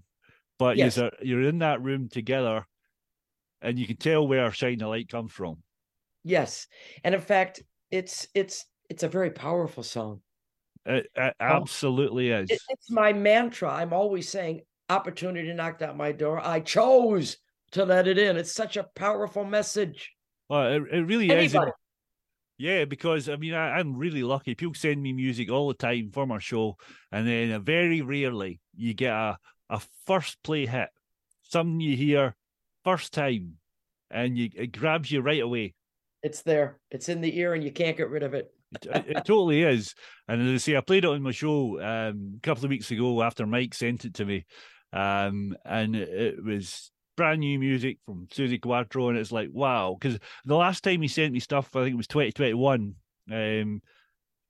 but 0.58 0.76
Yes. 0.76 0.96
you're 0.96 1.10
you're 1.22 1.42
in 1.42 1.58
that 1.58 1.82
room 1.82 2.08
together, 2.08 2.64
and 3.60 3.78
you 3.78 3.86
can 3.86 3.96
tell 3.96 4.26
where 4.26 4.50
Shine 4.52 4.78
the 4.78 4.88
Light 4.88 5.08
comes 5.08 5.32
from. 5.32 5.62
Yes, 6.24 6.66
and 7.04 7.14
in 7.14 7.20
fact, 7.20 7.62
it's 7.90 8.28
it's 8.34 8.64
it's 8.88 9.02
a 9.02 9.08
very 9.08 9.30
powerful 9.30 9.82
song. 9.82 10.22
It, 10.86 11.06
it 11.14 11.34
oh. 11.40 11.44
absolutely 11.44 12.30
is. 12.30 12.50
It- 12.50 12.60
it's 12.68 12.90
my 12.90 13.12
mantra. 13.12 13.70
I'm 13.70 13.92
always 13.92 14.28
saying, 14.28 14.62
"Opportunity 14.88 15.52
knocked 15.52 15.82
at 15.82 15.96
my 15.96 16.12
door. 16.12 16.40
I 16.44 16.60
chose 16.60 17.36
to 17.72 17.84
let 17.84 18.08
it 18.08 18.18
in." 18.18 18.36
It's 18.36 18.52
such 18.52 18.76
a 18.76 18.88
powerful 18.94 19.44
message. 19.44 20.12
Well, 20.48 20.72
it, 20.72 20.82
it 20.92 21.06
really 21.06 21.30
is. 21.30 21.56
Yeah, 22.58 22.84
because 22.84 23.30
I 23.30 23.36
mean, 23.36 23.54
I, 23.54 23.78
I'm 23.78 23.96
really 23.96 24.22
lucky. 24.22 24.54
People 24.54 24.74
send 24.74 25.02
me 25.02 25.14
music 25.14 25.50
all 25.50 25.68
the 25.68 25.74
time 25.74 26.10
for 26.12 26.26
my 26.26 26.38
show, 26.38 26.76
and 27.10 27.26
then 27.26 27.52
uh, 27.52 27.58
very 27.58 28.02
rarely 28.02 28.60
you 28.76 28.92
get 28.92 29.12
a, 29.12 29.38
a 29.70 29.80
first 30.04 30.36
play 30.42 30.66
hit, 30.66 30.90
something 31.42 31.80
you 31.80 31.96
hear 31.96 32.36
first 32.84 33.14
time, 33.14 33.54
and 34.10 34.36
you 34.36 34.50
it 34.54 34.72
grabs 34.72 35.10
you 35.10 35.22
right 35.22 35.40
away. 35.40 35.72
It's 36.22 36.42
there. 36.42 36.78
It's 36.90 37.08
in 37.08 37.22
the 37.22 37.38
ear, 37.38 37.54
and 37.54 37.64
you 37.64 37.72
can't 37.72 37.96
get 37.96 38.10
rid 38.10 38.22
of 38.22 38.34
it. 38.34 38.52
It, 38.82 39.04
it 39.08 39.24
totally 39.24 39.62
is. 39.62 39.94
And 40.28 40.42
as 40.42 40.54
I 40.54 40.56
say, 40.58 40.76
I 40.76 40.82
played 40.82 41.04
it 41.04 41.10
on 41.10 41.22
my 41.22 41.30
show 41.30 41.80
um, 41.80 42.34
a 42.36 42.40
couple 42.42 42.64
of 42.66 42.70
weeks 42.70 42.90
ago 42.90 43.22
after 43.22 43.46
Mike 43.46 43.72
sent 43.72 44.04
it 44.04 44.14
to 44.14 44.26
me, 44.26 44.44
um, 44.92 45.56
and 45.64 45.96
it, 45.96 46.08
it 46.10 46.44
was 46.44 46.92
brand 47.20 47.40
new 47.40 47.58
music 47.58 47.98
from 48.06 48.26
Suzi 48.32 48.58
Quatro, 48.58 49.10
and 49.10 49.18
it's 49.18 49.30
like 49.30 49.50
wow. 49.52 49.94
Because 50.00 50.18
the 50.46 50.56
last 50.56 50.82
time 50.82 51.02
he 51.02 51.08
sent 51.08 51.34
me 51.34 51.40
stuff, 51.40 51.76
I 51.76 51.82
think 51.82 51.92
it 51.92 51.98
was 51.98 52.06
2021. 52.06 52.94
Um, 53.30 53.82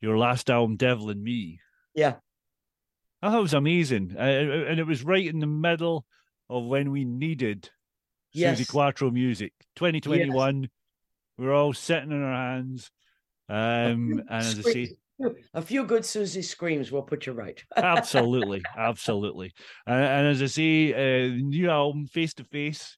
your 0.01 0.17
last 0.17 0.49
album, 0.49 0.77
Devil 0.77 1.11
in 1.11 1.21
Me. 1.21 1.59
Yeah. 1.97 2.15
I 3.21 3.31
thought 3.31 3.39
it 3.41 3.43
was 3.43 3.55
amazing, 3.55 4.15
uh, 4.17 4.21
and 4.23 4.79
it 4.79 4.87
was 4.87 5.03
right 5.03 5.27
in 5.27 5.41
the 5.41 5.49
middle 5.49 6.07
of 6.49 6.65
when 6.65 6.93
we 6.93 7.05
needed 7.05 7.65
Suzi 8.35 8.59
Yes. 8.59 8.71
Quatro 8.71 9.11
music. 9.11 9.53
2021, 9.75 10.71
we 11.39 11.45
were 11.45 11.53
all 11.53 11.73
sitting 11.73 12.13
in 12.13 12.23
our 12.23 12.53
hands. 12.55 12.93
Um, 13.49 14.23
and 14.29 14.31
as 14.31 14.61
I 14.61 14.63
say. 14.63 14.97
a 15.55 15.63
few 15.63 15.85
good 15.85 16.03
Suzi 16.03 16.45
screams 16.45 16.91
will 16.91 17.03
put 17.03 17.27
you 17.27 17.33
right. 17.33 17.63
absolutely, 17.77 18.63
absolutely. 18.77 19.53
And, 19.87 20.05
and 20.05 20.27
as 20.29 20.43
I 20.43 20.47
say, 20.47 20.93
uh, 20.95 21.29
new 21.35 21.71
album, 21.71 22.07
Face 22.07 22.35
to 22.35 22.45
Face. 22.45 22.97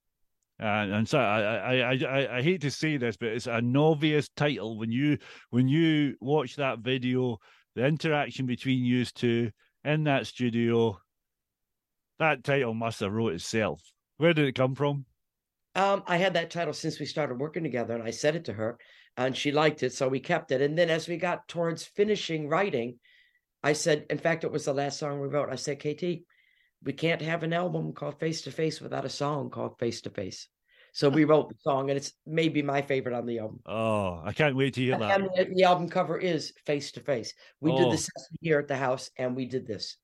And, 0.58 0.92
and 0.92 1.08
so 1.08 1.18
I, 1.18 1.40
I, 1.40 1.94
I, 1.94 2.36
I, 2.38 2.42
hate 2.42 2.60
to 2.60 2.70
say 2.70 2.96
this, 2.96 3.16
but 3.16 3.30
it's 3.30 3.48
an 3.48 3.76
obvious 3.76 4.28
title 4.36 4.78
when 4.78 4.92
you 4.92 5.18
when 5.50 5.66
you 5.66 6.14
watch 6.20 6.54
that 6.56 6.78
video, 6.78 7.38
the 7.74 7.84
interaction 7.84 8.46
between 8.46 8.84
you 8.84 9.04
two 9.04 9.50
in 9.84 10.04
that 10.04 10.26
studio. 10.28 11.00
That 12.20 12.44
title 12.44 12.74
must 12.74 13.00
have 13.00 13.12
wrote 13.12 13.32
itself. 13.32 13.82
Where 14.18 14.34
did 14.34 14.46
it 14.46 14.54
come 14.54 14.76
from? 14.76 15.04
Um, 15.74 16.04
I 16.06 16.18
had 16.18 16.34
that 16.34 16.50
title 16.50 16.74
since 16.74 17.00
we 17.00 17.06
started 17.06 17.40
working 17.40 17.64
together, 17.64 17.94
and 17.94 18.02
I 18.02 18.10
said 18.10 18.36
it 18.36 18.44
to 18.44 18.52
her, 18.52 18.78
and 19.16 19.36
she 19.36 19.52
liked 19.52 19.82
it, 19.82 19.92
so 19.92 20.08
we 20.08 20.20
kept 20.20 20.52
it. 20.52 20.60
And 20.62 20.76
then 20.76 20.90
as 20.90 21.08
we 21.08 21.16
got 21.16 21.48
towards 21.48 21.84
finishing 21.84 22.48
writing, 22.48 22.98
I 23.62 23.74
said, 23.74 24.06
in 24.10 24.18
fact, 24.18 24.44
it 24.44 24.52
was 24.52 24.64
the 24.64 24.74
last 24.74 24.98
song 24.98 25.20
we 25.20 25.28
wrote. 25.28 25.50
I 25.50 25.56
said, 25.56 25.78
KT, 25.78 26.02
we 26.82 26.92
can't 26.92 27.22
have 27.22 27.42
an 27.42 27.52
album 27.52 27.92
called 27.92 28.18
Face 28.18 28.42
to 28.42 28.50
Face 28.50 28.80
without 28.80 29.04
a 29.04 29.08
song 29.10 29.50
called 29.50 29.78
Face 29.78 30.00
to 30.02 30.10
Face. 30.10 30.48
So 30.94 31.08
we 31.08 31.24
wrote 31.24 31.48
the 31.48 31.54
song, 31.60 31.88
and 31.88 31.96
it's 31.96 32.12
maybe 32.26 32.60
my 32.60 32.82
favorite 32.82 33.14
on 33.14 33.24
the 33.24 33.38
album. 33.38 33.60
Oh, 33.64 34.20
I 34.24 34.32
can't 34.32 34.56
wait 34.56 34.74
to 34.74 34.82
hear 34.82 34.98
that. 34.98 35.20
And 35.20 35.30
the, 35.34 35.54
the 35.54 35.62
album 35.64 35.88
cover 35.88 36.18
is 36.18 36.52
Face 36.66 36.92
to 36.92 37.00
Face. 37.00 37.32
We 37.60 37.72
did 37.74 37.86
Oh. 37.86 37.90
this 37.92 38.10
here 38.40 38.58
at 38.58 38.68
the 38.68 38.76
house, 38.76 39.10
and 39.16 39.34
we 39.34 39.46
did 39.46 39.66
this. 39.66 39.96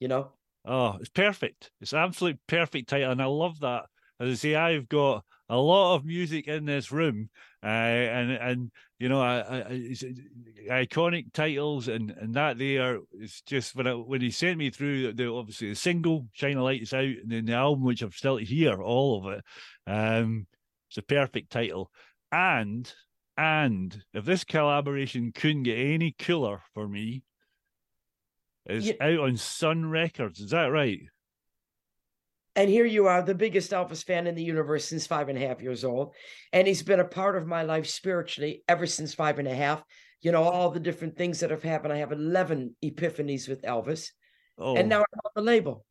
You 0.00 0.08
know, 0.08 0.32
Oh, 0.64 0.96
it's 1.00 1.08
perfect. 1.08 1.70
It's 1.80 1.92
an 1.92 2.00
absolute 2.00 2.38
perfect 2.46 2.88
title, 2.88 3.10
and 3.12 3.22
I 3.22 3.26
love 3.26 3.60
that. 3.60 3.84
As 4.20 4.30
I 4.30 4.34
say, 4.34 4.54
I've 4.54 4.88
got 4.88 5.24
a 5.48 5.56
lot 5.56 5.94
of 5.96 6.04
music 6.04 6.48
in 6.48 6.64
this 6.64 6.92
room, 6.92 7.30
uh, 7.62 7.66
and 7.66 8.32
and 8.32 8.70
you 8.98 9.08
know, 9.08 9.20
I, 9.20 9.38
I, 9.38 9.64
it's, 9.70 10.04
iconic 10.68 11.32
titles, 11.32 11.88
and 11.88 12.10
and 12.10 12.34
that 12.34 12.58
there 12.58 13.00
is 13.18 13.42
just 13.46 13.74
when 13.74 13.86
I, 13.86 13.94
when 13.94 14.20
he 14.20 14.30
sent 14.30 14.58
me 14.58 14.70
through 14.70 15.12
the 15.12 15.30
obviously 15.30 15.70
the 15.70 15.76
single 15.76 16.26
"Shine 16.32 16.56
a 16.56 16.64
Light" 16.64 16.82
is 16.82 16.92
out, 16.92 17.04
and 17.04 17.30
then 17.30 17.46
the 17.46 17.54
album, 17.54 17.84
which 17.84 18.02
I'm 18.02 18.12
still 18.12 18.36
hear 18.36 18.82
all 18.82 19.26
of 19.26 19.38
it. 19.38 19.44
Um, 19.86 20.46
it's 20.90 20.98
a 20.98 21.02
perfect 21.02 21.50
title, 21.50 21.90
and 22.32 22.92
and 23.36 24.02
if 24.12 24.24
this 24.24 24.44
collaboration 24.44 25.32
couldn't 25.32 25.62
get 25.62 25.78
any 25.78 26.14
cooler 26.18 26.60
for 26.74 26.88
me, 26.88 27.22
it's 28.66 28.90
out 29.00 29.20
on 29.20 29.36
Sun 29.36 29.86
Records. 29.86 30.40
Is 30.40 30.50
that 30.50 30.66
right? 30.66 31.00
And 32.58 32.68
here 32.68 32.86
you 32.86 33.06
are, 33.06 33.22
the 33.22 33.36
biggest 33.36 33.70
Elvis 33.70 34.04
fan 34.04 34.26
in 34.26 34.34
the 34.34 34.42
universe 34.42 34.84
since 34.84 35.06
five 35.06 35.28
and 35.28 35.38
a 35.38 35.46
half 35.46 35.62
years 35.62 35.84
old. 35.84 36.16
And 36.52 36.66
he's 36.66 36.82
been 36.82 36.98
a 36.98 37.04
part 37.04 37.36
of 37.36 37.46
my 37.46 37.62
life 37.62 37.86
spiritually 37.86 38.64
ever 38.66 38.84
since 38.84 39.14
five 39.14 39.38
and 39.38 39.46
a 39.46 39.54
half. 39.54 39.80
You 40.22 40.32
know, 40.32 40.42
all 40.42 40.70
the 40.70 40.80
different 40.80 41.16
things 41.16 41.38
that 41.38 41.52
have 41.52 41.62
happened. 41.62 41.92
I 41.92 41.98
have 41.98 42.10
11 42.10 42.74
epiphanies 42.82 43.48
with 43.48 43.62
Elvis. 43.62 44.08
Oh. 44.58 44.74
And 44.74 44.88
now 44.88 44.98
I'm 44.98 45.20
on 45.24 45.30
the 45.36 45.42
label. 45.42 45.84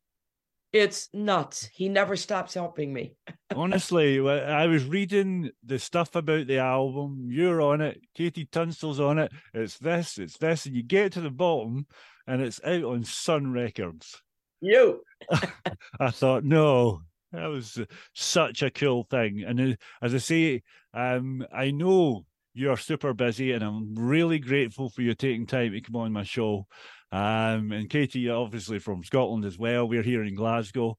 It's 0.74 1.08
nuts. 1.14 1.66
He 1.72 1.88
never 1.88 2.16
stops 2.16 2.52
helping 2.52 2.92
me. 2.92 3.14
Honestly, 3.56 4.20
I 4.20 4.66
was 4.66 4.84
reading 4.84 5.50
the 5.64 5.78
stuff 5.78 6.14
about 6.16 6.48
the 6.48 6.58
album. 6.58 7.28
You're 7.30 7.62
on 7.62 7.80
it. 7.80 8.02
KT 8.14 8.52
Tunstall's 8.52 9.00
on 9.00 9.18
it. 9.18 9.32
It's 9.54 9.78
this, 9.78 10.18
it's 10.18 10.36
this. 10.36 10.66
And 10.66 10.76
you 10.76 10.82
get 10.82 11.12
to 11.12 11.22
the 11.22 11.30
bottom 11.30 11.86
and 12.26 12.42
it's 12.42 12.60
out 12.62 12.84
on 12.84 13.04
Sun 13.04 13.54
Records. 13.54 14.20
You. 14.60 15.02
I 16.00 16.10
thought, 16.10 16.44
no, 16.44 17.02
that 17.32 17.46
was 17.46 17.78
such 18.14 18.62
a 18.62 18.70
cool 18.70 19.04
thing. 19.10 19.44
And 19.46 19.60
uh, 19.60 19.76
as 20.02 20.14
I 20.14 20.18
say, 20.18 20.62
um, 20.94 21.46
I 21.52 21.70
know 21.70 22.24
you're 22.54 22.76
super 22.76 23.14
busy, 23.14 23.52
and 23.52 23.62
I'm 23.62 23.94
really 23.94 24.38
grateful 24.38 24.90
for 24.90 25.02
you 25.02 25.14
taking 25.14 25.46
time 25.46 25.72
to 25.72 25.80
come 25.80 25.96
on 25.96 26.12
my 26.12 26.24
show. 26.24 26.66
Um, 27.12 27.72
and 27.72 27.88
KT, 27.88 28.16
you're 28.16 28.36
obviously 28.36 28.78
from 28.78 29.04
Scotland 29.04 29.44
as 29.44 29.58
well. 29.58 29.88
We're 29.88 30.02
here 30.02 30.24
in 30.24 30.34
Glasgow. 30.34 30.96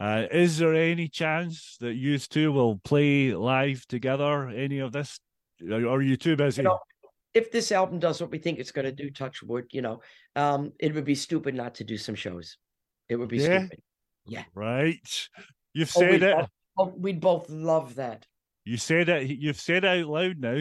Uh, 0.00 0.26
is 0.32 0.58
there 0.58 0.74
any 0.74 1.08
chance 1.08 1.76
that 1.80 1.94
you 1.94 2.18
two 2.18 2.50
will 2.50 2.78
play 2.78 3.34
live 3.34 3.86
together? 3.86 4.48
Any 4.48 4.78
of 4.78 4.92
this? 4.92 5.20
Or 5.70 5.86
are 5.86 6.02
you 6.02 6.16
too 6.16 6.34
busy? 6.34 6.62
know, 6.62 6.80
if 7.34 7.52
this 7.52 7.70
album 7.70 7.98
does 7.98 8.20
what 8.20 8.30
we 8.30 8.38
think 8.38 8.58
it's 8.58 8.72
going 8.72 8.84
to 8.84 8.92
do, 8.92 9.10
touch 9.10 9.42
wood, 9.42 9.66
you 9.70 9.82
know, 9.82 10.00
um, 10.34 10.72
it 10.80 10.94
would 10.94 11.04
be 11.04 11.14
stupid 11.14 11.54
not 11.54 11.74
to 11.76 11.84
do 11.84 11.96
some 11.96 12.14
shows. 12.14 12.56
It 13.08 13.16
would 13.16 13.28
be 13.28 13.38
Yeah? 13.38 13.60
stupid. 13.60 13.80
Yeah. 14.26 14.44
Right. 14.54 15.28
You've 15.72 15.92
Oh, 15.96 16.00
said 16.00 16.22
it. 16.22 16.36
both- 16.36 16.50
oh, 16.78 16.94
we'd 16.96 17.20
both 17.20 17.48
love 17.50 17.96
that. 17.96 18.26
You 18.64 18.76
said 18.76 19.08
it. 19.08 19.28
You've 19.28 19.60
said 19.60 19.84
it 19.84 20.02
out 20.02 20.06
loud 20.06 20.38
now. 20.38 20.60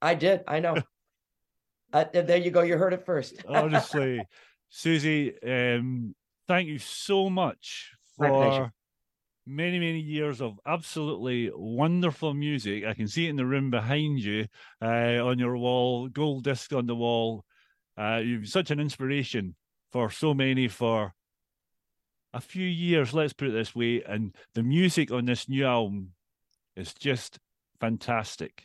I 0.00 0.14
did. 0.14 0.42
I 0.46 0.60
know. 0.60 0.76
uh, 1.92 2.04
there 2.12 2.36
you 2.36 2.50
go. 2.50 2.62
You 2.62 2.76
heard 2.76 2.92
it 2.92 3.06
first. 3.06 3.44
Honestly, 3.48 4.22
Suzi, 4.70 5.78
um, 5.78 6.14
thank 6.48 6.68
you 6.68 6.78
so 6.78 7.30
much 7.30 7.92
for 8.16 8.72
many, 9.46 9.78
many 9.78 10.00
years 10.00 10.40
of 10.40 10.60
absolutely 10.66 11.50
wonderful 11.54 12.34
music. 12.34 12.84
I 12.84 12.94
can 12.94 13.08
see 13.08 13.26
it 13.26 13.30
in 13.30 13.36
the 13.36 13.46
room 13.46 13.70
behind 13.70 14.18
you, 14.20 14.46
uh, 14.82 15.24
on 15.24 15.38
your 15.38 15.56
wall, 15.56 16.08
gold 16.08 16.44
disc 16.44 16.72
on 16.72 16.86
the 16.86 16.94
wall. 16.96 17.44
Uh, 17.96 18.20
you've 18.24 18.48
such 18.48 18.70
an 18.70 18.80
inspiration 18.80 19.54
for 19.92 20.10
so 20.10 20.34
many 20.34 20.68
for 20.68 21.14
a 22.34 22.40
few 22.40 22.66
years, 22.66 23.12
let's 23.12 23.32
put 23.32 23.48
it 23.48 23.52
this 23.52 23.74
way. 23.74 24.02
And 24.06 24.34
the 24.54 24.62
music 24.62 25.10
on 25.10 25.24
this 25.24 25.48
new 25.48 25.66
album 25.66 26.12
is 26.76 26.94
just 26.94 27.38
fantastic. 27.80 28.64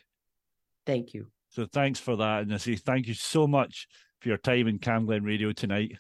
Thank 0.85 1.13
you. 1.13 1.27
So 1.49 1.65
thanks 1.65 1.99
for 1.99 2.15
that. 2.17 2.43
And 2.43 2.53
I 2.53 2.57
say 2.57 2.75
thank 2.75 3.07
you 3.07 3.13
so 3.13 3.47
much 3.47 3.87
for 4.19 4.29
your 4.29 4.37
time 4.37 4.67
in 4.67 4.79
Cam 4.79 5.05
Glen 5.05 5.23
Radio 5.23 5.51
tonight. 5.51 5.97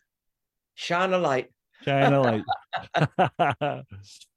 Shine 0.75 1.13
a 1.13 1.17
light. 1.17 1.49
Shine 1.83 2.13
a 2.13 2.21
light. 2.21 3.83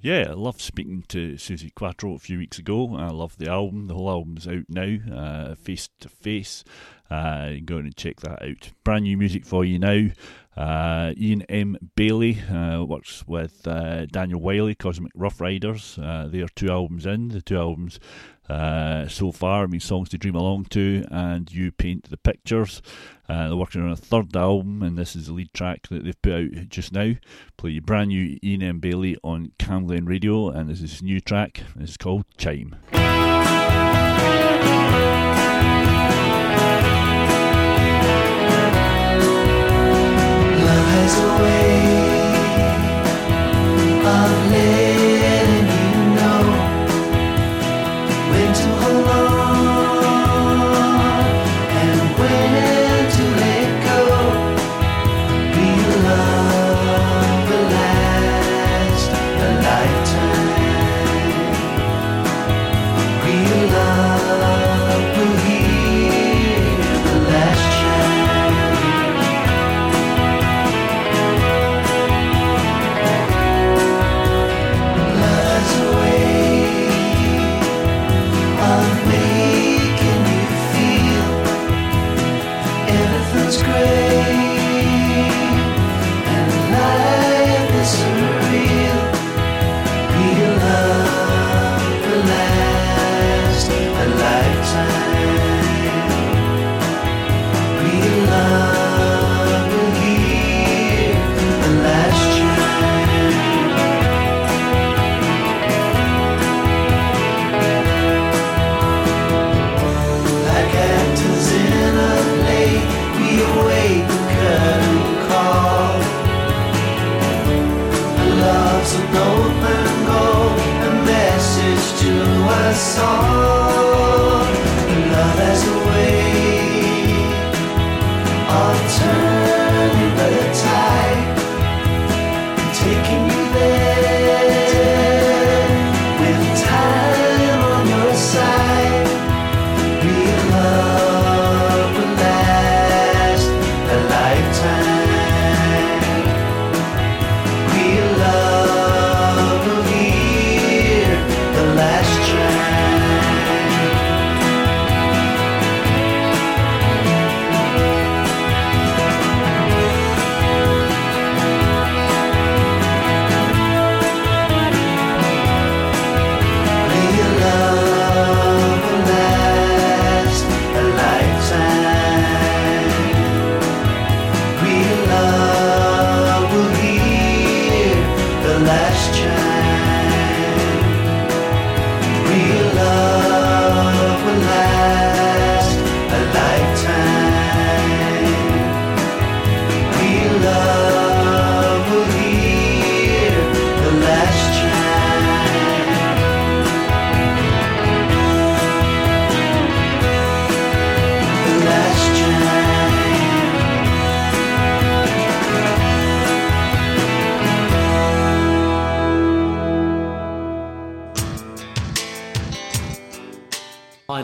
yeah, 0.00 0.26
I 0.28 0.32
loved 0.32 0.60
speaking 0.60 1.04
to 1.08 1.34
Suzi 1.34 1.74
Quatro 1.74 2.14
a 2.14 2.18
few 2.18 2.38
weeks 2.38 2.58
ago. 2.58 2.96
I 2.96 3.08
love 3.08 3.36
the 3.38 3.50
album. 3.50 3.88
The 3.88 3.94
whole 3.94 4.10
album's 4.10 4.46
out 4.46 4.64
now, 4.68 4.96
uh, 5.12 5.54
face 5.54 5.88
to 6.00 6.08
face. 6.08 6.64
Uh, 7.10 7.54
go 7.64 7.78
and 7.78 7.96
check 7.96 8.20
that 8.20 8.42
out. 8.42 8.70
Brand 8.84 9.04
new 9.04 9.16
music 9.16 9.44
for 9.44 9.64
you 9.64 9.78
now. 9.78 10.08
Uh, 10.56 11.14
Ian 11.16 11.42
M. 11.42 11.76
Bailey 11.94 12.40
uh, 12.42 12.84
works 12.84 13.26
with 13.26 13.66
uh, 13.66 14.06
Daniel 14.06 14.40
Wylie, 14.40 14.74
Cosmic 14.74 15.12
Rough 15.14 15.40
Riders. 15.40 15.98
Uh, 15.98 16.28
they 16.28 16.40
are 16.40 16.48
two 16.48 16.68
albums 16.68 17.06
in. 17.06 17.28
The 17.28 17.40
two 17.40 17.56
albums 17.56 18.00
uh, 18.48 19.06
so 19.08 19.32
far, 19.32 19.64
I 19.64 19.66
mean, 19.66 19.80
Songs 19.80 20.08
to 20.10 20.18
Dream 20.18 20.34
Along 20.34 20.64
to 20.66 21.04
and 21.10 21.52
You 21.52 21.70
Paint 21.72 22.10
the 22.10 22.16
Pictures. 22.16 22.82
Uh, 23.28 23.48
they're 23.48 23.56
working 23.56 23.82
on 23.82 23.90
a 23.90 23.96
third 23.96 24.34
album, 24.34 24.82
and 24.82 24.96
this 24.96 25.14
is 25.14 25.26
the 25.26 25.34
lead 25.34 25.52
track 25.52 25.88
that 25.88 26.04
they've 26.04 26.22
put 26.22 26.32
out 26.32 26.68
just 26.68 26.92
now. 26.92 27.12
Play 27.58 27.78
brand 27.78 28.08
new 28.08 28.38
Ian 28.42 28.62
M. 28.62 28.78
Bailey 28.78 29.16
on 29.22 29.52
Camglen 29.58 30.08
Radio, 30.08 30.48
and 30.48 30.68
this 30.68 30.80
is 30.80 30.92
his 30.92 31.02
new 31.02 31.20
track. 31.20 31.62
It's 31.78 31.96
called 31.96 32.24
Chime. 32.38 32.76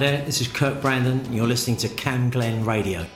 There, 0.05 0.23
this 0.27 0.43
is 0.43 0.49
Kirk 0.49 0.83
Brandon. 0.83 1.19
and 1.21 1.35
You're 1.35 1.47
listening 1.47 1.79
to 1.79 1.89
Cam 1.89 2.29
Glen 2.29 2.63
Radio. 2.67 3.07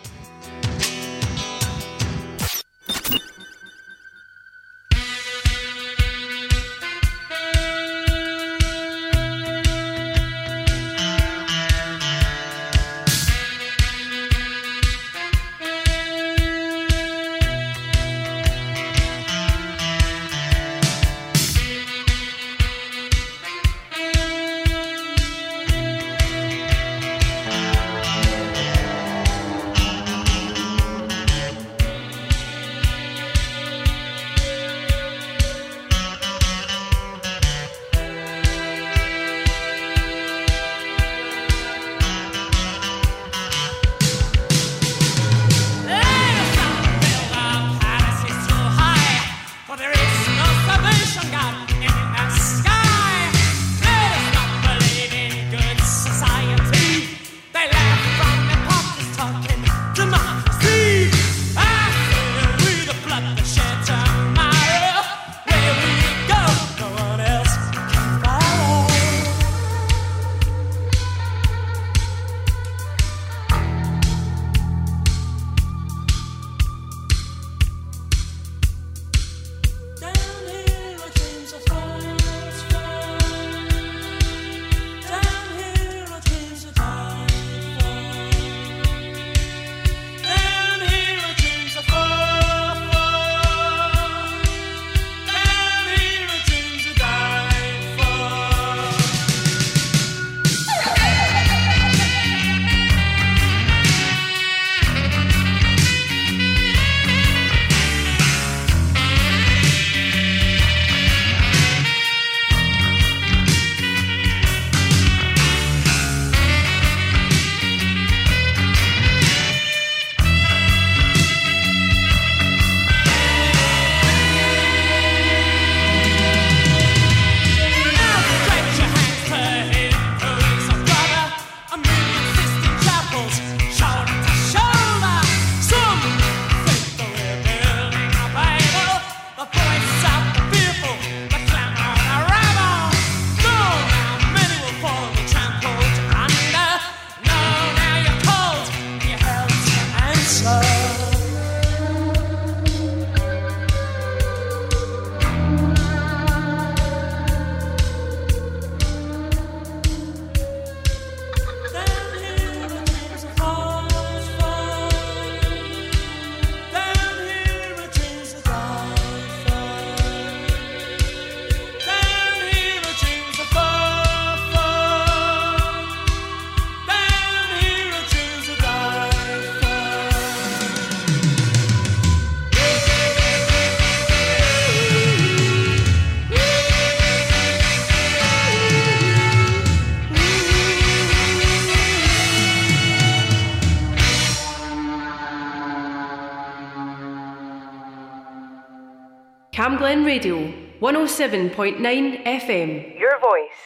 107.9 200.89 202.25
FM. 202.25 202.99
Your 202.99 203.21
voice, 203.21 203.61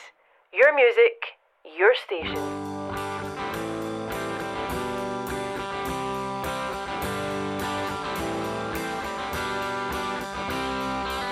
your 0.52 0.74
music, 0.74 1.38
your 1.78 1.94
station. 1.94 2.34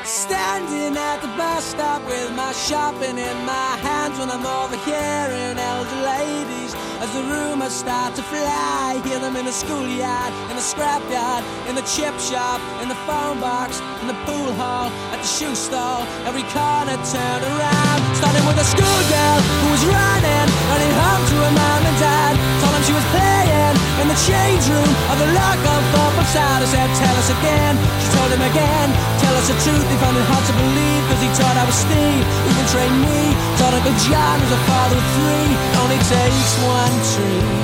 Standing 0.05 0.97
at 0.97 1.19
the 1.23 1.27
bus 1.37 1.65
stop 1.65 2.07
with 2.07 2.31
my 2.37 2.53
shopping 2.53 3.19
in 3.19 3.37
my 3.45 3.77
hands 3.83 4.17
when 4.17 4.31
I'm 4.31 4.47
overhearing 4.47 5.59
elder 5.59 6.03
ladies 6.07 6.73
as 7.03 7.11
the 7.15 7.23
rumors 7.23 7.73
start 7.73 8.15
to 8.15 8.23
fly. 8.23 9.01
Hear 9.05 9.19
them 9.19 9.35
in 9.35 9.47
the 9.47 9.53
schoolyard, 9.53 10.33
in 10.51 10.55
the 10.55 10.63
scrapyard, 10.63 11.43
in 11.69 11.75
the 11.75 11.83
chip 11.83 12.15
shop, 12.21 12.61
in 12.83 12.89
the 12.89 13.00
phone 13.11 13.41
box, 13.43 13.83
in 14.03 14.07
the 14.07 14.19
pool 14.23 14.55
hall, 14.55 14.87
at 15.11 15.19
the 15.19 15.27
shoe 15.27 15.55
store. 15.59 16.07
Every 16.31 16.47
corner 16.55 16.95
turned 17.11 17.45
around. 17.53 17.99
Starting 18.15 18.45
with 18.47 18.63
a 18.63 18.67
schoolgirl 18.73 19.39
who 19.63 19.69
was 19.75 19.83
running, 19.83 20.47
running 20.71 20.93
home 21.03 21.23
to 21.31 21.37
her 21.43 21.55
mom 21.59 21.83
and 21.91 21.99
dad. 21.99 22.33
Told 22.63 22.73
them 22.75 22.83
she 22.87 22.95
was 22.95 23.07
playing 23.11 23.75
in 23.99 24.07
the 24.07 24.21
change 24.31 24.63
room 24.71 24.93
of 25.11 25.17
the 25.19 25.29
local 25.43 25.79
football 25.91 26.29
side. 26.31 26.63
I 26.63 26.69
said, 26.71 26.89
Tell 27.03 27.17
us 27.19 27.31
again. 27.35 27.75
She 27.99 28.09
told 28.15 28.31
him 28.31 28.45
again. 28.47 28.89
Tell 29.19 29.35
us 29.35 29.47
the 29.51 29.59
truth. 29.67 29.87
He 29.91 29.97
found 29.99 30.15
it 30.15 30.27
hard 30.31 30.45
to 30.47 30.55
believe 30.55 31.03
because 31.11 31.23
he 31.27 31.31
thought 31.35 31.57
I 31.59 31.67
was 31.67 31.79
Steve. 31.83 32.25
He 32.47 32.53
can 32.55 32.69
train 32.71 32.95
me. 33.11 33.21
Thought 33.59 33.75
Uncle 33.75 33.97
John 34.07 34.37
was 34.39 34.53
a 34.55 34.61
father 34.71 34.99
of 35.03 35.09
three. 35.19 35.51
Only 35.83 36.01
takes 36.07 36.53
one 36.63 36.97
tree 37.11 37.59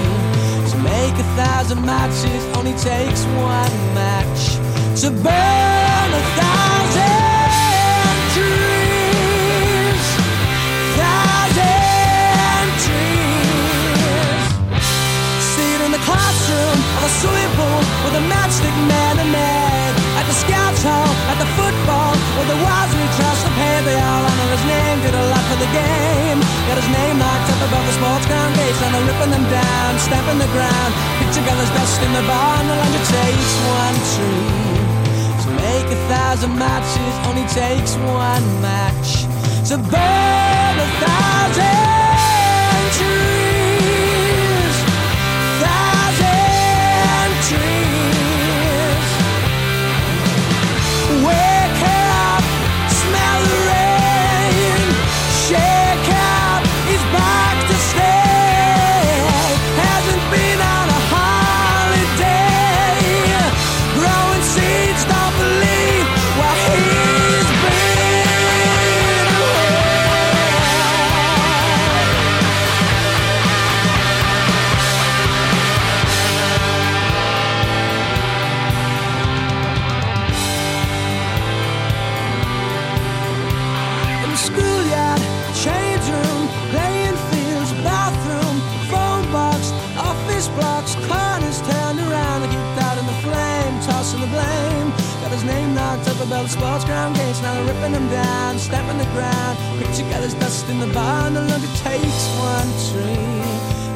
to 0.74 0.77
make 0.82 1.14
a 1.23 1.27
thousand 1.39 1.81
matches. 1.86 2.40
Only 2.59 2.74
takes 2.82 3.23
one 3.39 3.74
match 3.94 4.66
to 4.97 5.10
burn 5.10 6.09
a 6.09 6.23
thousand 6.40 8.16
trees. 8.32 10.05
Thousand 10.97 12.68
trees. 12.81 14.48
In 15.85 15.93
the 15.93 16.01
classroom 16.01 16.81
swimming 17.20 17.52
pool 17.60 17.81
with 18.09 18.16
a 18.16 18.24
man. 19.28 19.93
At 20.16 20.24
the 20.24 20.32
scouts 20.32 20.81
hall, 20.81 21.12
at 21.28 21.36
the 21.36 21.48
football, 21.60 22.16
where 22.40 22.48
the 22.48 22.56
was 22.56 22.89
we 22.97 23.05
trust 23.20 23.44
they 23.85 24.01
all 24.01 24.24
honor 24.24 24.48
his 24.48 24.64
name, 24.64 24.97
a 25.12 25.28
lot 25.28 25.44
for 25.52 25.60
the 25.60 25.68
game. 25.77 26.40
Got 26.73 26.81
his 26.81 26.89
name 26.89 27.20
up 27.20 27.44
above 27.68 27.85
the 27.85 27.93
sports 28.01 28.24
ground 28.24 28.56
gates, 28.56 28.81
and 28.81 28.97
they're 28.97 29.05
ripping 29.12 29.28
them 29.28 29.44
down, 29.52 30.01
stamping 30.01 30.40
the 30.40 30.48
ground. 30.56 30.90
Picture 31.20 31.44
girls 31.44 31.68
dust 31.77 32.01
in 32.01 32.16
the 32.16 32.24
bar, 32.24 32.64
and 32.64 32.68
the 32.73 32.77
it 32.97 33.05
takes 33.12 33.52
one 33.77 33.97
tree. 34.16 34.66
Make 35.87 35.99
a 35.99 36.09
thousand 36.09 36.59
matches, 36.59 37.29
only 37.29 37.47
takes 37.47 37.95
one 37.95 38.61
match. 38.61 39.23
To 39.69 39.77
burn 39.79 40.81
a 40.81 40.89
thousand 40.99 42.06
sports 96.57 96.85
ground 96.85 97.15
gates. 97.16 97.41
Now 97.43 97.55
they're 97.55 97.74
ripping 97.74 97.93
them 97.93 98.09
down, 98.09 98.59
stamping 98.59 98.99
the 98.99 99.11
ground. 99.16 99.59
Picture 99.78 100.09
gathers 100.11 100.35
dust 100.35 100.69
in 100.69 100.81
the 100.81 100.87
barn. 100.89 101.35
no 101.35 101.41
longer 101.41 101.73
takes 101.85 102.24
one 102.53 102.70
tree 102.89 103.45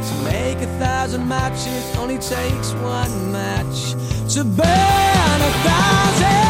to 0.08 0.14
make 0.30 0.58
a 0.68 0.70
thousand 0.78 1.26
matches. 1.26 1.84
Only 1.96 2.18
takes 2.18 2.72
one 2.74 3.32
match 3.32 3.94
to 4.34 4.44
burn 4.44 5.38
a 5.48 5.52
thousand 5.66 6.40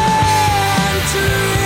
trees. 1.11 1.60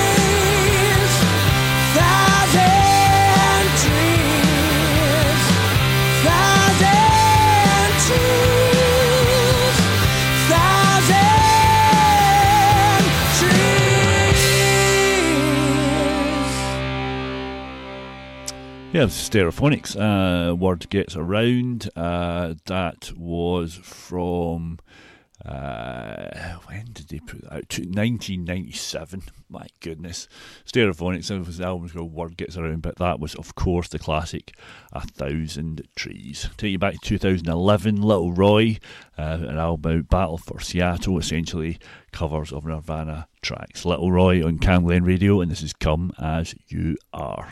Yeah, 18.95 19.07
Stereophonics. 19.07 19.97
Uh, 19.99 20.55
word 20.55 20.89
gets 20.89 21.17
around. 21.17 21.89
Uh, 21.97 22.53
that 22.67 23.11
was 23.17 23.75
from. 23.75 24.79
Uh, 25.43 26.53
when 26.67 26.85
did 26.93 27.09
they 27.09 27.19
put 27.19 27.41
that 27.41 27.51
out? 27.51 27.77
1997. 27.77 29.23
My 29.49 29.67
goodness. 29.81 30.29
Stereophonics. 30.65 31.27
The 31.27 31.65
album's 31.65 31.91
called 31.91 32.13
Word 32.13 32.37
Gets 32.37 32.55
Around, 32.55 32.83
but 32.83 32.95
that 32.99 33.19
was, 33.19 33.35
of 33.35 33.53
course, 33.55 33.89
the 33.89 33.99
classic 33.99 34.57
A 34.93 35.01
Thousand 35.01 35.85
Trees. 35.97 36.49
Take 36.55 36.71
you 36.71 36.79
back 36.79 36.93
to 36.93 36.99
2011. 36.99 38.01
Little 38.01 38.31
Roy, 38.31 38.79
uh, 39.17 39.39
an 39.41 39.57
album 39.57 39.91
about 39.91 40.09
Battle 40.09 40.37
for 40.37 40.61
Seattle, 40.61 41.19
essentially 41.19 41.79
covers 42.13 42.53
of 42.53 42.63
Nirvana 42.63 43.27
tracks. 43.41 43.83
Little 43.83 44.13
Roy 44.13 44.41
on 44.41 44.57
Camglen 44.57 45.05
Radio, 45.05 45.41
and 45.41 45.51
this 45.51 45.61
is 45.61 45.73
Come 45.73 46.13
As 46.17 46.55
You 46.69 46.95
Are. 47.11 47.51